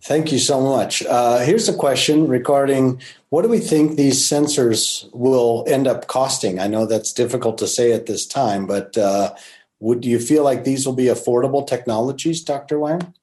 Thank 0.03 0.33
you 0.33 0.39
so 0.39 0.61
much. 0.61 1.03
Uh, 1.05 1.39
here's 1.39 1.69
a 1.69 1.75
question 1.75 2.29
regarding 2.29 3.01
what 3.31 3.43
do 3.43 3.49
we 3.49 3.59
think 3.59 3.97
these 3.97 4.21
sensors 4.21 5.09
will 5.13 5.65
end 5.67 5.87
up 5.87 6.07
costing? 6.07 6.61
I 6.61 6.69
know 6.69 6.87
that's 6.87 7.13
difficult 7.13 7.59
to 7.59 7.67
say 7.67 7.93
at 7.93 8.07
this 8.07 8.27
time, 8.27 8.67
but 8.67 8.97
uh, 8.97 9.35
would 9.81 10.01
do 10.01 10.09
you 10.09 10.19
feel 10.19 10.45
like 10.45 10.65
these 10.65 10.87
will 10.87 10.95
be 10.95 11.07
affordable 11.07 11.67
technologies, 11.67 12.43
Dr. 12.43 12.79
Wang? 12.79 13.15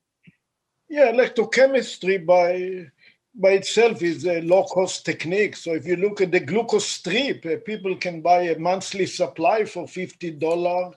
Yeah, 0.89 1.12
electrochemistry 1.12 2.26
by 2.26 2.91
by 3.34 3.52
itself 3.52 4.02
is 4.02 4.26
a 4.26 4.41
low 4.41 4.66
cost 4.66 5.06
technique. 5.06 5.56
So 5.56 5.74
if 5.74 5.86
you 5.88 5.95
look 5.95 6.20
at 6.20 6.32
the 6.32 6.41
glucose 6.41 6.86
strip, 6.86 7.45
uh, 7.45 7.56
people 7.66 7.95
can 7.95 8.22
buy 8.22 8.41
a 8.41 8.60
monthly 8.60 9.06
supply 9.06 9.64
for 9.66 9.88
fifty 9.88 10.32
dollar 10.32 10.91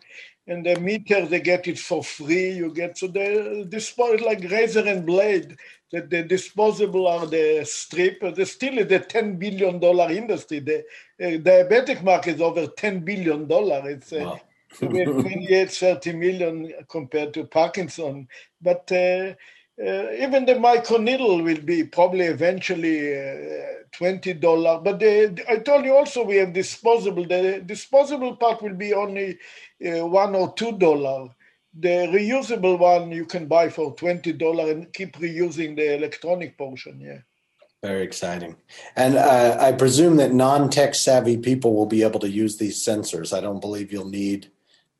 and 0.46 0.66
the 0.66 0.78
meter 0.80 1.24
they 1.26 1.40
get 1.40 1.66
it 1.68 1.78
for 1.78 2.02
free. 2.02 2.50
You 2.50 2.72
get 2.72 2.98
so 2.98 3.06
the 3.06 3.66
disposable 3.68 4.26
like 4.26 4.50
razor 4.50 4.86
and 4.86 5.06
blade. 5.06 5.56
That 5.92 6.10
the 6.10 6.24
disposable 6.24 7.06
are 7.06 7.26
the 7.26 7.64
strip. 7.64 8.20
There's 8.20 8.50
still 8.50 8.84
the 8.84 8.98
ten 8.98 9.36
billion 9.36 9.78
dollar 9.78 10.10
industry. 10.10 10.58
The 10.58 10.78
uh, 11.22 11.38
diabetic 11.38 12.02
market 12.02 12.36
is 12.36 12.40
over 12.40 12.66
ten 12.66 13.04
billion 13.04 13.46
dollar. 13.46 13.88
It's 13.88 14.12
uh, 14.12 14.24
wow. 14.24 14.40
28, 14.78 15.70
30 15.70 16.12
million 16.12 16.72
compared 16.88 17.34
to 17.34 17.44
Parkinson. 17.44 18.28
But 18.60 18.90
uh, 18.92 19.34
uh, 19.80 20.12
even 20.12 20.44
the 20.46 20.54
microneedle 20.54 21.42
will 21.42 21.60
be 21.60 21.82
probably 21.82 22.26
eventually 22.26 23.18
uh, 23.18 23.64
twenty 23.90 24.32
dollar. 24.32 24.80
But 24.80 25.00
the, 25.00 25.44
I 25.48 25.56
told 25.56 25.84
you 25.84 25.96
also 25.96 26.22
we 26.22 26.36
have 26.36 26.52
disposable. 26.52 27.24
The 27.26 27.60
disposable 27.66 28.36
part 28.36 28.62
will 28.62 28.74
be 28.74 28.94
only 28.94 29.38
uh, 29.84 30.06
one 30.06 30.36
or 30.36 30.54
two 30.54 30.78
dollar. 30.78 31.28
The 31.76 32.06
reusable 32.14 32.78
one 32.78 33.10
you 33.10 33.24
can 33.24 33.46
buy 33.46 33.68
for 33.68 33.94
twenty 33.96 34.32
dollar 34.32 34.70
and 34.70 34.92
keep 34.92 35.16
reusing 35.16 35.74
the 35.74 35.96
electronic 35.96 36.56
portion. 36.56 37.00
Yeah. 37.00 37.18
Very 37.82 38.04
exciting. 38.04 38.56
And 38.96 39.16
uh, 39.16 39.58
I 39.60 39.72
presume 39.72 40.16
that 40.16 40.32
non-tech 40.32 40.94
savvy 40.94 41.36
people 41.36 41.74
will 41.74 41.84
be 41.84 42.02
able 42.02 42.20
to 42.20 42.30
use 42.30 42.56
these 42.56 42.82
sensors. 42.82 43.36
I 43.36 43.42
don't 43.42 43.60
believe 43.60 43.92
you'll 43.92 44.08
need 44.08 44.50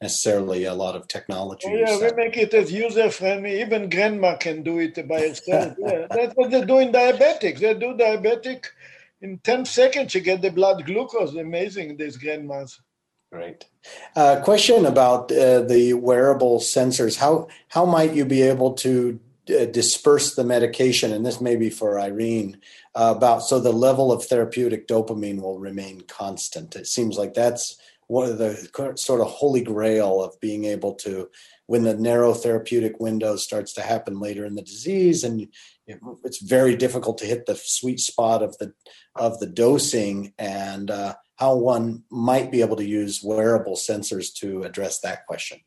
necessarily 0.07 0.65
a 0.65 0.75
lot 0.75 0.95
of 0.99 1.09
technology. 1.09 1.69
Oh, 1.69 1.77
yeah, 1.83 1.97
we 2.03 2.11
make 2.23 2.37
it 2.37 2.53
as 2.61 2.71
user 2.71 3.11
friendly. 3.11 3.61
Even 3.65 3.89
grandma 3.89 4.37
can 4.37 4.63
do 4.63 4.79
it 4.87 4.95
by 5.09 5.21
herself. 5.29 5.75
yeah, 5.79 6.07
that's 6.17 6.35
what 6.39 6.51
they 6.51 6.65
do 6.73 6.79
in 6.85 6.93
diabetics. 6.93 7.61
They 7.61 7.75
do 7.75 7.91
diabetic 8.05 8.61
in 9.23 9.39
10 9.39 9.65
seconds. 9.65 10.15
You 10.15 10.21
get 10.21 10.43
the 10.43 10.51
blood 10.51 10.85
glucose. 10.85 11.35
Amazing, 11.35 11.97
these 11.97 12.17
grandmas. 12.17 12.81
Great. 13.33 13.65
Uh, 14.15 14.41
question 14.45 14.87
about 14.87 15.33
uh, 15.33 15.63
the 15.63 15.95
wearable 15.95 16.61
sensors. 16.61 17.17
How 17.17 17.49
how 17.69 17.85
might 17.85 18.15
you 18.15 18.25
be 18.25 18.43
able 18.43 18.75
to 18.75 19.19
uh, 19.49 19.65
disperse 19.81 20.37
the 20.37 20.45
medication? 20.45 21.13
And 21.13 21.27
this 21.27 21.41
may 21.41 21.57
be 21.57 21.69
for 21.69 21.99
Irene. 21.99 22.59
Uh, 22.95 23.13
about 23.17 23.43
so 23.43 23.59
the 23.59 23.73
level 23.73 24.13
of 24.13 24.25
therapeutic 24.25 24.87
dopamine 24.87 25.41
will 25.41 25.59
remain 25.59 26.03
constant. 26.03 26.77
It 26.77 26.87
seems 26.87 27.19
like 27.19 27.35
that's 27.35 27.77
one 28.09 28.29
of 28.29 28.39
the 28.39 28.95
sort 28.97 29.21
of 29.21 29.29
holy 29.29 29.63
grail 29.63 30.23
of 30.23 30.39
being 30.41 30.65
able 30.65 30.95
to 30.95 31.29
when 31.67 31.83
the 31.83 31.95
narrow 31.95 32.35
therapeutic 32.35 33.01
window 33.01 33.37
starts 33.37 33.73
to 33.73 33.83
happen 33.83 34.21
later 34.21 34.45
in 34.45 34.55
the 34.55 34.63
disease 34.63 35.25
and 35.25 35.47
it's 36.25 36.43
very 36.43 36.77
difficult 36.77 37.19
to 37.19 37.27
hit 37.27 37.47
the 37.47 37.57
sweet 37.57 38.01
spot 38.01 38.43
of 38.43 38.57
the 38.59 38.73
of 39.17 39.39
the 39.39 39.47
dosing 39.47 40.33
and 40.39 40.91
uh, 40.91 41.15
how 41.37 41.55
one 41.55 42.03
might 42.11 42.51
be 42.51 42.61
able 42.61 42.77
to 42.77 42.85
use 42.87 43.23
wearable 43.23 43.77
sensors 43.77 44.33
to 44.35 44.63
address 44.63 45.01
that 45.01 45.27
question 45.27 45.59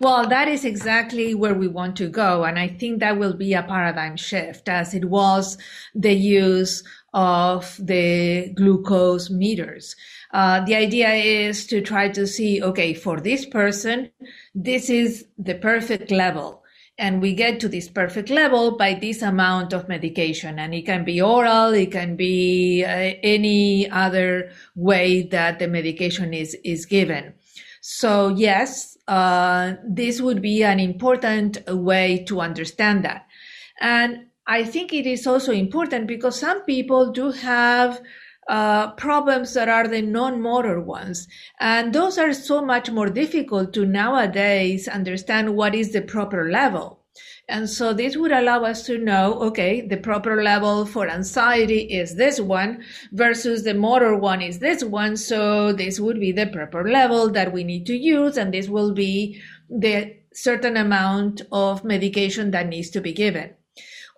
well, 0.00 0.28
that 0.28 0.48
is 0.48 0.64
exactly 0.64 1.34
where 1.34 1.54
we 1.54 1.68
want 1.68 1.96
to 1.96 2.08
go. 2.08 2.44
And 2.44 2.58
I 2.58 2.68
think 2.68 3.00
that 3.00 3.18
will 3.18 3.34
be 3.34 3.54
a 3.54 3.62
paradigm 3.62 4.16
shift 4.16 4.68
as 4.68 4.94
it 4.94 5.04
was 5.04 5.56
the 5.94 6.12
use 6.12 6.82
of 7.12 7.76
the 7.78 8.52
glucose 8.54 9.30
meters. 9.30 9.94
Uh, 10.34 10.64
the 10.64 10.74
idea 10.74 11.12
is 11.12 11.64
to 11.64 11.80
try 11.80 12.08
to 12.08 12.26
see, 12.26 12.60
okay, 12.60 12.92
for 12.92 13.20
this 13.20 13.46
person, 13.46 14.10
this 14.52 14.90
is 14.90 15.26
the 15.38 15.54
perfect 15.54 16.10
level. 16.10 16.60
And 16.98 17.22
we 17.22 17.34
get 17.34 17.60
to 17.60 17.68
this 17.68 17.88
perfect 17.88 18.30
level 18.30 18.76
by 18.76 18.94
this 18.94 19.22
amount 19.22 19.72
of 19.72 19.88
medication. 19.88 20.58
And 20.58 20.74
it 20.74 20.86
can 20.86 21.04
be 21.04 21.22
oral, 21.22 21.72
it 21.72 21.92
can 21.92 22.16
be 22.16 22.84
uh, 22.84 23.14
any 23.22 23.88
other 23.88 24.50
way 24.74 25.22
that 25.22 25.60
the 25.60 25.68
medication 25.68 26.34
is, 26.34 26.56
is 26.64 26.84
given. 26.84 27.34
So 27.80 28.28
yes, 28.28 28.98
uh, 29.06 29.74
this 29.86 30.20
would 30.20 30.42
be 30.42 30.64
an 30.64 30.80
important 30.80 31.58
way 31.68 32.24
to 32.26 32.40
understand 32.40 33.04
that. 33.04 33.26
And 33.80 34.26
I 34.48 34.64
think 34.64 34.92
it 34.92 35.06
is 35.06 35.28
also 35.28 35.52
important 35.52 36.08
because 36.08 36.40
some 36.40 36.62
people 36.62 37.12
do 37.12 37.30
have 37.30 38.02
uh, 38.48 38.92
problems 38.92 39.54
that 39.54 39.68
are 39.68 39.88
the 39.88 40.02
non-motor 40.02 40.80
ones. 40.80 41.26
And 41.60 41.92
those 41.92 42.18
are 42.18 42.32
so 42.32 42.64
much 42.64 42.90
more 42.90 43.08
difficult 43.08 43.72
to 43.74 43.86
nowadays 43.86 44.88
understand 44.88 45.56
what 45.56 45.74
is 45.74 45.92
the 45.92 46.02
proper 46.02 46.50
level. 46.50 47.00
And 47.48 47.68
so 47.68 47.92
this 47.92 48.16
would 48.16 48.32
allow 48.32 48.64
us 48.64 48.84
to 48.86 48.96
know, 48.96 49.34
okay, 49.34 49.82
the 49.82 49.98
proper 49.98 50.42
level 50.42 50.86
for 50.86 51.08
anxiety 51.08 51.80
is 51.80 52.16
this 52.16 52.40
one 52.40 52.82
versus 53.12 53.64
the 53.64 53.74
motor 53.74 54.16
one 54.16 54.40
is 54.40 54.58
this 54.58 54.82
one. 54.82 55.16
So 55.16 55.72
this 55.72 56.00
would 56.00 56.18
be 56.18 56.32
the 56.32 56.46
proper 56.46 56.88
level 56.88 57.30
that 57.30 57.52
we 57.52 57.62
need 57.62 57.86
to 57.86 57.96
use. 57.96 58.38
And 58.38 58.52
this 58.52 58.68
will 58.68 58.94
be 58.94 59.42
the 59.68 60.16
certain 60.32 60.76
amount 60.76 61.42
of 61.52 61.84
medication 61.84 62.50
that 62.52 62.68
needs 62.68 62.90
to 62.90 63.00
be 63.00 63.12
given 63.12 63.54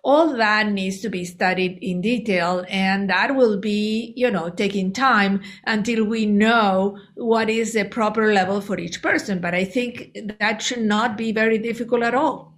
all 0.03 0.35
that 0.37 0.71
needs 0.71 1.01
to 1.01 1.09
be 1.09 1.25
studied 1.25 1.77
in 1.81 2.01
detail 2.01 2.65
and 2.69 3.09
that 3.09 3.35
will 3.35 3.59
be 3.59 4.13
you 4.15 4.29
know 4.31 4.49
taking 4.49 4.93
time 4.93 5.41
until 5.65 6.03
we 6.05 6.25
know 6.25 6.97
what 7.15 7.49
is 7.49 7.73
the 7.73 7.85
proper 7.85 8.33
level 8.33 8.61
for 8.61 8.79
each 8.79 9.01
person. 9.01 9.39
But 9.39 9.53
i 9.53 9.65
think 9.65 10.17
that 10.39 10.61
should 10.61 10.83
not 10.83 11.17
be 11.17 11.31
very 11.31 11.57
difficult 11.57 12.03
at 12.03 12.15
all. 12.15 12.53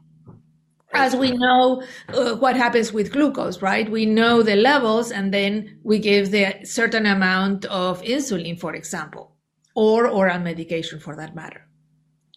As 0.91 1.15
we 1.15 1.31
know 1.31 1.83
uh, 2.09 2.35
what 2.35 2.55
happens 2.55 2.91
with 2.91 3.11
glucose 3.11 3.61
right? 3.61 3.89
We 3.89 4.05
know 4.05 4.41
the 4.41 4.55
levels 4.55 5.11
and 5.11 5.33
then 5.33 5.79
we 5.83 5.99
give 5.99 6.31
the 6.31 6.55
certain 6.63 7.05
amount 7.05 7.65
of 7.65 8.01
insulin 8.01 8.59
for 8.59 8.73
example 8.73 9.35
or 9.75 10.07
oral 10.07 10.39
medication 10.39 10.99
for 10.99 11.15
that 11.15 11.35
matter. 11.35 11.65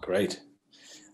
Great. 0.00 0.40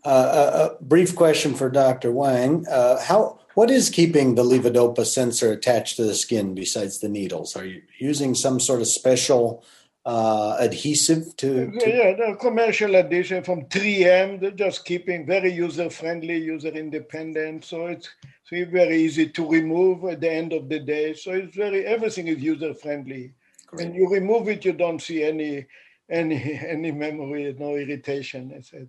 Uh, 0.05 0.71
a, 0.81 0.85
brief 0.85 1.15
question 1.17 1.55
for 1.55 1.69
dr 1.69 2.11
wang. 2.13 2.65
Uh, 2.71 2.99
how 3.01 3.39
what 3.59 3.73
is 3.73 3.91
keeping 3.91 4.37
the 4.37 4.45
levodopa 4.45 5.05
sensor 5.05 5.51
attached 5.51 5.97
to 5.97 6.05
the 6.05 6.15
skin 6.15 6.55
besides 6.55 7.01
the 7.01 7.09
needles? 7.09 7.57
Are 7.57 7.65
you 7.65 7.83
using 7.99 8.37
some 8.37 8.61
sort 8.61 8.81
of 8.81 8.87
special 8.87 9.65
uh, 10.07 10.57
adhesive 10.61 11.37
to, 11.39 11.69
to, 11.73 11.91
Yeah, 11.91 12.15
the 12.15 12.37
commercial 12.41 12.95
adhesive 12.95 13.45
from 13.45 13.65
3M. 13.65 14.41
They're 14.41 14.53
just 14.53 14.85
keeping 14.85 15.27
very 15.27 15.53
user 15.53 15.91
friendly, 15.91 16.39
user 16.39 16.69
independent. 16.69 17.65
So 17.65 17.87
it's 17.87 18.09
so 18.45 18.65
very 18.67 18.99
easy 18.99 19.29
to 19.31 19.51
remove 19.51 20.05
at 20.05 20.21
the 20.21 20.31
end 20.31 20.53
of 20.53 20.69
the 20.69 20.79
day. 20.79 21.15
So 21.15 21.33
it's 21.33 21.57
very 21.57 21.85
everything 21.85 22.29
is 22.29 22.39
user 22.39 22.75
friendly. 22.75 23.33
When 23.73 23.93
you 23.93 24.09
remove 24.09 24.49
it, 24.49 24.65
you 24.65 24.73
don't 24.73 25.03
see 25.03 25.25
any 25.25 25.67
any 26.09 26.61
any 26.77 26.93
memory, 26.93 27.53
no 27.59 27.75
irritation, 27.75 28.53
etc. 28.55 28.87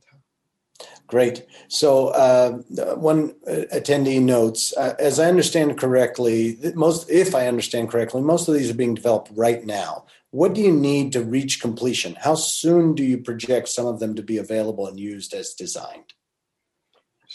Great. 1.07 1.45
So, 1.69 2.09
uh, 2.09 2.59
one 2.95 3.33
attendee 3.47 4.21
notes, 4.21 4.73
uh, 4.77 4.95
as 4.99 5.19
I 5.19 5.27
understand 5.27 5.79
correctly, 5.79 6.57
most, 6.75 7.09
if 7.09 7.33
I 7.33 7.47
understand 7.47 7.89
correctly, 7.89 8.21
most 8.21 8.47
of 8.47 8.53
these 8.53 8.69
are 8.69 8.75
being 8.75 8.93
developed 8.93 9.31
right 9.33 9.65
now. 9.65 10.05
What 10.31 10.53
do 10.53 10.61
you 10.61 10.71
need 10.71 11.11
to 11.13 11.23
reach 11.23 11.61
completion? 11.61 12.15
How 12.15 12.35
soon 12.35 12.93
do 12.93 13.03
you 13.03 13.17
project 13.17 13.69
some 13.69 13.87
of 13.87 13.99
them 13.99 14.13
to 14.15 14.21
be 14.21 14.37
available 14.37 14.85
and 14.85 14.99
used 14.99 15.33
as 15.33 15.55
designed? 15.55 16.13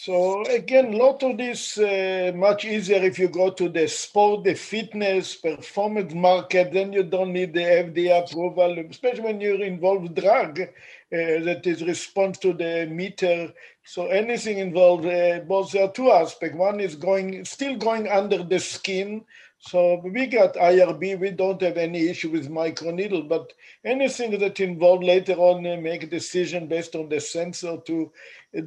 So 0.04 0.44
again, 0.44 0.92
a 0.92 0.96
lot 0.98 1.22
of 1.22 1.38
this 1.38 1.78
uh, 1.78 2.30
much 2.34 2.66
easier 2.66 3.02
if 3.02 3.18
you 3.18 3.26
go 3.28 3.48
to 3.52 3.70
the 3.70 3.88
sport, 3.88 4.44
the 4.44 4.52
fitness, 4.52 5.34
performance 5.34 6.12
market. 6.12 6.74
Then 6.74 6.92
you 6.92 7.04
don't 7.04 7.32
need 7.32 7.54
the 7.54 7.60
FDA 7.60 8.22
approval, 8.22 8.78
especially 8.90 9.22
when 9.22 9.40
you 9.40 9.54
involve 9.62 10.14
drug 10.14 10.60
uh, 10.60 10.66
that 11.10 11.62
is 11.66 11.82
response 11.82 12.36
to 12.40 12.52
the 12.52 12.86
meter. 12.90 13.54
So 13.82 14.08
anything 14.08 14.58
involved, 14.58 15.06
uh, 15.06 15.40
both 15.48 15.72
there 15.72 15.84
are 15.84 15.92
two 15.92 16.12
aspects. 16.12 16.58
One 16.58 16.80
is 16.80 16.96
going 16.96 17.46
still 17.46 17.76
going 17.76 18.06
under 18.06 18.42
the 18.42 18.60
skin, 18.60 19.24
so 19.66 20.00
we 20.04 20.26
got 20.26 20.54
IRB, 20.54 21.18
we 21.18 21.30
don't 21.30 21.60
have 21.62 21.78
any 21.78 22.08
issue 22.08 22.30
with 22.30 22.50
microneedle, 22.50 23.28
but 23.28 23.52
anything 23.84 24.38
that 24.38 24.60
involve 24.60 25.02
later 25.02 25.32
on 25.34 25.62
make 25.82 26.02
a 26.02 26.06
decision 26.06 26.66
based 26.66 26.94
on 26.94 27.08
the 27.08 27.18
sensor 27.18 27.78
to 27.86 28.12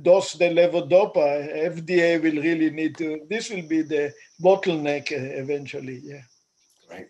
dose 0.01 0.33
the 0.33 0.45
levodopa, 0.45 1.53
FDA 1.55 2.21
will 2.21 2.41
really 2.41 2.71
need 2.71 2.97
to, 2.97 3.21
this 3.29 3.51
will 3.51 3.67
be 3.67 3.83
the 3.83 4.11
bottleneck 4.41 5.11
uh, 5.11 5.39
eventually, 5.39 6.01
yeah. 6.03 6.21
Right. 6.89 7.09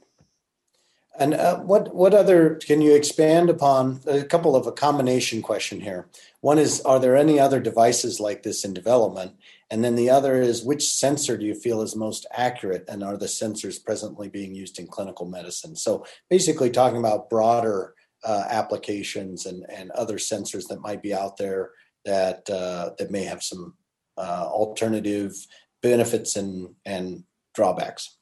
And 1.18 1.34
uh, 1.34 1.60
what, 1.60 1.96
what 1.96 2.14
other, 2.14 2.56
can 2.56 2.82
you 2.82 2.94
expand 2.94 3.50
upon 3.50 4.02
a 4.06 4.24
couple 4.24 4.56
of 4.56 4.68
a 4.68 4.72
combination 4.74 5.42
question 5.42 5.80
here? 5.80 6.08
One 6.42 6.60
is, 6.60 6.82
are 6.82 7.00
there 7.00 7.16
any 7.16 7.40
other 7.40 7.62
devices 7.62 8.20
like 8.20 8.44
this 8.44 8.66
in 8.66 8.74
development? 8.74 9.32
And 9.70 9.84
then 9.84 9.96
the 9.96 10.10
other 10.10 10.42
is, 10.42 10.64
which 10.64 10.90
sensor 10.90 11.38
do 11.38 11.46
you 11.46 11.54
feel 11.54 11.82
is 11.82 11.96
most 11.96 12.26
accurate? 12.32 12.86
And 12.88 13.04
are 13.04 13.18
the 13.18 13.26
sensors 13.26 13.84
presently 13.84 14.30
being 14.30 14.56
used 14.56 14.80
in 14.80 14.88
clinical 14.88 15.26
medicine? 15.26 15.76
So 15.76 16.06
basically, 16.30 16.70
talking 16.70 17.00
about 17.00 17.30
broader 17.30 17.94
uh, 18.24 18.46
applications 18.50 19.46
and, 19.46 19.66
and 19.70 19.92
other 19.92 20.18
sensors 20.18 20.68
that 20.68 20.82
might 20.82 21.02
be 21.02 21.14
out 21.14 21.38
there 21.38 21.72
that 22.06 22.50
uh, 22.50 22.92
that 22.98 23.12
may 23.12 23.24
have 23.26 23.44
some 23.44 23.74
uh, 24.18 24.46
alternative 24.48 25.34
benefits 25.82 26.36
and 26.36 26.74
and 26.86 27.24
drawbacks. 27.54 28.17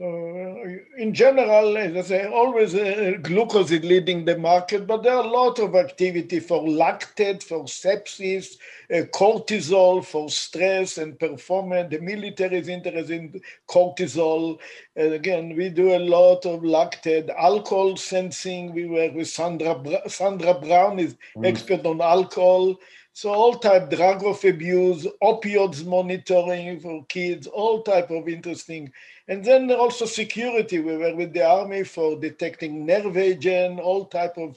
So, 0.00 0.04
uh, 0.06 1.02
in 1.02 1.12
general, 1.12 1.76
as 1.76 1.96
I 1.96 2.02
say, 2.02 2.26
always 2.26 2.72
uh, 2.72 3.14
glucose 3.20 3.72
is 3.72 3.82
leading 3.82 4.24
the 4.24 4.38
market, 4.38 4.86
but 4.86 5.02
there 5.02 5.14
are 5.14 5.24
a 5.24 5.28
lot 5.28 5.58
of 5.58 5.74
activity 5.74 6.38
for 6.38 6.62
lactate, 6.62 7.42
for 7.42 7.64
sepsis, 7.64 8.58
uh, 8.92 9.06
cortisol, 9.12 10.04
for 10.04 10.30
stress 10.30 10.98
and 10.98 11.18
performance. 11.18 11.90
The 11.90 11.98
military 11.98 12.58
is 12.58 12.68
interested 12.68 13.10
in 13.10 13.40
cortisol. 13.68 14.60
And 14.94 15.14
again, 15.14 15.56
we 15.56 15.68
do 15.68 15.96
a 15.96 15.98
lot 15.98 16.46
of 16.46 16.60
lactate, 16.60 17.28
alcohol 17.36 17.96
sensing. 17.96 18.72
We 18.72 18.86
work 18.86 19.14
with 19.14 19.26
Sandra, 19.26 19.82
Sandra 20.08 20.54
Brown, 20.54 21.00
is 21.00 21.16
mm. 21.36 21.44
expert 21.44 21.84
on 21.84 22.00
alcohol. 22.00 22.76
So 23.14 23.30
all 23.30 23.54
type 23.54 23.90
drug 23.90 24.24
of 24.24 24.44
abuse, 24.44 25.04
opioids 25.20 25.84
monitoring 25.84 26.78
for 26.78 27.04
kids, 27.06 27.48
all 27.48 27.82
type 27.82 28.12
of 28.12 28.28
interesting. 28.28 28.92
And 29.28 29.44
then 29.44 29.70
also 29.70 30.06
security. 30.06 30.78
We 30.78 30.96
were 30.96 31.14
with 31.14 31.34
the 31.34 31.46
army 31.46 31.84
for 31.84 32.18
detecting 32.18 32.86
nerve 32.86 33.18
agent, 33.18 33.78
all 33.78 34.06
type 34.06 34.38
of 34.38 34.56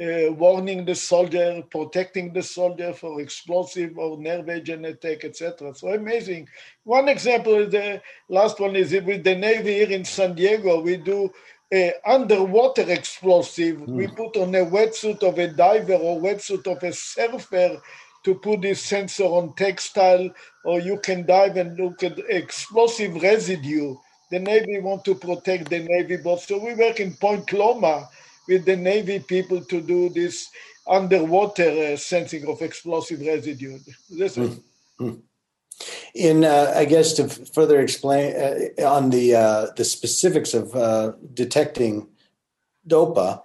uh, 0.00 0.32
warning 0.32 0.84
the 0.84 0.94
soldier, 0.94 1.62
protecting 1.70 2.32
the 2.32 2.42
soldier 2.42 2.92
for 2.92 3.20
explosive 3.20 3.98
or 3.98 4.16
nerve 4.16 4.48
agent 4.48 4.86
attack, 4.86 5.24
etc. 5.24 5.74
So 5.74 5.88
amazing. 5.88 6.48
One 6.84 7.08
example, 7.08 7.56
is 7.56 7.72
the 7.72 8.00
last 8.28 8.60
one 8.60 8.76
is 8.76 8.92
with 8.92 9.24
the 9.24 9.34
Navy 9.34 9.74
here 9.74 9.90
in 9.90 10.04
San 10.04 10.34
Diego. 10.34 10.80
We 10.80 10.98
do 10.98 11.30
uh, 11.74 11.90
underwater 12.06 12.88
explosive. 12.90 13.78
Mm. 13.78 13.88
We 13.88 14.06
put 14.06 14.36
on 14.36 14.54
a 14.54 14.64
wetsuit 14.64 15.22
of 15.22 15.38
a 15.38 15.48
diver 15.48 15.94
or 15.94 16.20
wetsuit 16.20 16.66
of 16.66 16.82
a 16.82 16.92
surfer 16.92 17.80
to 18.24 18.34
put 18.36 18.62
this 18.62 18.80
sensor 18.80 19.24
on 19.24 19.52
textile, 19.56 20.30
or 20.64 20.80
you 20.80 20.98
can 21.00 21.26
dive 21.26 21.56
and 21.56 21.76
look 21.76 22.02
at 22.04 22.18
explosive 22.28 23.20
residue. 23.20 23.96
The 24.32 24.40
Navy 24.40 24.80
want 24.80 25.04
to 25.04 25.14
protect 25.14 25.68
the 25.68 25.80
Navy 25.80 26.16
boats. 26.16 26.48
So 26.48 26.56
we 26.58 26.72
work 26.74 27.00
in 27.00 27.12
Point 27.12 27.52
Loma 27.52 28.08
with 28.48 28.64
the 28.64 28.76
Navy 28.76 29.18
people 29.18 29.60
to 29.66 29.78
do 29.82 30.08
this 30.08 30.48
underwater 30.88 31.68
uh, 31.68 31.96
sensing 31.96 32.48
of 32.48 32.62
explosive 32.62 33.20
residue. 33.20 33.78
This 34.08 34.38
is. 34.38 34.58
Mm-hmm. 34.98 35.20
In, 36.14 36.44
uh, 36.44 36.72
I 36.74 36.86
guess, 36.86 37.12
to 37.14 37.28
further 37.28 37.80
explain 37.80 38.34
uh, 38.36 38.86
on 38.86 39.10
the 39.10 39.34
uh, 39.34 39.66
the 39.76 39.84
specifics 39.84 40.54
of 40.54 40.74
uh, 40.74 41.12
detecting 41.34 42.08
DOPA, 42.86 43.40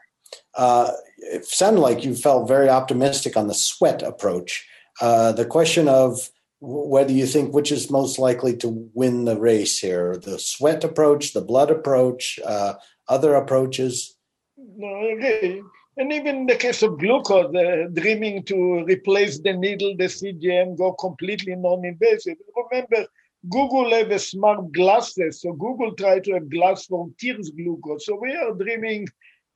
uh, 0.56 0.92
it 1.18 1.46
sounded 1.46 1.82
like 1.82 2.06
you 2.06 2.16
felt 2.16 2.48
very 2.48 2.70
optimistic 2.70 3.36
on 3.36 3.48
the 3.48 3.54
sweat 3.54 4.02
approach. 4.04 4.68
Uh, 5.02 5.32
the 5.32 5.46
question 5.46 5.88
of 5.88 6.30
whether 6.60 7.12
you 7.12 7.26
think 7.26 7.54
which 7.54 7.72
is 7.72 7.92
most 7.92 8.18
likely 8.18 8.56
to 8.58 8.90
win 8.94 9.26
the 9.26 9.38
race 9.38 9.80
here 9.80 10.18
the 10.18 10.40
sweat 10.40 10.84
approach, 10.84 11.34
the 11.34 11.42
blood 11.42 11.70
approach, 11.70 12.40
uh, 12.46 12.74
other 13.08 13.36
approaches? 13.36 14.18
No, 14.58 14.88
okay. 15.16 15.62
And 15.98 16.14
even 16.14 16.36
in 16.36 16.46
the 16.46 16.56
case 16.56 16.84
of 16.84 17.00
glucose, 17.00 17.56
uh, 17.56 17.88
dreaming 17.94 18.44
to 18.44 18.84
replace 18.86 19.40
the 19.40 19.54
needle, 19.54 19.96
the 19.98 20.06
CGM, 20.06 20.78
go 20.78 20.94
completely 20.94 21.56
non 21.56 21.86
invasive. 21.86 22.38
Remember, 22.72 23.08
Google 23.50 23.92
have 23.92 24.12
a 24.12 24.20
smart 24.20 24.72
glasses, 24.72 25.42
so 25.42 25.54
Google 25.54 25.94
try 25.94 26.20
to 26.20 26.34
have 26.34 26.50
glass 26.50 26.86
for 26.86 27.10
tears 27.20 27.50
glucose. 27.50 28.06
So 28.06 28.16
we 28.16 28.36
are 28.36 28.54
dreaming 28.54 29.08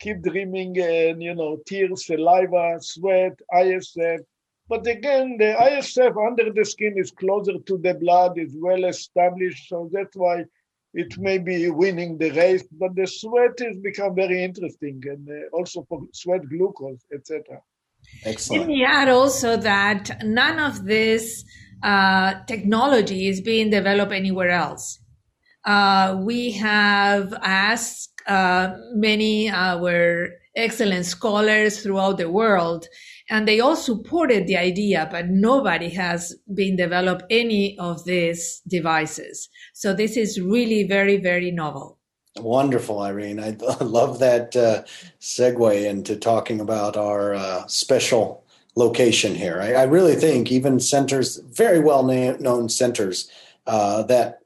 keep 0.02 0.22
dreaming 0.24 0.78
and, 0.80 1.22
you 1.22 1.36
know, 1.36 1.60
tears, 1.66 2.08
saliva, 2.08 2.78
sweat, 2.82 3.40
ISF. 3.54 4.20
But 4.72 4.88
again, 4.88 5.36
the 5.38 5.54
ISF 5.70 6.16
under 6.26 6.50
the 6.54 6.64
skin 6.64 6.94
is 6.96 7.12
closer 7.12 7.56
to 7.60 7.78
the 7.78 7.94
blood, 7.94 8.40
is 8.40 8.56
well 8.58 8.86
established. 8.86 9.68
So 9.68 9.90
that's 9.92 10.16
why 10.16 10.46
it 10.94 11.18
may 11.18 11.40
be 11.40 11.70
winning 11.70 12.18
the 12.18 12.32
race. 12.32 12.64
But 12.72 12.96
the 12.96 13.06
sweat 13.06 13.60
has 13.60 13.76
become 13.80 14.16
very 14.16 14.42
interesting 14.42 15.04
and 15.14 15.28
uh, 15.30 15.58
also 15.58 15.86
for 15.90 16.00
sweat 16.14 16.48
glucose, 16.48 17.04
etc. 17.14 17.60
Excellent. 18.24 18.62
Let 18.62 18.68
me 18.70 18.86
add 18.86 19.10
also 19.10 19.58
that 19.58 20.22
none 20.24 20.58
of 20.58 20.86
this 20.86 21.44
uh, 21.84 22.36
technology 22.46 23.28
is 23.28 23.42
being 23.42 23.72
developed 23.72 24.14
anywhere 24.14 24.52
else. 24.52 25.00
Uh, 25.66 26.22
we 26.22 26.52
have 26.52 27.34
asked 27.42 28.14
uh, 28.26 28.74
many 28.94 29.50
our 29.50 30.30
excellent 30.56 31.06
scholars 31.06 31.82
throughout 31.82 32.18
the 32.18 32.30
world, 32.30 32.88
and 33.32 33.48
they 33.48 33.62
all 33.62 33.78
supported 33.78 34.46
the 34.46 34.58
idea, 34.58 35.08
but 35.10 35.30
nobody 35.30 35.90
has 35.90 36.36
been 36.54 36.76
developed 36.76 37.24
any 37.30 37.80
of 37.80 38.04
these 38.04 38.62
devices. 38.68 39.48
So 39.74 39.94
this 39.94 40.18
is 40.18 40.40
really 40.40 40.84
very, 40.84 41.16
very 41.16 41.50
novel. 41.50 41.98
Wonderful, 42.38 43.00
Irene. 43.02 43.40
I 43.40 43.52
love 43.82 44.20
that 44.20 44.56
uh, 44.58 44.84
segue 45.22 45.86
into 45.90 46.18
talking 46.18 46.60
about 46.60 46.98
our 46.98 47.34
uh, 47.34 47.66
special 47.68 48.44
location 48.76 49.34
here. 49.34 49.62
I, 49.62 49.74
I, 49.74 49.84
really 49.84 50.16
think 50.16 50.52
even 50.52 50.80
centers, 50.80 51.38
very 51.38 51.80
well 51.80 52.04
known 52.04 52.70
centers, 52.70 53.30
uh, 53.68 54.04
that 54.04 54.40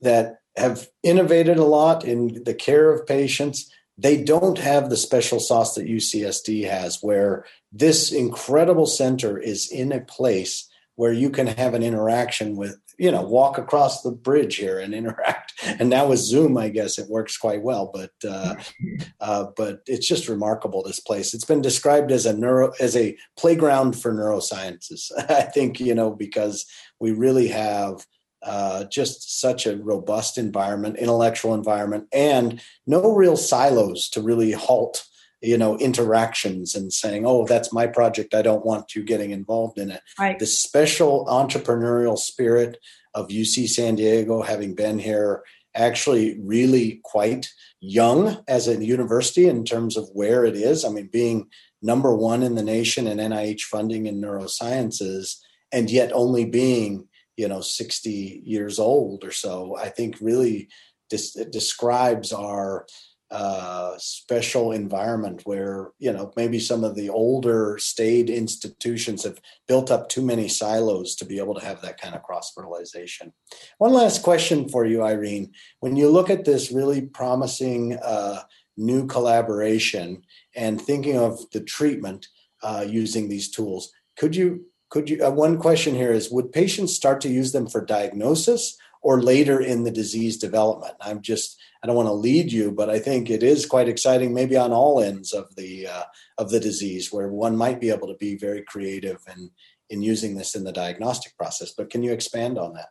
that 0.00 0.40
have 0.56 0.88
innovated 1.02 1.58
a 1.58 1.64
lot 1.64 2.04
in 2.04 2.42
the 2.44 2.54
care 2.54 2.90
of 2.90 3.06
patients. 3.06 3.70
They 3.98 4.22
don't 4.22 4.58
have 4.58 4.90
the 4.90 4.96
special 4.96 5.40
sauce 5.40 5.74
that 5.74 5.86
UCSD 5.86 6.68
has, 6.68 6.98
where 7.02 7.46
this 7.72 8.12
incredible 8.12 8.86
center 8.86 9.38
is 9.38 9.70
in 9.70 9.92
a 9.92 10.00
place 10.00 10.68
where 10.96 11.12
you 11.12 11.30
can 11.30 11.46
have 11.46 11.74
an 11.74 11.82
interaction 11.82 12.56
with, 12.56 12.78
you 12.98 13.10
know, 13.10 13.22
walk 13.22 13.58
across 13.58 14.02
the 14.02 14.10
bridge 14.10 14.56
here 14.56 14.78
and 14.78 14.94
interact. 14.94 15.52
And 15.62 15.88
now 15.88 16.08
with 16.08 16.18
Zoom, 16.18 16.58
I 16.58 16.68
guess 16.68 16.98
it 16.98 17.08
works 17.08 17.36
quite 17.36 17.62
well. 17.62 17.90
But 17.92 18.12
uh, 18.28 18.56
uh, 19.20 19.46
but 19.56 19.80
it's 19.86 20.08
just 20.08 20.28
remarkable. 20.28 20.82
This 20.82 21.00
place. 21.00 21.32
It's 21.32 21.44
been 21.44 21.62
described 21.62 22.12
as 22.12 22.26
a 22.26 22.36
neuro 22.36 22.72
as 22.80 22.96
a 22.96 23.16
playground 23.36 23.92
for 23.92 24.12
neurosciences. 24.12 25.10
I 25.28 25.42
think 25.42 25.80
you 25.80 25.94
know 25.94 26.10
because 26.10 26.66
we 27.00 27.12
really 27.12 27.48
have 27.48 28.06
uh, 28.46 28.84
just 28.84 29.40
such 29.40 29.66
a 29.66 29.76
robust 29.76 30.38
environment, 30.38 30.96
intellectual 30.96 31.52
environment, 31.52 32.06
and 32.12 32.62
no 32.86 33.12
real 33.12 33.36
silos 33.36 34.08
to 34.10 34.22
really 34.22 34.52
halt 34.52 35.04
you 35.42 35.58
know 35.58 35.76
interactions 35.78 36.74
and 36.74 36.92
saying 36.92 37.26
oh 37.26 37.44
that's 37.46 37.72
my 37.72 37.86
project. 37.86 38.34
I 38.34 38.42
don't 38.42 38.64
want 38.64 38.94
you 38.94 39.02
getting 39.02 39.32
involved 39.32 39.78
in 39.78 39.90
it. 39.90 40.00
Right. 40.18 40.38
the 40.38 40.46
special 40.46 41.26
entrepreneurial 41.26 42.18
spirit 42.18 42.78
of 43.14 43.28
uc 43.28 43.68
san 43.68 43.96
diego 43.96 44.42
having 44.42 44.74
been 44.74 44.98
here 44.98 45.42
actually 45.74 46.38
really 46.40 47.00
quite 47.04 47.50
young 47.80 48.38
as 48.48 48.66
a 48.66 48.82
university 48.82 49.46
in 49.46 49.64
terms 49.64 49.96
of 49.96 50.08
where 50.14 50.44
it 50.44 50.56
is. 50.56 50.84
I 50.84 50.88
mean 50.88 51.08
being 51.12 51.48
number 51.82 52.14
one 52.14 52.42
in 52.42 52.54
the 52.54 52.62
nation 52.62 53.06
in 53.06 53.18
nih 53.18 53.60
funding 53.60 54.06
in 54.06 54.20
neurosciences 54.20 55.36
and 55.72 55.90
yet 55.90 56.12
only 56.12 56.44
being 56.44 57.08
you 57.36 57.48
know 57.48 57.60
60 57.60 58.42
years 58.44 58.78
old 58.78 59.24
or 59.24 59.32
so 59.32 59.76
i 59.76 59.88
think 59.88 60.16
really 60.20 60.68
dis- 61.10 61.34
describes 61.50 62.32
our 62.32 62.86
uh, 63.30 63.94
special 63.98 64.70
environment 64.70 65.42
where 65.44 65.90
you 65.98 66.12
know 66.12 66.32
maybe 66.36 66.60
some 66.60 66.84
of 66.84 66.94
the 66.94 67.10
older 67.10 67.76
state 67.76 68.30
institutions 68.30 69.24
have 69.24 69.40
built 69.66 69.90
up 69.90 70.08
too 70.08 70.22
many 70.22 70.46
silos 70.46 71.16
to 71.16 71.24
be 71.24 71.38
able 71.38 71.54
to 71.54 71.64
have 71.64 71.82
that 71.82 72.00
kind 72.00 72.14
of 72.14 72.22
cross 72.22 72.52
fertilization. 72.52 73.32
One 73.78 73.92
last 73.92 74.22
question 74.22 74.68
for 74.68 74.84
you, 74.84 75.02
Irene. 75.02 75.52
When 75.80 75.96
you 75.96 76.08
look 76.08 76.30
at 76.30 76.44
this 76.44 76.70
really 76.70 77.02
promising 77.02 77.98
uh, 77.98 78.42
new 78.76 79.08
collaboration 79.08 80.22
and 80.54 80.80
thinking 80.80 81.18
of 81.18 81.50
the 81.50 81.62
treatment 81.62 82.28
uh, 82.62 82.84
using 82.86 83.28
these 83.28 83.50
tools, 83.50 83.90
could 84.16 84.36
you 84.36 84.66
could 84.88 85.10
you 85.10 85.24
uh, 85.24 85.30
one 85.30 85.58
question 85.58 85.94
here 85.94 86.12
is 86.12 86.30
would 86.30 86.52
patients 86.52 86.94
start 86.94 87.20
to 87.22 87.28
use 87.28 87.52
them 87.52 87.66
for 87.66 87.84
diagnosis 87.84 88.76
or 89.02 89.20
later 89.22 89.60
in 89.60 89.84
the 89.84 89.90
disease 89.90 90.36
development? 90.36 90.94
I'm 91.00 91.20
just 91.22 91.58
i 91.82 91.86
don't 91.86 91.96
want 91.96 92.08
to 92.08 92.12
lead 92.12 92.50
you 92.50 92.72
but 92.72 92.90
i 92.90 92.98
think 92.98 93.30
it 93.30 93.42
is 93.42 93.66
quite 93.66 93.88
exciting 93.88 94.32
maybe 94.32 94.56
on 94.56 94.72
all 94.72 95.00
ends 95.00 95.32
of 95.32 95.54
the 95.56 95.86
uh, 95.86 96.04
of 96.38 96.50
the 96.50 96.60
disease 96.60 97.12
where 97.12 97.28
one 97.28 97.56
might 97.56 97.80
be 97.80 97.90
able 97.90 98.08
to 98.08 98.16
be 98.18 98.36
very 98.36 98.62
creative 98.62 99.18
in 99.34 99.50
in 99.90 100.02
using 100.02 100.36
this 100.36 100.54
in 100.54 100.64
the 100.64 100.72
diagnostic 100.72 101.36
process 101.36 101.72
but 101.76 101.90
can 101.90 102.02
you 102.02 102.12
expand 102.12 102.58
on 102.58 102.72
that? 102.74 102.88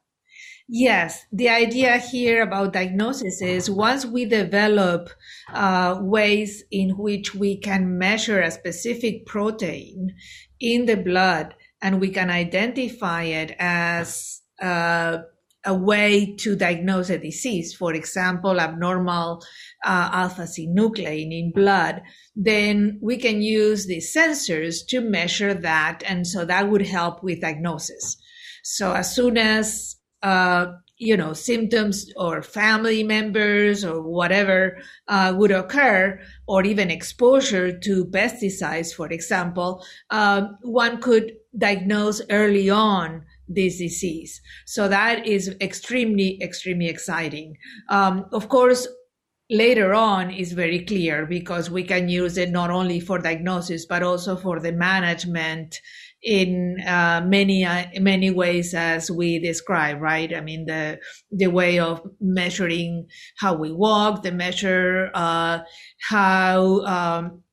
Yes, 0.68 1.24
the 1.32 1.50
idea 1.50 2.00
here 2.00 2.42
about 2.42 2.74
diagnosis 2.74 3.40
is 3.40 3.70
once 3.70 4.04
we 4.04 4.26
develop 4.26 5.12
uh, 5.54 6.00
ways 6.02 6.64
in 6.72 6.98
which 6.98 7.36
we 7.36 7.58
can 7.58 8.00
measure 8.00 8.42
a 8.42 8.50
specific 8.50 9.28
protein 9.28 10.16
in 10.60 10.88
the 10.88 10.98
blood 10.98 11.54
and 11.86 12.02
we 12.02 12.10
can 12.10 12.32
identify 12.32 13.22
it 13.42 13.56
as 13.60 14.42
uh, 14.60 15.20
a 15.64 15.74
way 15.76 16.36
to 16.38 16.56
diagnose 16.56 17.12
a 17.12 17.20
disease, 17.20 17.76
for 17.76 17.94
example, 17.94 18.60
abnormal 18.60 19.44
uh, 19.86 20.10
alpha 20.12 20.48
synuclein 20.54 21.32
in 21.32 21.52
blood, 21.54 22.02
then 22.36 22.98
we 23.04 23.18
can 23.18 23.40
use 23.40 23.86
these 23.86 24.12
sensors 24.12 24.78
to 24.88 25.00
measure 25.00 25.54
that. 25.54 26.02
And 26.08 26.26
so 26.26 26.44
that 26.46 26.72
would 26.72 26.88
help 26.88 27.22
with 27.22 27.42
diagnosis. 27.42 28.18
So 28.64 28.94
as 28.94 29.16
soon 29.16 29.38
as, 29.38 29.96
uh, 30.24 30.66
you 30.98 31.16
know, 31.16 31.34
symptoms 31.34 32.12
or 32.16 32.42
family 32.42 33.04
members 33.04 33.86
or 33.86 34.02
whatever 34.02 34.78
uh, 35.08 35.36
would 35.38 35.52
occur, 35.52 36.20
or 36.48 36.64
even 36.64 36.90
exposure 36.90 37.78
to 37.78 38.06
pesticides, 38.06 38.92
for 38.92 39.08
example, 39.12 39.86
um, 40.10 40.58
one 40.64 41.00
could 41.00 41.34
diagnose 41.58 42.22
early 42.30 42.70
on 42.70 43.24
this 43.48 43.78
disease. 43.78 44.42
So 44.66 44.88
that 44.88 45.26
is 45.26 45.56
extremely, 45.62 46.42
extremely 46.42 46.88
exciting. 46.88 47.56
Um, 47.90 48.26
of 48.32 48.50
course, 48.50 48.88
later 49.50 49.94
on 49.94 50.32
is 50.32 50.54
very 50.54 50.84
clear 50.86 51.26
because 51.26 51.70
we 51.70 51.84
can 51.84 52.10
use 52.10 52.38
it 52.38 52.50
not 52.50 52.72
only 52.72 53.00
for 53.00 53.20
diagnosis, 53.20 53.86
but 53.86 54.02
also 54.02 54.36
for 54.36 54.60
the 54.60 54.72
management 54.72 55.76
in 56.26 56.78
uh, 56.88 57.22
many 57.24 57.64
uh, 57.64 57.86
many 58.00 58.32
ways 58.32 58.74
as 58.74 59.12
we 59.12 59.38
describe 59.38 60.02
right 60.02 60.36
i 60.36 60.42
mean 60.42 60.66
the 60.66 60.98
the 61.30 61.46
way 61.46 61.78
of 61.78 62.02
measuring 62.20 63.06
how 63.38 63.54
we 63.54 63.72
walk 63.72 64.24
the 64.24 64.32
measure 64.32 65.12
uh, 65.14 65.60
how 66.10 66.82
um, 66.86 67.44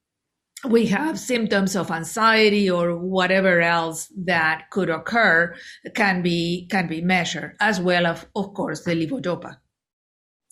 we 0.69 0.87
have 0.87 1.19
symptoms 1.19 1.75
of 1.75 1.91
anxiety 1.91 2.71
or 2.71 2.97
whatever 2.97 3.61
else 3.61 4.09
that 4.17 4.71
could 4.71 4.91
occur 4.91 5.55
can 5.95 6.23
be 6.23 6.67
can 6.71 6.87
be 6.87 7.01
measured 7.01 7.57
as 7.61 7.81
well 7.81 8.07
as 8.07 8.25
of 8.37 8.55
course 8.55 8.85
the 8.85 8.93
levodopa 8.93 9.57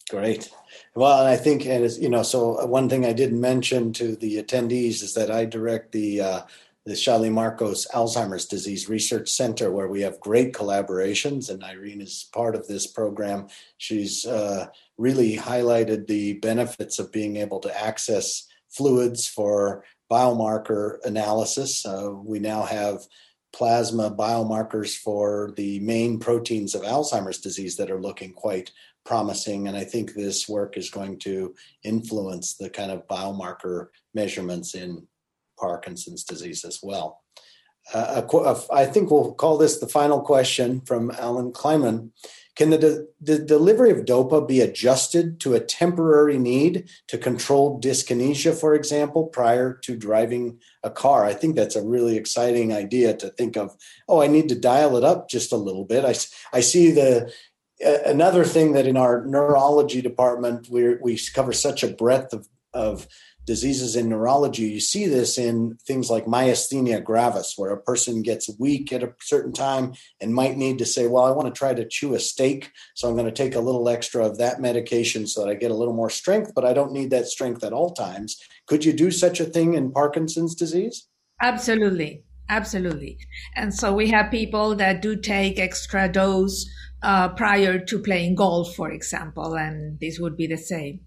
great 0.09 0.51
well 0.95 1.27
i 1.27 1.37
think 1.37 1.65
and 1.67 1.89
you 1.93 2.09
know 2.09 2.23
so 2.23 2.65
one 2.67 2.89
thing 2.89 3.05
i 3.05 3.13
didn't 3.13 3.41
mention 3.41 3.93
to 3.93 4.17
the 4.17 4.43
attendees 4.43 5.03
is 5.03 5.15
that 5.15 5.31
i 5.31 5.45
direct 5.45 5.93
the 5.93 6.21
uh, 6.21 6.41
the 6.87 6.93
Shiley-Marcos 6.95 7.87
Alzheimer's 7.95 8.47
Disease 8.47 8.89
Research 8.89 9.29
Center, 9.29 9.71
where 9.71 9.87
we 9.87 10.01
have 10.01 10.19
great 10.19 10.55
collaborations, 10.55 11.51
and 11.51 11.63
Irene 11.63 12.01
is 12.01 12.29
part 12.33 12.55
of 12.55 12.67
this 12.67 12.87
program. 12.87 13.49
She's 13.77 14.25
uh, 14.25 14.67
really 14.97 15.37
highlighted 15.37 16.07
the 16.07 16.35
benefits 16.35 16.99
of 16.99 17.13
being 17.13 17.37
able 17.37 17.61
to 17.61 17.81
access 17.81 18.49
fluids 18.71 19.29
for 19.29 19.85
biomarker 20.11 20.99
analysis. 21.05 21.87
Uh, 21.87 22.11
we 22.13 22.39
now 22.39 22.63
have 22.63 23.07
plasma 23.53 24.11
biomarkers 24.11 24.97
for 24.97 25.53
the 25.57 25.81
main 25.81 26.19
proteins 26.19 26.75
of 26.75 26.83
Alzheimer's 26.83 27.39
disease 27.39 27.77
that 27.77 27.91
are 27.91 28.01
looking 28.01 28.33
quite 28.33 28.71
promising. 29.05 29.67
And 29.67 29.77
I 29.77 29.85
think 29.85 30.15
this 30.15 30.49
work 30.49 30.77
is 30.77 30.91
going 30.91 31.19
to 31.21 31.55
influence 31.83 32.55
the 32.55 32.71
kind 32.71 32.91
of 32.91 33.07
biomarker 33.09 33.89
measurements 34.15 34.75
in 34.75 35.07
Parkinson's 35.59 36.25
disease 36.25 36.65
as 36.65 36.81
well. 36.83 37.23
Uh, 37.93 38.23
I 38.73 38.87
think 38.87 39.11
we'll 39.11 39.33
call 39.35 39.59
this 39.59 39.79
the 39.79 39.89
final 39.89 40.21
question 40.21 40.81
from 40.83 41.11
Alan 41.11 41.51
Kleiman. 41.53 42.13
Can 42.57 42.71
the, 42.71 42.79
de- 42.79 43.07
the 43.21 43.39
delivery 43.39 43.91
of 43.91 44.05
DOPA 44.05 44.47
be 44.47 44.61
adjusted 44.61 45.41
to 45.41 45.55
a 45.55 45.61
temporary 45.61 46.39
need 46.39 46.89
to 47.09 47.17
control 47.17 47.81
dyskinesia, 47.81 48.59
for 48.59 48.75
example, 48.75 49.27
prior 49.27 49.75
to 49.85 49.97
driving 49.97 50.59
a 50.83 50.91
car? 50.91 51.25
I 51.25 51.33
think 51.33 51.57
that's 51.57 51.77
a 51.77 51.87
really 51.87 52.17
exciting 52.17 52.73
idea 52.73 53.17
to 53.17 53.29
think 53.31 53.57
of. 53.57 53.77
Oh, 54.09 54.21
I 54.21 54.27
need 54.27 54.49
to 54.49 54.59
dial 54.59 54.97
it 54.97 55.05
up 55.05 55.29
just 55.29 55.53
a 55.53 55.57
little 55.57 55.85
bit. 55.85 56.05
I, 56.05 56.15
I 56.57 56.61
see 56.61 56.91
the 56.91 57.33
another 57.83 58.45
thing 58.45 58.73
that 58.73 58.87
in 58.87 58.97
our 58.97 59.25
neurology 59.25 60.03
department 60.03 60.69
we 60.69 60.97
we 60.97 61.19
cover 61.35 61.53
such 61.53 61.83
a 61.83 61.89
breadth 61.89 62.33
of 62.33 62.47
of 62.73 63.07
diseases 63.47 63.97
in 63.97 64.09
neurology, 64.09 64.63
you 64.63 64.81
see 64.81 65.07
this 65.07 65.39
in 65.39 65.77
things 65.87 66.11
like 66.11 66.27
myasthenia 66.27 67.03
gravis, 67.03 67.55
where 67.57 67.71
a 67.71 67.81
person 67.81 68.23
gets 68.23 68.51
weak 68.59 68.93
at 68.93 69.03
a 69.03 69.15
certain 69.21 69.53
time 69.53 69.95
and 70.21 70.35
might 70.35 70.57
need 70.57 70.79
to 70.79 70.87
say, 70.87 71.07
Well, 71.07 71.25
I 71.25 71.31
want 71.31 71.53
to 71.53 71.59
try 71.59 71.75
to 71.75 71.89
chew 71.89 72.15
a 72.15 72.21
steak, 72.21 72.71
so 72.95 73.09
I'm 73.09 73.15
going 73.15 73.27
to 73.27 73.33
take 73.33 73.55
a 73.55 73.61
little 73.61 73.89
extra 73.89 74.25
of 74.25 74.39
that 74.39 74.61
medication 74.61 75.27
so 75.27 75.45
that 75.45 75.51
I 75.51 75.55
get 75.55 75.71
a 75.71 75.77
little 75.77 75.95
more 75.95 76.11
strength, 76.11 76.53
but 76.55 76.65
I 76.65 76.73
don't 76.73 76.93
need 76.93 77.11
that 77.11 77.27
strength 77.27 77.65
at 77.65 77.73
all 77.73 77.93
times. 77.93 78.41
Could 78.67 78.85
you 78.85 78.93
do 78.93 79.11
such 79.11 79.41
a 79.41 79.45
thing 79.45 79.75
in 79.75 79.93
Parkinson's 79.93 80.55
disease? 80.55 81.09
Absolutely. 81.43 82.23
Absolutely. 82.51 83.17
And 83.55 83.73
so 83.73 83.95
we 83.95 84.09
have 84.11 84.31
people 84.31 84.75
that 84.75 85.03
do 85.03 85.15
take 85.15 85.61
extra 85.61 86.09
dose 86.09 86.67
uh, 87.03 87.29
prior 87.29 87.79
to 87.79 87.99
playing 88.01 88.35
golf, 88.35 88.75
for 88.75 88.91
example, 88.91 89.55
and 89.55 89.99
this 90.01 90.19
would 90.19 90.37
be 90.37 90.49
the 90.49 90.59
same. 90.59 91.01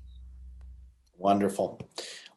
Wonderful. 1.18 1.82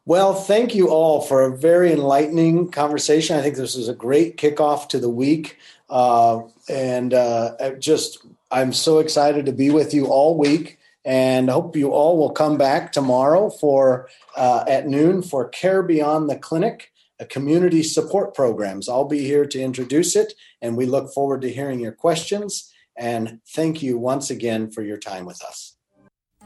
Well, 0.07 0.33
thank 0.33 0.73
you 0.73 0.87
all 0.87 1.19
for 1.19 1.41
a 1.41 1.57
very 1.57 1.91
enlightening 1.91 2.71
conversation. 2.71 3.35
I 3.35 3.41
think 3.41 3.57
this 3.57 3.75
is 3.75 3.89
a 3.89 3.93
great 3.93 4.37
kickoff 4.37 4.87
to 4.89 4.99
the 4.99 5.09
week. 5.09 5.57
Uh, 5.89 6.43
and 6.69 7.13
uh, 7.13 7.71
just, 7.77 8.25
I'm 8.49 8.71
so 8.71 8.99
excited 8.99 9.45
to 9.47 9.51
be 9.51 9.69
with 9.69 9.93
you 9.93 10.05
all 10.05 10.37
week. 10.37 10.79
And 11.03 11.49
hope 11.49 11.75
you 11.75 11.91
all 11.91 12.17
will 12.17 12.31
come 12.31 12.57
back 12.57 12.93
tomorrow 12.93 13.49
for 13.49 14.07
uh, 14.37 14.63
at 14.65 14.87
noon 14.87 15.23
for 15.23 15.49
Care 15.49 15.83
Beyond 15.83 16.29
the 16.29 16.37
Clinic, 16.37 16.93
a 17.19 17.25
community 17.25 17.83
support 17.83 18.33
programs. 18.33 18.87
I'll 18.87 19.03
be 19.03 19.25
here 19.25 19.45
to 19.45 19.59
introduce 19.59 20.15
it, 20.15 20.35
and 20.61 20.77
we 20.77 20.85
look 20.85 21.13
forward 21.13 21.41
to 21.41 21.51
hearing 21.51 21.81
your 21.81 21.91
questions. 21.91 22.73
And 22.97 23.41
thank 23.49 23.83
you 23.83 23.97
once 23.97 24.29
again 24.29 24.71
for 24.71 24.83
your 24.83 24.97
time 24.97 25.25
with 25.25 25.43
us. 25.43 25.76